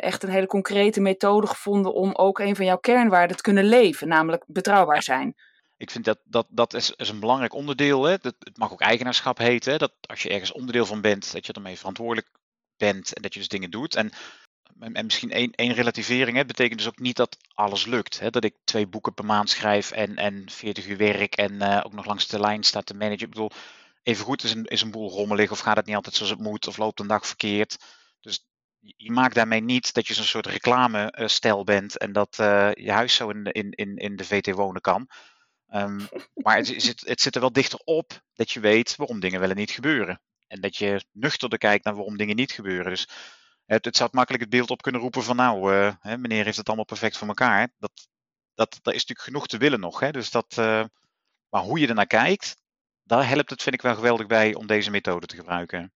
echt 0.00 0.22
een 0.22 0.30
hele 0.30 0.46
concrete 0.46 1.00
methode 1.00 1.46
gevonden 1.46 1.94
om 1.94 2.14
ook 2.14 2.38
een 2.38 2.56
van 2.56 2.64
jouw 2.64 2.78
kernwaarden 2.78 3.36
te 3.36 3.42
kunnen 3.42 3.64
leven, 3.64 4.08
namelijk 4.08 4.44
betrouwbaar 4.46 5.02
zijn. 5.02 5.34
Ik 5.80 5.90
vind 5.90 6.04
dat 6.04 6.18
dat, 6.24 6.46
dat 6.50 6.74
is, 6.74 6.92
is 6.96 7.08
een 7.08 7.20
belangrijk 7.20 7.54
onderdeel. 7.54 8.04
Hè. 8.04 8.16
Dat, 8.18 8.34
het 8.38 8.58
mag 8.58 8.72
ook 8.72 8.80
eigenaarschap 8.80 9.38
heten. 9.38 9.72
Hè. 9.72 9.78
Dat 9.78 9.92
als 10.00 10.22
je 10.22 10.28
ergens 10.28 10.52
onderdeel 10.52 10.86
van 10.86 11.00
bent, 11.00 11.32
dat 11.32 11.46
je 11.46 11.52
ermee 11.52 11.78
verantwoordelijk 11.78 12.28
bent 12.76 13.12
en 13.12 13.22
dat 13.22 13.32
je 13.32 13.38
dus 13.38 13.48
dingen 13.48 13.70
doet. 13.70 13.94
En 13.94 14.10
en 14.78 15.04
misschien 15.04 15.30
één, 15.30 15.52
één 15.54 15.72
relativering, 15.72 16.36
hè, 16.36 16.44
betekent 16.44 16.78
dus 16.78 16.88
ook 16.88 16.98
niet 16.98 17.16
dat 17.16 17.36
alles 17.54 17.86
lukt. 17.86 18.20
Hè? 18.20 18.30
Dat 18.30 18.44
ik 18.44 18.54
twee 18.64 18.86
boeken 18.86 19.14
per 19.14 19.24
maand 19.24 19.50
schrijf 19.50 19.90
en, 19.90 20.16
en 20.16 20.50
40 20.50 20.86
uur 20.86 20.96
werk 20.96 21.34
en 21.34 21.52
uh, 21.52 21.80
ook 21.84 21.92
nog 21.92 22.06
langs 22.06 22.28
de 22.28 22.40
lijn 22.40 22.62
staat 22.62 22.86
te 22.86 22.94
managen. 22.94 23.24
Ik 23.24 23.30
bedoel, 23.30 23.50
even 24.02 24.24
goed 24.24 24.42
is 24.42 24.52
een, 24.52 24.64
is 24.64 24.82
een 24.82 24.90
boel 24.90 25.10
rommelig 25.10 25.50
of 25.50 25.58
gaat 25.58 25.76
het 25.76 25.86
niet 25.86 25.94
altijd 25.96 26.14
zoals 26.14 26.30
het 26.30 26.40
moet 26.40 26.66
of 26.66 26.76
loopt 26.76 27.00
een 27.00 27.06
dag 27.06 27.26
verkeerd. 27.26 27.76
Dus 28.20 28.46
je 28.96 29.12
maakt 29.12 29.34
daarmee 29.34 29.60
niet 29.60 29.94
dat 29.94 30.06
je 30.06 30.14
zo'n 30.14 30.24
soort 30.24 30.46
reclamestel 30.46 31.64
bent 31.64 31.98
en 31.98 32.12
dat 32.12 32.38
uh, 32.40 32.70
je 32.72 32.92
huis 32.92 33.14
zo 33.14 33.28
in, 33.28 33.44
in, 33.44 33.70
in, 33.70 33.96
in 33.96 34.16
de 34.16 34.24
VT 34.24 34.50
wonen 34.50 34.80
kan. 34.80 35.08
Um, 35.74 36.08
maar 36.44 36.56
het, 36.56 36.66
zit, 36.76 37.02
het 37.06 37.20
zit 37.20 37.34
er 37.34 37.40
wel 37.40 37.52
dichter 37.52 37.80
op 37.84 38.22
dat 38.34 38.50
je 38.50 38.60
weet 38.60 38.96
waarom 38.96 39.20
dingen 39.20 39.40
wel 39.40 39.50
en 39.50 39.56
niet 39.56 39.70
gebeuren. 39.70 40.20
En 40.46 40.60
dat 40.60 40.76
je 40.76 41.04
nuchterder 41.12 41.58
kijkt 41.58 41.84
naar 41.84 41.94
waarom 41.94 42.16
dingen 42.16 42.36
niet 42.36 42.52
gebeuren. 42.52 42.90
Dus 42.90 43.08
het, 43.74 43.84
het 43.84 43.96
zou 43.96 44.10
makkelijk 44.12 44.42
het 44.42 44.52
beeld 44.52 44.70
op 44.70 44.82
kunnen 44.82 45.00
roepen 45.00 45.22
van 45.22 45.36
nou, 45.36 45.74
uh, 45.74 45.92
hè, 46.00 46.18
meneer 46.18 46.44
heeft 46.44 46.56
het 46.56 46.66
allemaal 46.66 46.84
perfect 46.84 47.16
voor 47.16 47.28
elkaar. 47.28 47.68
Dat, 47.78 48.08
dat, 48.54 48.78
dat 48.82 48.94
is 48.94 49.00
natuurlijk 49.00 49.20
genoeg 49.20 49.46
te 49.46 49.58
willen 49.58 49.80
nog. 49.80 50.00
Hè? 50.00 50.10
Dus 50.10 50.30
dat, 50.30 50.56
uh, 50.58 50.84
maar 51.48 51.62
hoe 51.62 51.78
je 51.78 51.88
ernaar 51.88 52.06
kijkt, 52.06 52.56
daar 53.02 53.28
helpt 53.28 53.50
het 53.50 53.62
vind 53.62 53.74
ik 53.74 53.82
wel 53.82 53.94
geweldig 53.94 54.26
bij 54.26 54.54
om 54.54 54.66
deze 54.66 54.90
methode 54.90 55.26
te 55.26 55.36
gebruiken. 55.36 55.92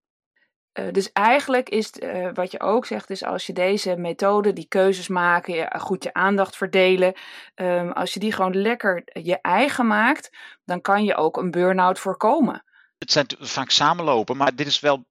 Uh, 0.78 0.90
dus 0.90 1.12
eigenlijk 1.12 1.68
is 1.68 1.92
uh, 1.98 2.28
wat 2.32 2.50
je 2.50 2.60
ook 2.60 2.86
zegt, 2.86 3.10
is 3.10 3.24
als 3.24 3.46
je 3.46 3.52
deze 3.52 3.96
methode, 3.96 4.52
die 4.52 4.68
keuzes 4.68 5.08
maken, 5.08 5.54
je, 5.54 5.78
goed 5.78 6.02
je 6.02 6.12
aandacht 6.12 6.56
verdelen, 6.56 7.14
um, 7.54 7.92
als 7.92 8.14
je 8.14 8.20
die 8.20 8.32
gewoon 8.32 8.56
lekker 8.56 9.02
je 9.04 9.40
eigen 9.40 9.86
maakt, 9.86 10.36
dan 10.64 10.80
kan 10.80 11.04
je 11.04 11.16
ook 11.16 11.36
een 11.36 11.50
burn-out 11.50 11.98
voorkomen. 11.98 12.64
Het 12.98 13.12
zijn 13.12 13.26
vaak 13.38 13.70
samenlopen, 13.70 14.36
maar 14.36 14.54
dit 14.54 14.66
is 14.66 14.80
wel 14.80 15.04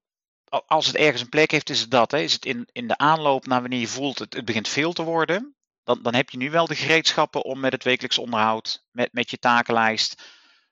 als 0.62 0.88
het 0.88 0.96
ergens 0.96 1.22
een 1.22 1.30
plek 1.30 1.52
heeft, 1.52 1.70
is 1.70 1.80
het 1.80 1.92
dat. 1.92 2.12
Hè? 2.12 2.20
Is 2.20 2.34
het 2.34 2.46
in, 2.46 2.68
in 2.72 2.88
de 2.88 2.98
aanloop 2.98 3.46
naar 3.46 3.62
wanneer 3.62 3.80
je 3.80 3.88
voelt 3.88 4.20
het, 4.20 4.34
het 4.34 4.46
begint 4.46 4.68
veel 4.68 4.94
te 4.94 5.04
worden, 5.04 5.56
dan, 5.84 6.02
dan 6.02 6.16
heb 6.16 6.30
je 6.30 6.38
nu 6.38 6.50
wel 6.50 6.68
de 6.68 6.76
gereedschappen 6.76 7.44
om 7.44 7.60
met 7.60 7.72
het 7.72 7.84
wekelijks 7.84 8.18
onderhoud, 8.18 8.86
met, 8.92 9.14
met 9.14 9.30
je 9.30 9.40
takenlijst, 9.40 10.24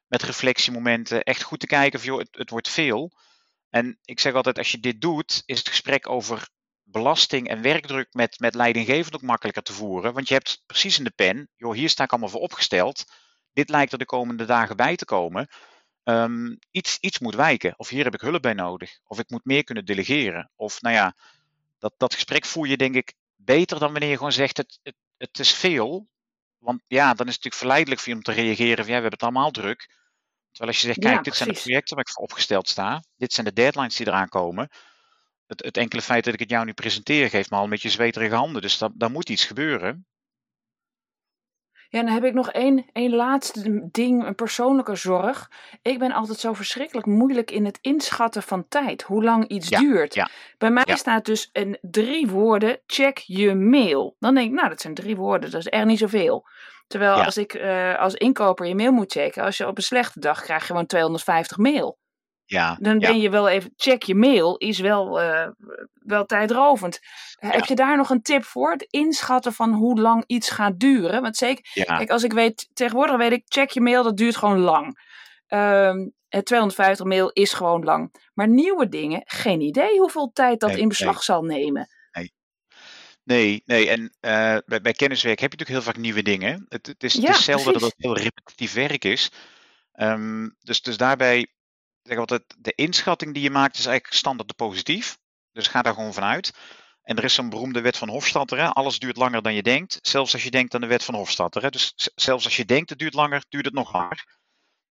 met 0.08 0.24
reflectiemomenten, 0.24 1.24
echt 1.24 1.44
goed 1.44 1.60
te 1.60 1.68
kijken 1.68 2.00
of 2.00 2.06
joh, 2.06 2.20
het, 2.20 2.30
het 2.32 2.50
wordt 2.50 2.70
veel. 2.70 3.12
En 3.70 4.00
ik 4.04 4.20
zeg 4.20 4.34
altijd, 4.34 4.58
als 4.58 4.72
je 4.72 4.80
dit 4.80 5.02
doet, 5.02 5.44
is 5.46 5.58
het 5.58 5.68
gesprek 5.68 6.10
over 6.10 6.50
belasting 6.84 7.48
en 7.48 7.62
werkdruk 7.62 8.14
met, 8.14 8.40
met 8.40 8.56
leidinggevend 8.56 9.16
ook 9.16 9.22
makkelijker 9.22 9.64
te 9.64 9.74
voeren. 9.74 10.14
Want 10.14 10.28
je 10.28 10.34
hebt 10.34 10.64
precies 10.66 10.98
in 10.98 11.04
de 11.04 11.14
pen, 11.16 11.50
joh, 11.56 11.74
hier 11.74 11.90
sta 11.90 12.04
ik 12.04 12.12
allemaal 12.12 12.30
voor 12.30 12.42
opgesteld. 12.42 13.06
Dit 13.54 13.70
lijkt 13.70 13.92
er 13.92 13.98
de 13.98 14.06
komende 14.06 14.46
dagen 14.46 14.76
bij 14.76 14.96
te 14.96 15.06
komen. 15.06 15.48
Um, 16.04 16.60
iets, 16.72 16.98
iets 17.00 17.20
moet 17.20 17.36
wijken. 17.36 17.74
Of 17.78 17.90
hier 17.90 18.04
heb 18.04 18.14
ik 18.14 18.22
hulp 18.22 18.42
bij 18.42 18.54
nodig. 18.54 19.00
Of 19.04 19.20
ik 19.20 19.30
moet 19.30 19.46
meer 19.46 19.64
kunnen 19.64 19.86
delegeren. 19.86 20.52
Of 20.56 20.82
nou 20.82 20.96
ja, 20.96 21.16
dat, 21.80 21.94
dat 21.98 22.14
gesprek 22.14 22.46
voer 22.46 22.68
je 22.68 22.78
denk 22.78 22.96
ik 22.96 23.14
beter 23.36 23.80
dan 23.80 23.92
wanneer 23.92 24.10
je 24.10 24.18
gewoon 24.18 24.32
zegt 24.32 24.58
het, 24.58 24.80
het, 24.84 24.96
het 25.18 25.40
is 25.40 25.54
veel. 25.54 26.08
Want 26.58 26.82
ja, 26.88 27.14
dan 27.14 27.28
is 27.28 27.34
het 27.34 27.44
natuurlijk 27.44 27.56
verleidelijk 27.56 28.02
voor 28.02 28.10
je 28.10 28.18
om 28.18 28.24
te 28.24 28.32
reageren 28.32 28.86
van 28.86 28.94
ja, 28.94 28.96
we 28.96 29.02
hebben 29.02 29.12
het 29.12 29.24
allemaal 29.24 29.52
druk. 29.52 30.00
Terwijl 30.52 30.72
als 30.72 30.82
je 30.82 30.88
zegt, 30.88 31.00
kijk, 31.00 31.24
dit 31.24 31.36
zijn 31.36 31.50
de 31.50 31.60
projecten 31.60 31.96
waar 31.96 32.06
ik 32.06 32.12
voor 32.12 32.24
opgesteld 32.24 32.70
sta. 32.70 33.04
Dit 33.18 33.34
zijn 33.34 33.46
de 33.46 33.54
deadlines 33.54 33.96
die 33.96 34.08
eraan 34.08 34.30
komen. 34.30 34.70
Het, 35.48 35.64
het 35.64 35.78
enkele 35.78 36.02
feit 36.02 36.24
dat 36.24 36.34
ik 36.34 36.40
het 36.40 36.50
jou 36.50 36.66
nu 36.66 36.74
presenteer 36.74 37.30
geeft 37.30 37.50
me 37.50 37.58
al 37.58 37.64
een 37.64 37.70
beetje 37.70 37.90
zweterige 37.90 38.36
handen. 38.36 38.62
Dus 38.62 38.78
daar 38.94 39.12
moet 39.12 39.30
iets 39.30 39.46
gebeuren. 39.46 40.06
Ja, 41.92 42.04
dan 42.04 42.14
heb 42.14 42.24
ik 42.24 42.34
nog 42.34 42.52
één, 42.52 42.86
één 42.94 43.16
laatste 43.16 43.88
ding, 43.92 44.26
een 44.26 44.36
persoonlijke 44.36 44.96
zorg. 44.96 45.52
Ik 45.82 46.00
ben 46.00 46.12
altijd 46.12 46.40
zo 46.40 46.54
verschrikkelijk 46.54 47.08
moeilijk 47.08 47.52
in 47.52 47.66
het 47.66 47.80
inschatten 47.82 48.44
van 48.44 48.68
tijd, 48.68 49.02
hoe 49.02 49.24
lang 49.24 49.48
iets 49.48 49.70
duurt. 49.70 50.14
Ja. 50.14 50.30
Bij 50.58 50.72
mij 50.72 50.84
staat 50.86 51.26
dus 51.26 51.50
in 51.54 51.78
drie 51.82 52.28
woorden, 52.28 52.80
check 52.86 53.18
je 53.18 53.56
mail. 53.56 54.16
Dan 54.20 54.34
denk 54.36 54.48
ik, 54.48 54.54
nou, 54.54 54.70
dat 54.70 54.82
zijn 54.82 54.94
drie 54.94 55.16
woorden, 55.16 55.52
dat 55.52 55.60
is 55.60 55.68
echt 55.68 55.86
niet 55.86 56.00
zoveel. 56.00 56.48
Terwijl 56.88 57.24
als 57.24 57.38
ik 57.38 57.54
uh, 57.54 58.00
als 58.00 58.14
inkoper 58.14 58.66
je 58.66 58.76
mail 58.76 58.92
moet 58.92 59.12
checken, 59.12 59.44
als 59.44 59.58
je 59.58 59.68
op 59.68 59.78
een 59.78 59.84
slechte 59.84 60.20
dag 60.20 60.42
krijg 60.42 60.62
je 60.62 60.68
gewoon 60.68 60.86
250 60.86 61.58
mail. 61.58 61.98
Ja, 62.52 62.78
dan 62.80 63.00
ja. 63.00 63.08
ben 63.08 63.20
je 63.20 63.30
wel 63.30 63.50
even, 63.50 63.74
check 63.76 64.04
je 64.04 64.16
mail, 64.16 64.58
is 64.58 64.80
wel, 64.80 65.22
uh, 65.22 65.48
wel 65.94 66.26
tijdrovend. 66.26 67.00
Ja. 67.40 67.50
Heb 67.50 67.66
je 67.66 67.76
daar 67.76 67.98
nog 67.98 68.10
een 68.10 68.22
tip 68.22 68.44
voor? 68.44 68.72
Het 68.72 68.88
inschatten 68.90 69.54
van 69.54 69.74
hoe 69.74 70.00
lang 70.00 70.24
iets 70.28 70.50
gaat 70.50 70.80
duren? 70.80 71.22
Want 71.22 71.38
zeker, 71.38 71.70
Ja. 71.74 71.98
kijk, 71.98 72.10
als 72.10 72.24
ik 72.24 72.34
weet, 72.34 72.70
tegenwoordig 72.74 73.18
weet 73.18 73.32
ik, 73.32 73.44
check 73.46 73.70
je 73.70 73.82
mail, 73.82 74.04
dat 74.04 74.18
duurt 74.18 74.36
gewoon 74.36 74.60
lang. 74.60 75.00
Ehm, 75.48 76.08
het 76.28 76.46
250 76.46 77.06
mail 77.06 77.30
is 77.30 77.54
gewoon 77.54 77.84
lang. 77.84 78.30
Maar 78.34 78.48
nieuwe 78.48 78.90
dingen, 78.90 79.22
geen 79.26 79.62
idee 79.62 80.00
hoeveel 80.00 80.32
tijd 80.34 80.60
dat 80.60 80.70
Nee, 80.70 80.80
in 80.80 80.88
beslag 80.88 81.14
nee. 81.14 81.24
zal 81.24 81.44
nemen. 81.44 81.88
Nee, 83.24 83.64
nee. 83.66 83.90
En 83.90 84.16
eh, 84.20 84.58
bij, 84.66 84.82
bij 84.82 84.92
kenniswerk 84.92 85.40
heb 85.40 85.52
je 85.52 85.58
natuurlijk 85.58 85.86
heel 85.86 85.94
vaak 85.94 86.02
nieuwe 86.04 86.22
dingen. 86.22 86.66
Het, 86.70 86.88
het, 86.88 87.04
is, 87.04 87.14
Ja, 87.14 87.22
het 87.22 87.36
is 87.36 87.44
zelden 87.44 87.74
dat 87.74 87.82
het 87.82 87.94
heel 87.98 88.18
repetitief 88.18 88.74
werk 88.74 89.06
is. 89.06 89.32
Ehm, 89.92 90.50
dus, 90.60 90.82
dus 90.82 90.98
daarbij, 90.98 91.48
zeg 92.04 92.18
altijd, 92.18 92.44
de 92.58 92.74
inschatting 92.76 93.34
die 93.34 93.44
je 93.44 93.50
maakt 93.50 93.78
is 93.78 93.86
eigenlijk 93.86 94.18
standaard 94.18 94.50
de 94.50 94.56
positief. 94.56 95.18
Dus 95.52 95.68
ga 95.68 95.82
daar 95.82 95.94
gewoon 95.94 96.14
vanuit. 96.14 96.54
En 97.02 97.18
er 97.18 97.24
is 97.24 97.34
zo'n 97.34 97.50
beroemde 97.50 97.82
wet 97.82 97.98
van 97.98 98.10
Hofstadter. 98.10 98.58
Hè? 98.58 98.68
Alles 98.68 99.00
duurt 99.00 99.18
langer 99.18 99.42
dan 99.42 99.54
je 99.54 99.64
denkt. 99.64 100.00
Zelfs 100.02 100.34
als 100.34 100.44
je 100.44 100.52
denkt 100.52 100.76
aan 100.76 100.82
de 100.82 100.88
wet 100.88 101.04
van 101.04 101.16
Hofstadter. 101.16 101.62
Hè? 101.62 101.70
Dus 101.70 101.94
zelfs 102.16 102.46
als 102.46 102.56
je 102.56 102.66
denkt 102.66 102.90
het 102.90 103.00
duurt 103.00 103.14
langer, 103.14 103.46
duurt 103.50 103.66
het 103.66 103.74
nog 103.74 103.94
langer. 103.94 104.40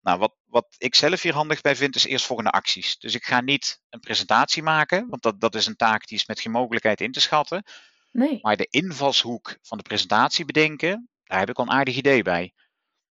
Nou, 0.00 0.18
wat, 0.18 0.34
wat 0.44 0.74
ik 0.78 0.94
zelf 0.94 1.22
hier 1.22 1.34
handig 1.34 1.60
bij 1.60 1.76
vind, 1.76 1.96
is 1.96 2.04
eerstvolgende 2.04 2.50
acties. 2.50 2.98
Dus 2.98 3.14
ik 3.14 3.24
ga 3.24 3.40
niet 3.40 3.80
een 3.88 4.00
presentatie 4.00 4.62
maken, 4.62 5.08
want 5.08 5.22
dat, 5.22 5.40
dat 5.40 5.54
is 5.54 5.66
een 5.66 5.76
taak 5.76 6.06
die 6.06 6.18
is 6.18 6.26
met 6.26 6.40
geen 6.40 6.52
mogelijkheid 6.52 7.00
in 7.00 7.12
te 7.12 7.20
schatten. 7.20 7.62
Nee. 8.12 8.38
Maar 8.42 8.56
de 8.56 8.66
invalshoek 8.70 9.58
van 9.62 9.78
de 9.78 9.84
presentatie 9.84 10.44
bedenken, 10.44 11.08
daar 11.24 11.38
heb 11.38 11.48
ik 11.48 11.58
al 11.58 11.64
een 11.64 11.70
aardig 11.70 11.96
idee 11.96 12.22
bij. 12.22 12.52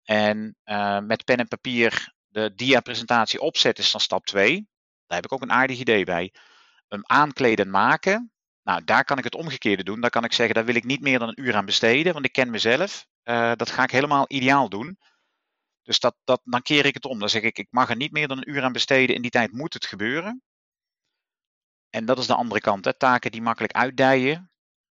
En 0.02 0.56
eh, 0.62 1.00
met 1.00 1.24
pen 1.24 1.36
en 1.36 1.48
papier 1.48 2.13
de 2.34 2.54
dia-presentatie 2.54 3.40
opzetten 3.40 3.84
is 3.84 3.90
dan 3.90 4.00
stap 4.00 4.26
2. 4.26 4.68
Daar 5.06 5.16
heb 5.16 5.24
ik 5.24 5.32
ook 5.32 5.42
een 5.42 5.52
aardig 5.52 5.78
idee 5.78 6.04
bij. 6.04 6.32
Hem 6.88 7.02
aankleden 7.04 7.64
en 7.64 7.70
maken, 7.70 8.32
nou 8.62 8.84
daar 8.84 9.04
kan 9.04 9.18
ik 9.18 9.24
het 9.24 9.34
omgekeerde 9.34 9.84
doen. 9.84 10.00
Daar 10.00 10.10
kan 10.10 10.24
ik 10.24 10.32
zeggen, 10.32 10.54
daar 10.54 10.64
wil 10.64 10.74
ik 10.74 10.84
niet 10.84 11.00
meer 11.00 11.18
dan 11.18 11.28
een 11.28 11.40
uur 11.40 11.56
aan 11.56 11.64
besteden, 11.64 12.12
want 12.12 12.24
ik 12.24 12.32
ken 12.32 12.50
mezelf. 12.50 13.06
Eh, 13.22 13.52
dat 13.56 13.70
ga 13.70 13.82
ik 13.82 13.90
helemaal 13.90 14.24
ideaal 14.28 14.68
doen. 14.68 14.98
Dus 15.82 16.00
dat, 16.00 16.16
dat, 16.24 16.40
dan 16.44 16.62
keer 16.62 16.86
ik 16.86 16.94
het 16.94 17.04
om. 17.04 17.18
Dan 17.18 17.28
zeg 17.28 17.42
ik, 17.42 17.58
ik 17.58 17.68
mag 17.70 17.90
er 17.90 17.96
niet 17.96 18.12
meer 18.12 18.28
dan 18.28 18.38
een 18.38 18.50
uur 18.50 18.62
aan 18.62 18.72
besteden. 18.72 19.16
In 19.16 19.22
die 19.22 19.30
tijd 19.30 19.52
moet 19.52 19.74
het 19.74 19.86
gebeuren. 19.86 20.42
En 21.90 22.04
dat 22.04 22.18
is 22.18 22.26
de 22.26 22.34
andere 22.34 22.60
kant. 22.60 22.84
Hè. 22.84 22.96
Taken 22.96 23.30
die 23.30 23.42
makkelijk 23.42 23.72
uitdijen. 23.72 24.50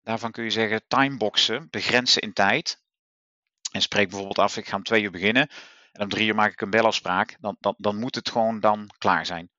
Daarvan 0.03 0.31
kun 0.31 0.45
je 0.45 0.51
zeggen 0.51 0.87
timeboxen, 0.87 1.71
begrenzen 1.71 2.23
in 2.23 2.33
tijd. 2.33 2.83
En 3.73 3.83
spreek 3.83 4.09
bijvoorbeeld 4.09 4.39
af, 4.39 4.57
ik 4.57 4.69
ga 4.69 4.77
om 4.77 4.83
twee 4.83 5.03
uur 5.03 5.11
beginnen. 5.11 5.51
En 5.97 6.03
om 6.03 6.09
drie 6.09 6.27
uur 6.27 6.35
maak 6.35 6.53
ik 6.53 6.61
een 6.61 6.71
belafspraak. 6.71 7.37
Dan, 7.41 7.57
dan, 7.61 7.75
dan 7.79 7.97
moet 7.99 8.15
het 8.15 8.31
gewoon 8.31 8.61
dan 8.61 8.91
klaar 8.99 9.27
zijn. 9.27 9.51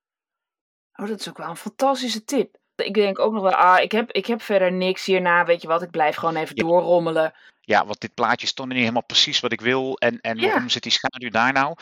Oh, 0.96 1.08
dat 1.08 1.20
is 1.20 1.30
ook 1.30 1.38
wel 1.38 1.50
een 1.50 1.56
fantastische 1.58 2.24
tip. 2.24 2.58
Ik 2.76 2.94
denk 2.94 3.20
ook 3.20 3.34
nog 3.34 3.42
wel, 3.44 3.56
ah, 3.56 3.82
ik 3.84 3.92
heb, 3.92 4.12
ik 4.12 4.26
heb 4.26 4.42
verder 4.42 4.72
niks 4.72 5.06
hierna, 5.06 5.46
weet 5.46 5.62
je 5.62 5.68
wat, 5.68 5.82
ik 5.82 5.92
blijf 5.92 6.16
gewoon 6.16 6.36
even 6.36 6.56
Ja. 6.56 6.64
doorrommelen. 6.64 7.34
Ja, 7.62 7.86
want 7.86 8.00
dit 8.02 8.14
plaatje 8.14 8.48
stond 8.48 8.70
niet 8.70 8.78
helemaal 8.80 9.06
precies 9.06 9.40
wat 9.40 9.52
ik 9.52 9.62
wil. 9.62 9.98
En, 9.98 10.20
en 10.22 10.38
Ja. 10.38 10.48
waarom 10.48 10.70
zit 10.70 10.84
die 10.84 10.92
schaduw 10.92 11.30
daar 11.30 11.54
nou? 11.54 11.76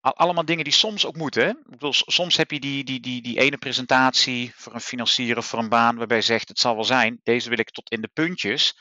Al- 0.00 0.16
allemaal 0.16 0.44
dingen 0.44 0.64
die 0.64 0.72
soms 0.72 1.06
ook 1.06 1.16
moeten. 1.16 1.42
Hè? 1.42 1.48
Ik 1.48 1.70
bedoel, 1.70 1.92
soms 1.92 2.36
heb 2.36 2.50
je 2.50 2.60
die, 2.60 2.84
die, 2.84 3.00
die, 3.00 3.22
die 3.22 3.40
ene 3.40 3.56
presentatie 3.58 4.52
voor 4.56 4.74
een 4.74 4.80
financier 4.80 5.36
of 5.36 5.46
voor 5.46 5.58
een 5.58 5.68
baan 5.68 5.96
waarbij 5.96 6.16
je 6.16 6.22
zegt 6.22 6.48
het 6.48 6.58
zal 6.58 6.74
wel 6.74 6.84
zijn. 6.84 7.20
Deze 7.22 7.48
wil 7.48 7.58
ik 7.58 7.70
tot 7.70 7.90
in 7.90 8.00
de 8.00 8.10
puntjes. 8.12 8.78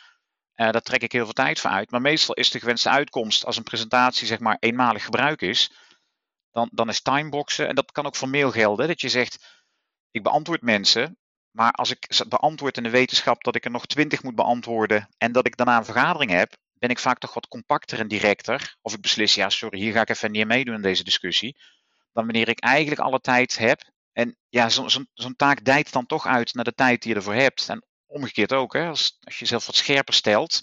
Eh 0.55 0.71
daar 0.71 0.81
trek 0.81 1.01
ik 1.01 1.11
heel 1.11 1.23
veel 1.23 1.33
tijd 1.33 1.59
voor 1.59 1.69
uit. 1.69 1.91
Maar 1.91 2.01
meestal 2.01 2.35
is 2.35 2.49
de 2.49 2.59
gewenste 2.59 2.89
uitkomst 2.89 3.45
als 3.45 3.57
een 3.57 3.63
presentatie 3.63 4.27
zeg 4.27 4.39
maar 4.39 4.57
eenmalig 4.59 5.03
gebruik 5.03 5.41
is. 5.41 5.71
Dan, 6.51 6.69
dan 6.73 6.89
is 6.89 7.01
timeboxen. 7.01 7.67
En 7.67 7.75
dat 7.75 7.91
kan 7.91 8.05
ook 8.05 8.15
voor 8.15 8.29
mail 8.29 8.51
gelden. 8.51 8.87
Dat 8.87 9.01
je 9.01 9.09
zegt 9.09 9.61
ik 10.11 10.23
beantwoord 10.23 10.61
mensen. 10.61 11.17
Maar 11.51 11.71
als 11.71 11.89
ik 11.89 12.23
beantwoord 12.27 12.77
in 12.77 12.83
de 12.83 12.89
wetenschap 12.89 13.43
dat 13.43 13.55
ik 13.55 13.65
er 13.65 13.71
nog 13.71 13.85
twintig 13.85 14.23
moet 14.23 14.35
beantwoorden. 14.35 15.09
En 15.17 15.31
dat 15.31 15.45
ik 15.47 15.57
daarna 15.57 15.77
een 15.77 15.85
vergadering 15.85 16.31
heb. 16.31 16.55
Ben 16.73 16.89
ik 16.89 16.99
vaak 16.99 17.17
toch 17.17 17.33
wat 17.33 17.47
compacter 17.47 17.99
en 17.99 18.07
directer. 18.07 18.75
Of 18.81 18.93
ik 18.93 19.01
beslis, 19.01 19.35
ja 19.35 19.49
sorry, 19.49 19.79
hier 19.79 19.93
ga 19.93 20.01
ik 20.01 20.09
even 20.09 20.31
niet 20.31 20.47
meedoen 20.47 20.75
in 20.75 20.81
deze 20.81 21.03
discussie. 21.03 21.57
Dan 22.11 22.25
wanneer 22.25 22.49
ik 22.49 22.59
eigenlijk 22.59 23.01
alle 23.01 23.19
tijd 23.19 23.57
heb. 23.57 23.81
En 24.11 24.37
ja, 24.49 24.69
zo- 24.69 24.87
zo'n 24.87 25.07
zo'n 25.13 25.35
taak 25.35 25.65
dijt 25.65 25.91
dan 25.93 26.05
toch 26.05 26.25
uit 26.27 26.53
naar 26.53 26.63
de 26.63 26.73
tijd 26.73 27.01
die 27.01 27.11
je 27.11 27.17
ervoor 27.17 27.33
hebt. 27.33 27.69
En 27.69 27.85
omgekeerd 28.13 28.53
ook, 28.53 28.73
hè, 28.73 28.87
als, 28.87 29.17
als 29.23 29.33
je 29.33 29.39
jezelf 29.39 29.65
wat 29.65 29.75
scherper 29.75 30.13
stelt, 30.13 30.61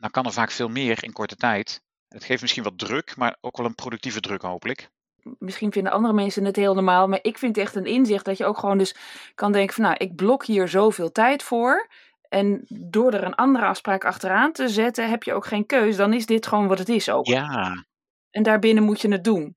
dan 0.00 0.10
kan 0.10 0.24
er 0.24 0.32
vaak 0.32 0.50
veel 0.50 0.68
meer 0.68 1.04
in 1.04 1.12
korte 1.12 1.36
tijd. 1.36 1.82
Het 2.08 2.24
geeft 2.24 2.40
misschien 2.40 2.62
wat 2.62 2.78
druk, 2.78 3.16
maar 3.16 3.36
ook 3.40 3.56
wel 3.56 3.66
een 3.66 3.74
productieve 3.74 4.20
druk 4.20 4.42
hopelijk. 4.42 4.90
Misschien 5.38 5.72
vinden 5.72 5.92
andere 5.92 6.14
mensen 6.14 6.44
het 6.44 6.56
heel 6.56 6.74
normaal, 6.74 7.08
maar 7.08 7.18
ik 7.22 7.38
vind 7.38 7.56
het 7.56 7.64
echt 7.64 7.74
een 7.74 7.84
inzicht 7.84 8.24
dat 8.24 8.38
je 8.38 8.44
ook 8.44 8.58
gewoon 8.58 8.78
dus 8.78 8.94
kan 9.34 9.52
denken 9.52 9.74
van, 9.74 9.84
nou, 9.84 9.96
ik 9.96 10.14
blok 10.16 10.44
hier 10.44 10.68
zoveel 10.68 11.12
tijd 11.12 11.42
voor. 11.42 11.88
En 12.28 12.64
door 12.68 13.12
er 13.12 13.24
een 13.24 13.34
andere 13.34 13.64
afspraak 13.64 14.04
achteraan 14.04 14.52
te 14.52 14.68
zetten, 14.68 15.10
heb 15.10 15.22
je 15.22 15.34
ook 15.34 15.46
geen 15.46 15.66
keus. 15.66 15.96
Dan 15.96 16.12
is 16.12 16.26
dit 16.26 16.46
gewoon 16.46 16.68
wat 16.68 16.78
het 16.78 16.88
is 16.88 17.10
ook. 17.10 17.26
Ja, 17.26 17.84
En 18.30 18.42
daarbinnen 18.42 18.84
moet 18.84 19.00
je 19.00 19.08
het 19.08 19.24
doen. 19.24 19.56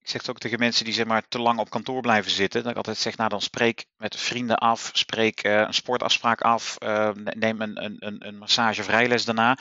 Ik 0.00 0.08
zeg 0.08 0.20
het 0.20 0.30
ook 0.30 0.38
tegen 0.38 0.58
mensen 0.58 0.84
die 0.84 0.94
zeg 0.94 1.06
maar 1.06 1.28
te 1.28 1.38
lang 1.38 1.58
op 1.58 1.70
kantoor 1.70 2.00
blijven 2.00 2.30
zitten. 2.30 2.62
Dat 2.62 2.70
ik 2.70 2.76
altijd 2.76 2.96
zeg, 2.98 3.16
nou 3.16 3.28
dan 3.28 3.40
spreek 3.40 3.86
met 3.96 4.16
vrienden 4.16 4.56
af, 4.56 4.90
spreek 4.92 5.42
eh, 5.42 5.60
een 5.60 5.74
sportafspraak 5.74 6.40
af, 6.40 6.76
eh, 6.76 7.10
ne- 7.14 7.34
neem 7.36 7.60
een, 7.60 7.84
een, 7.84 7.96
een, 7.98 8.26
een 8.26 8.38
massage 8.38 9.24
daarna. 9.24 9.58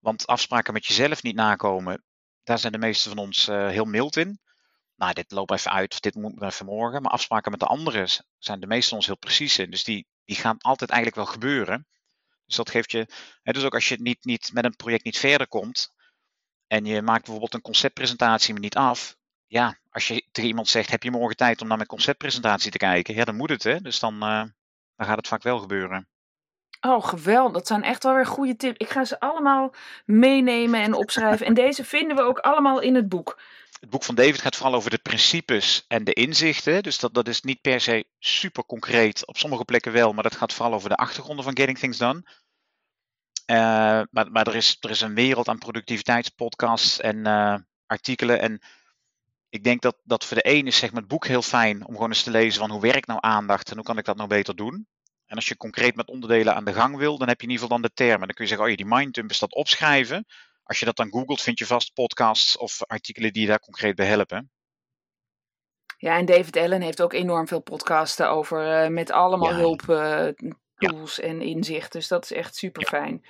Want 0.00 0.26
afspraken 0.26 0.72
met 0.72 0.86
jezelf 0.86 1.22
niet 1.22 1.34
nakomen, 1.34 2.04
daar 2.42 2.58
zijn 2.58 2.72
de 2.72 2.78
meesten 2.78 3.10
van 3.10 3.24
ons 3.24 3.48
eh, 3.48 3.68
heel 3.68 3.84
mild 3.84 4.16
in. 4.16 4.40
Nou, 4.96 5.12
dit 5.12 5.30
loopt 5.30 5.52
even 5.52 5.70
uit, 5.70 5.92
of 5.92 6.00
dit 6.00 6.14
moet 6.14 6.42
even 6.42 6.66
morgen. 6.66 7.02
Maar 7.02 7.12
afspraken 7.12 7.50
met 7.50 7.60
de 7.60 7.66
anderen 7.66 8.08
zijn 8.38 8.60
de 8.60 8.66
meesten 8.66 8.96
ons 8.96 9.06
heel 9.06 9.18
precies 9.18 9.58
in. 9.58 9.70
Dus 9.70 9.84
die, 9.84 10.06
die 10.24 10.36
gaan 10.36 10.58
altijd 10.58 10.90
eigenlijk 10.90 11.20
wel 11.22 11.32
gebeuren. 11.32 11.86
Dus 12.46 12.56
dat 12.56 12.70
geeft 12.70 12.90
je, 12.90 13.06
hè, 13.42 13.52
dus 13.52 13.64
ook 13.64 13.74
als 13.74 13.88
je 13.88 13.96
niet, 14.00 14.24
niet 14.24 14.50
met 14.52 14.64
een 14.64 14.76
project 14.76 15.04
niet 15.04 15.18
verder 15.18 15.48
komt. 15.48 15.94
En 16.66 16.84
je 16.84 17.02
maakt 17.02 17.22
bijvoorbeeld 17.22 17.54
een 17.54 17.60
conceptpresentatie 17.60 18.54
niet 18.54 18.76
af. 18.76 19.15
Ja, 19.46 19.78
als 19.90 20.08
je 20.08 20.26
tegen 20.32 20.50
iemand 20.50 20.68
zegt, 20.68 20.90
heb 20.90 21.02
je 21.02 21.10
morgen 21.10 21.36
tijd 21.36 21.60
om 21.60 21.68
naar 21.68 21.76
mijn 21.76 21.88
conceptpresentatie 21.88 22.70
te 22.70 22.78
kijken? 22.78 23.14
Ja, 23.14 23.24
dan 23.24 23.36
moet 23.36 23.50
het 23.50 23.62
hè. 23.62 23.80
Dus 23.80 23.98
dan, 23.98 24.14
eh, 24.22 24.42
dan 24.96 25.06
gaat 25.06 25.16
het 25.16 25.28
vaak 25.28 25.42
wel 25.42 25.58
gebeuren. 25.58 26.08
Oh, 26.80 27.04
geweldig. 27.04 27.52
Dat 27.52 27.66
zijn 27.66 27.82
echt 27.82 28.02
wel 28.02 28.14
weer 28.14 28.26
goede 28.26 28.56
tips. 28.56 28.78
Ik 28.78 28.90
ga 28.90 29.04
ze 29.04 29.20
allemaal 29.20 29.74
meenemen 30.04 30.80
en 30.80 30.94
opschrijven. 30.94 31.46
En 31.46 31.54
deze 31.64 31.84
vinden 31.84 32.16
we 32.16 32.22
ook 32.22 32.38
allemaal 32.38 32.80
in 32.80 32.94
het 32.94 33.08
boek. 33.08 33.40
Het 33.80 33.90
boek 33.90 34.04
van 34.04 34.14
David 34.14 34.40
gaat 34.40 34.56
vooral 34.56 34.74
over 34.74 34.90
de 34.90 34.98
principes 34.98 35.84
en 35.88 36.04
de 36.04 36.12
inzichten. 36.12 36.82
Dus 36.82 36.98
dat, 36.98 37.14
dat 37.14 37.28
is 37.28 37.42
niet 37.42 37.60
per 37.60 37.80
se 37.80 38.06
super 38.18 38.64
concreet. 38.64 39.26
Op 39.26 39.36
sommige 39.36 39.64
plekken 39.64 39.92
wel, 39.92 40.12
maar 40.12 40.22
dat 40.22 40.36
gaat 40.36 40.52
vooral 40.52 40.74
over 40.74 40.88
de 40.88 40.96
achtergronden 40.96 41.44
van 41.44 41.56
Getting 41.56 41.78
Things 41.78 41.98
Done. 41.98 42.22
Eh, 43.46 43.56
maar 44.10 44.30
maar 44.30 44.46
er, 44.46 44.54
is, 44.54 44.76
er 44.80 44.90
is 44.90 45.00
een 45.00 45.14
wereld 45.14 45.48
aan 45.48 45.58
productiviteitspodcasts 45.58 47.00
en 47.00 47.26
eh, 47.26 47.56
artikelen. 47.86 48.40
En 48.40 48.60
ik 49.56 49.64
denk 49.64 49.82
dat, 49.82 49.96
dat 50.04 50.24
voor 50.24 50.36
de 50.36 50.48
een 50.48 50.66
is 50.66 50.78
zeg 50.78 50.90
maar, 50.92 51.00
het 51.00 51.10
boek 51.10 51.26
heel 51.26 51.42
fijn 51.42 51.86
om 51.86 51.94
gewoon 51.94 52.08
eens 52.08 52.22
te 52.22 52.30
lezen 52.30 52.60
van 52.60 52.70
hoe 52.70 52.80
werkt 52.80 53.06
nou 53.06 53.18
aandacht 53.22 53.68
en 53.70 53.76
hoe 53.76 53.84
kan 53.84 53.98
ik 53.98 54.04
dat 54.04 54.16
nou 54.16 54.28
beter 54.28 54.56
doen. 54.56 54.86
En 55.26 55.36
als 55.36 55.48
je 55.48 55.56
concreet 55.56 55.96
met 55.96 56.08
onderdelen 56.08 56.54
aan 56.54 56.64
de 56.64 56.72
gang 56.72 56.96
wil, 56.96 57.18
dan 57.18 57.28
heb 57.28 57.40
je 57.40 57.46
in 57.46 57.52
ieder 57.52 57.64
geval 57.64 57.80
dan 57.80 57.88
de 57.88 57.94
termen. 57.94 58.26
Dan 58.26 58.36
kun 58.36 58.44
je 58.44 58.50
zeggen, 58.50 58.66
oh 58.66 58.70
ja, 58.72 58.76
die 58.76 58.94
minddump 58.94 59.30
is 59.30 59.38
dat 59.38 59.54
opschrijven. 59.54 60.26
Als 60.62 60.78
je 60.78 60.84
dat 60.84 60.96
dan 60.96 61.10
googelt, 61.10 61.40
vind 61.42 61.58
je 61.58 61.66
vast 61.66 61.92
podcasts 61.92 62.56
of 62.56 62.82
artikelen 62.86 63.32
die 63.32 63.42
je 63.42 63.48
daar 63.48 63.60
concreet 63.60 63.94
bij 63.94 64.06
helpen. 64.06 64.50
Ja, 65.98 66.16
en 66.16 66.24
David 66.24 66.56
Allen 66.56 66.80
heeft 66.80 67.02
ook 67.02 67.12
enorm 67.12 67.48
veel 67.48 67.60
podcasten 67.60 68.30
over 68.30 68.82
eh, 68.82 68.90
met 68.90 69.10
allemaal 69.10 69.50
Ja. 69.50 69.56
hulp, 69.56 69.88
eh, 69.88 70.28
tools 70.76 71.20
en 71.20 71.40
inzicht. 71.40 71.92
Dus 71.92 72.08
dat 72.08 72.24
is 72.24 72.32
echt 72.32 72.56
super 72.56 72.86
fijn. 72.86 73.24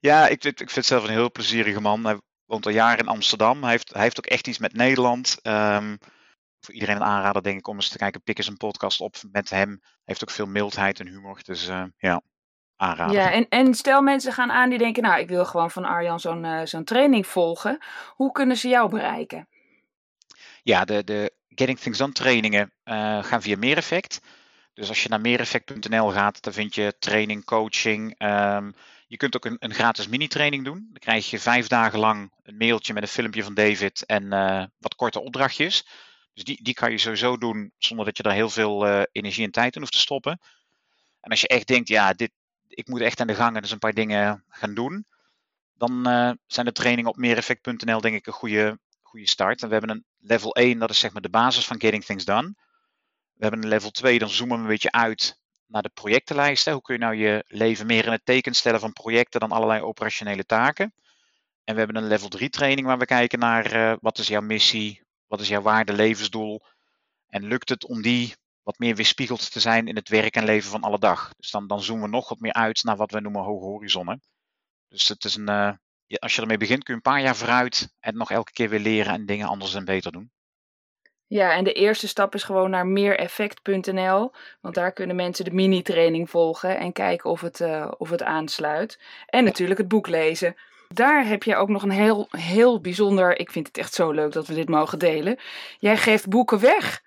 Ja, 0.00 0.28
ik 0.28 0.42
vind, 0.42 0.60
ik 0.60 0.70
vind 0.70 0.74
het 0.74 0.86
zelf 0.86 1.04
een 1.04 1.10
heel 1.10 1.32
plezierige 1.32 1.80
man. 1.80 2.04
Hij 2.04 2.20
woont 2.48 2.66
al 2.66 2.72
jaren 2.72 2.98
in 2.98 3.08
Amsterdam. 3.08 3.62
Hij 3.62 3.70
heeft, 3.70 3.92
hij 3.92 4.02
heeft 4.02 4.18
ook 4.18 4.26
echt 4.26 4.46
iets 4.46 4.58
met 4.58 4.72
Nederland. 4.72 5.38
Ehm, 5.42 5.96
voor 6.60 6.74
iedereen 6.74 6.96
een 6.96 7.02
aanrader, 7.02 7.42
denk 7.42 7.58
ik, 7.58 7.68
om 7.68 7.74
eens 7.74 7.88
te 7.88 7.98
kijken. 7.98 8.22
Pik 8.22 8.38
eens 8.38 8.46
een 8.46 8.56
podcast 8.56 9.00
op 9.00 9.16
met 9.32 9.50
hem. 9.50 9.68
Hij 9.68 10.02
heeft 10.04 10.22
ook 10.22 10.30
veel 10.30 10.46
mildheid 10.46 11.00
en 11.00 11.06
humor. 11.06 11.40
Dus 11.44 11.68
eh, 11.68 11.84
ja, 11.98 12.22
aanrader. 12.76 13.16
Ja, 13.16 13.32
en, 13.32 13.48
en 13.48 13.74
stel 13.74 14.02
mensen 14.02 14.32
gaan 14.32 14.50
aan 14.50 14.68
die 14.70 14.78
denken, 14.78 15.02
nou, 15.02 15.20
ik 15.20 15.28
wil 15.28 15.44
gewoon 15.44 15.70
van 15.70 15.84
Arjan 15.84 16.20
zo'n 16.20 16.44
eh, 16.44 16.60
zo'n 16.64 16.84
training 16.84 17.26
volgen. 17.26 17.78
Hoe 18.14 18.32
kunnen 18.32 18.56
ze 18.56 18.68
jou 18.68 18.88
bereiken? 18.88 19.48
Ja, 20.62 20.84
de, 20.84 21.04
de 21.04 21.32
Getting 21.48 21.78
Things 21.78 21.98
Done 21.98 22.12
trainingen 22.12 22.72
eh, 22.82 23.24
gaan 23.24 23.42
via 23.42 23.56
Meereffect. 23.56 24.20
Dus 24.74 24.88
als 24.88 25.02
je 25.02 25.08
naar 25.08 25.20
meereffect.nl 25.20 26.10
gaat, 26.10 26.42
dan 26.42 26.52
vind 26.52 26.74
je 26.74 26.96
training, 26.98 27.44
coaching. 27.44 28.14
ehm, 28.18 28.70
je 29.08 29.16
kunt 29.16 29.36
ook 29.36 29.44
een, 29.44 29.56
een 29.58 29.74
gratis 29.74 30.08
mini-training 30.08 30.64
doen. 30.64 30.88
Dan 30.90 31.00
krijg 31.00 31.30
je 31.30 31.38
vijf 31.38 31.66
dagen 31.66 31.98
lang 31.98 32.32
een 32.42 32.56
mailtje 32.56 32.92
met 32.92 33.02
een 33.02 33.08
filmpje 33.08 33.42
van 33.42 33.54
David 33.54 34.06
en 34.06 34.32
eh, 34.32 34.64
wat 34.78 34.94
korte 34.94 35.20
opdrachtjes. 35.20 35.86
Dus 36.34 36.44
die, 36.44 36.62
die 36.62 36.74
kan 36.74 36.90
je 36.90 36.98
sowieso 36.98 37.36
doen 37.36 37.72
zonder 37.78 38.06
dat 38.06 38.16
je 38.16 38.22
daar 38.22 38.32
heel 38.32 38.50
veel 38.50 38.86
eh, 38.86 39.02
energie 39.12 39.44
en 39.44 39.50
tijd 39.50 39.74
in 39.74 39.80
hoeft 39.80 39.92
te 39.92 39.98
stoppen. 39.98 40.40
En 41.20 41.30
als 41.30 41.40
je 41.40 41.48
echt 41.48 41.66
denkt, 41.66 41.88
ja, 41.88 42.12
dit, 42.12 42.30
ik 42.68 42.88
moet 42.88 43.00
echt 43.00 43.20
aan 43.20 43.26
de 43.26 43.34
gang 43.34 43.56
en 43.56 43.62
dus 43.62 43.70
een 43.70 43.78
paar 43.78 43.94
dingen 43.94 44.44
gaan 44.48 44.74
doen. 44.74 45.06
Dan 45.74 46.06
eh, 46.06 46.30
zijn 46.46 46.66
de 46.66 46.72
trainingen 46.72 47.10
op 47.10 47.16
meereffect.nl 47.16 48.00
denk 48.00 48.16
ik 48.16 48.26
een 48.26 48.32
goede, 48.32 48.78
goede 49.02 49.28
start. 49.28 49.62
En 49.62 49.68
we 49.68 49.74
hebben 49.74 49.96
een 49.96 50.04
level 50.18 50.54
1, 50.54 50.78
dat 50.78 50.90
is 50.90 50.98
zeg 50.98 51.12
maar 51.12 51.22
de 51.22 51.30
basis 51.30 51.66
van 51.66 51.80
Getting 51.80 52.04
Things 52.04 52.24
Done. 52.24 52.54
We 53.34 53.44
hebben 53.44 53.62
een 53.62 53.68
level 53.68 53.90
2, 53.90 54.18
dan 54.18 54.28
zoomen 54.28 54.56
we 54.56 54.62
een 54.62 54.68
beetje 54.68 54.92
uit 54.92 55.37
naar 55.68 55.82
de 55.82 55.90
projectenlijsten. 55.94 56.72
Hoe 56.72 56.82
kun 56.82 56.94
je 56.94 57.00
nou 57.00 57.14
je 57.14 57.44
leven 57.46 57.86
meer 57.86 58.04
in 58.04 58.12
het 58.12 58.24
teken 58.24 58.54
stellen 58.54 58.80
van 58.80 58.92
projecten 58.92 59.40
dan 59.40 59.52
allerlei 59.52 59.80
operationele 59.80 60.44
taken? 60.44 60.94
En 61.64 61.74
we 61.74 61.78
hebben 61.78 61.96
een 61.96 62.08
level 62.08 62.28
3 62.28 62.50
training 62.50 62.86
waar 62.86 62.98
we 62.98 63.04
kijken 63.04 63.38
naar 63.38 63.74
uh, 63.74 63.96
wat 64.00 64.18
is 64.18 64.28
jouw 64.28 64.40
missie, 64.40 65.02
wat 65.26 65.40
is 65.40 65.48
jouw 65.48 65.62
waarde, 65.62 65.92
levensdoel. 65.92 66.60
En 67.26 67.44
lukt 67.44 67.68
het 67.68 67.86
om 67.86 68.02
die 68.02 68.34
wat 68.62 68.78
meer 68.78 68.94
weerspiegeld 68.94 69.52
te 69.52 69.60
zijn 69.60 69.88
in 69.88 69.96
het 69.96 70.08
werk 70.08 70.34
en 70.34 70.44
leven 70.44 70.70
van 70.70 70.82
alle 70.82 70.98
dag. 70.98 71.30
Dus 71.36 71.50
dan, 71.50 71.66
dan 71.66 71.82
zoomen 71.82 72.04
we 72.04 72.10
nog 72.10 72.28
wat 72.28 72.40
meer 72.40 72.52
uit 72.52 72.82
naar 72.84 72.96
wat 72.96 73.10
we 73.10 73.20
noemen 73.20 73.42
hoge 73.42 73.64
horizonnen. 73.64 74.20
Dus 74.88 75.08
het 75.08 75.24
is 75.24 75.34
een, 75.34 75.50
uh, 75.50 75.72
als 76.18 76.34
je 76.34 76.40
ermee 76.40 76.56
begint 76.56 76.84
kun 76.84 76.94
je 76.94 77.00
een 77.04 77.12
paar 77.12 77.22
jaar 77.22 77.36
vooruit 77.36 77.94
en 78.00 78.16
nog 78.16 78.30
elke 78.30 78.52
keer 78.52 78.68
weer 78.68 78.80
leren 78.80 79.12
en 79.12 79.26
dingen 79.26 79.48
anders 79.48 79.74
en 79.74 79.84
beter 79.84 80.12
doen. 80.12 80.30
Ja, 81.28 81.52
en 81.52 81.64
de 81.64 81.72
eerste 81.72 82.08
stap 82.08 82.34
is 82.34 82.42
gewoon 82.42 82.70
naar 82.70 82.86
meereffect.nl. 82.86 84.32
Want 84.60 84.74
daar 84.74 84.92
kunnen 84.92 85.16
mensen 85.16 85.44
de 85.44 85.50
mini-training 85.50 86.30
volgen 86.30 86.78
en 86.78 86.92
kijken 86.92 87.30
of 87.30 87.40
het, 87.40 87.60
uh, 87.60 87.92
of 87.98 88.10
het 88.10 88.22
aansluit. 88.22 89.00
En 89.26 89.44
natuurlijk 89.44 89.78
het 89.78 89.88
boek 89.88 90.06
lezen. 90.08 90.56
Daar 90.88 91.26
heb 91.26 91.42
je 91.42 91.56
ook 91.56 91.68
nog 91.68 91.82
een 91.82 91.90
heel, 91.90 92.26
heel 92.30 92.80
bijzonder. 92.80 93.38
Ik 93.38 93.50
vind 93.50 93.66
het 93.66 93.78
echt 93.78 93.94
zo 93.94 94.10
leuk 94.10 94.32
dat 94.32 94.46
we 94.46 94.54
dit 94.54 94.68
mogen 94.68 94.98
delen. 94.98 95.38
Jij 95.78 95.96
geeft 95.96 96.28
boeken 96.28 96.60
weg. 96.60 97.02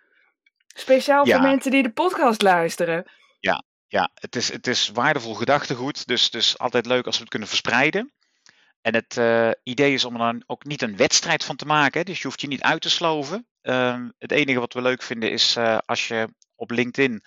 Speciaal 0.76 1.26
voor 1.26 1.42
mensen 1.42 1.72
die 1.72 1.84
de 1.84 1.92
podcast 1.92 2.42
luisteren. 2.42 3.06
Ja, 3.40 3.64
ja 3.88 4.10
het, 4.14 4.36
is, 4.36 4.52
het 4.52 4.68
is 4.68 4.90
waardevol 4.90 5.34
gedachtegoed. 5.34 6.08
Dus, 6.08 6.30
dus 6.30 6.58
altijd 6.58 6.86
leuk 6.86 7.06
als 7.06 7.16
we 7.16 7.22
het 7.22 7.30
kunnen 7.30 7.48
verspreiden. 7.48 8.12
En 8.82 8.94
het 8.94 9.18
uh, 9.18 9.52
idee 9.64 9.94
is 9.94 10.06
om 10.06 10.14
er 10.14 10.20
dan 10.20 10.44
ook 10.46 10.66
niet 10.66 10.82
een 10.82 10.98
wedstrijd 10.98 11.44
van 11.44 11.56
te 11.56 11.66
maken. 11.66 12.06
Dus 12.06 12.18
je 12.18 12.28
hoeft 12.28 12.42
je 12.42 12.48
niet 12.48 12.62
uit 12.62 12.82
te 12.82 12.90
sloven. 12.90 13.48
Uh, 13.62 14.06
het 14.18 14.32
enige 14.32 14.60
wat 14.60 14.74
we 14.74 14.82
leuk 14.82 15.02
vinden 15.02 15.32
is 15.32 15.58
uh, 15.58 15.78
als 15.86 16.08
je 16.08 16.34
op 16.56 16.72
LinkedIn 16.72 17.24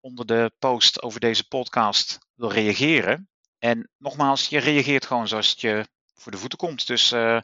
onder 0.00 0.26
de 0.26 0.52
post 0.58 1.02
over 1.02 1.20
deze 1.20 1.48
podcast 1.48 2.18
wil 2.34 2.52
reageren. 2.52 3.28
En 3.58 3.90
nogmaals, 3.98 4.48
je 4.48 4.58
reageert 4.58 5.06
gewoon 5.06 5.28
zoals 5.28 5.50
het 5.50 5.60
je 5.60 5.86
voor 6.14 6.32
de 6.32 6.38
voeten 6.38 6.58
komt. 6.58 6.86
Dus 6.86 7.12
uh, 7.12 7.40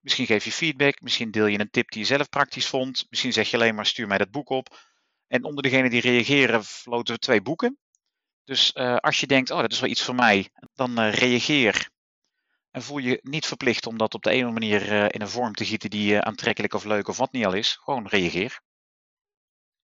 misschien 0.00 0.26
geef 0.26 0.44
je 0.44 0.52
feedback, 0.52 1.00
misschien 1.00 1.30
deel 1.30 1.46
je 1.46 1.58
een 1.58 1.70
tip 1.70 1.90
die 1.90 2.00
je 2.00 2.06
zelf 2.06 2.28
praktisch 2.28 2.66
vond. 2.66 3.06
Misschien 3.08 3.32
zeg 3.32 3.50
je 3.50 3.56
alleen 3.56 3.74
maar 3.74 3.86
stuur 3.86 4.06
mij 4.06 4.18
dat 4.18 4.30
boek 4.30 4.48
op. 4.48 4.78
En 5.26 5.44
onder 5.44 5.62
degenen 5.62 5.90
die 5.90 6.00
reageren 6.00 6.64
floten 6.64 7.14
we 7.14 7.20
twee 7.20 7.42
boeken. 7.42 7.78
Dus 8.44 8.74
als 8.76 9.20
je 9.20 9.26
denkt, 9.26 9.50
oh 9.50 9.60
dat 9.60 9.72
is 9.72 9.80
wel 9.80 9.90
iets 9.90 10.02
voor 10.02 10.14
mij, 10.14 10.48
dan 10.74 11.00
reageer 11.00 11.92
en 12.74 12.82
voel 12.82 12.98
je 12.98 13.18
niet 13.22 13.46
verplicht 13.46 13.86
om 13.86 13.98
dat 13.98 14.14
op 14.14 14.22
de 14.22 14.30
ene 14.30 14.50
manier 14.50 14.92
uh, 14.92 15.04
in 15.08 15.20
een 15.20 15.28
vorm 15.28 15.54
te 15.54 15.64
gieten 15.64 15.90
die 15.90 16.12
uh, 16.12 16.18
aantrekkelijk 16.18 16.74
of 16.74 16.84
leuk 16.84 17.08
of 17.08 17.16
wat 17.16 17.32
niet 17.32 17.46
al 17.46 17.52
is. 17.52 17.78
Gewoon 17.82 18.06
reageer. 18.06 18.60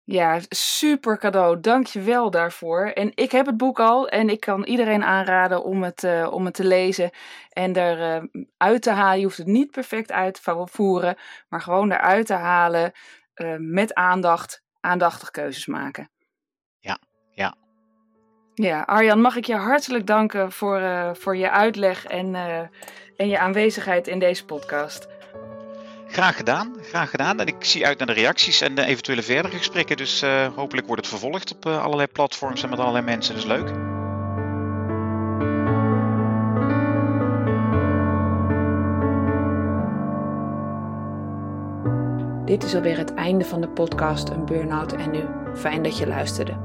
Ja, 0.03 0.39
super 0.49 1.17
cadeau. 1.17 1.59
Dank 1.59 1.87
je 1.87 2.01
wel 2.01 2.31
daarvoor. 2.31 2.85
En 2.85 3.11
ik 3.15 3.31
heb 3.31 3.45
het 3.45 3.57
boek 3.57 3.79
al 3.79 4.07
en 4.07 4.29
ik 4.29 4.39
kan 4.39 4.63
iedereen 4.63 5.03
aanraden 5.03 5.63
om 5.63 5.83
het, 5.83 6.03
uh, 6.03 6.27
om 6.31 6.45
het 6.45 6.53
te 6.53 6.63
lezen 6.63 7.11
en 7.49 7.75
eruit 7.75 8.81
te 8.81 8.91
halen. 8.91 9.17
Je 9.17 9.23
hoeft 9.23 9.37
het 9.37 9.47
niet 9.47 9.71
perfect 9.71 10.11
uit 10.11 10.43
te 10.43 10.67
voeren, 10.71 11.17
maar 11.49 11.61
gewoon 11.61 11.91
eruit 11.91 12.25
te 12.25 12.33
halen 12.33 12.91
met 13.57 13.93
aandacht, 13.93 14.63
aandachtig 14.79 15.31
keuzes 15.31 15.65
maken. 15.65 16.09
Ja, 16.79 16.99
ja, 17.31 17.55
ja, 18.55 18.81
Arjan, 18.81 19.21
mag 19.21 19.35
ik 19.35 19.45
je 19.45 19.55
hartelijk 19.55 20.07
danken 20.07 20.51
voor, 20.51 20.79
uh, 20.79 21.09
voor 21.13 21.37
je 21.37 21.51
uitleg 21.51 22.05
en, 22.05 22.33
uh, 22.33 22.59
en 23.17 23.27
je 23.27 23.39
aanwezigheid 23.39 24.07
in 24.07 24.19
deze 24.19 24.45
podcast. 24.45 25.07
Graag 26.07 26.35
gedaan, 26.35 26.75
graag 26.81 27.09
gedaan. 27.09 27.39
En 27.39 27.47
ik 27.47 27.63
zie 27.63 27.85
uit 27.85 27.97
naar 27.97 28.07
de 28.07 28.13
reacties 28.13 28.61
en 28.61 28.75
de 28.75 28.85
eventuele 28.85 29.23
verdere 29.23 29.57
gesprekken. 29.57 29.97
Dus 29.97 30.23
uh, 30.23 30.47
hopelijk 30.55 30.87
wordt 30.87 31.01
het 31.01 31.11
vervolgd 31.11 31.55
op 31.55 31.65
allerlei 31.65 32.07
platforms 32.07 32.63
en 32.63 32.69
met 32.69 32.79
allerlei 32.79 33.05
mensen. 33.05 33.35
Dus 33.35 33.45
leuk. 33.45 33.71
Dit 42.45 42.63
is 42.63 42.75
alweer 42.75 42.97
het 42.97 43.13
einde 43.13 43.45
van 43.45 43.61
de 43.61 43.69
podcast 43.69 44.29
Een 44.29 44.45
Burnout 44.45 44.93
en 44.93 45.11
Nu. 45.11 45.23
Fijn 45.55 45.83
dat 45.83 45.97
je 45.97 46.07
luisterde. 46.07 46.64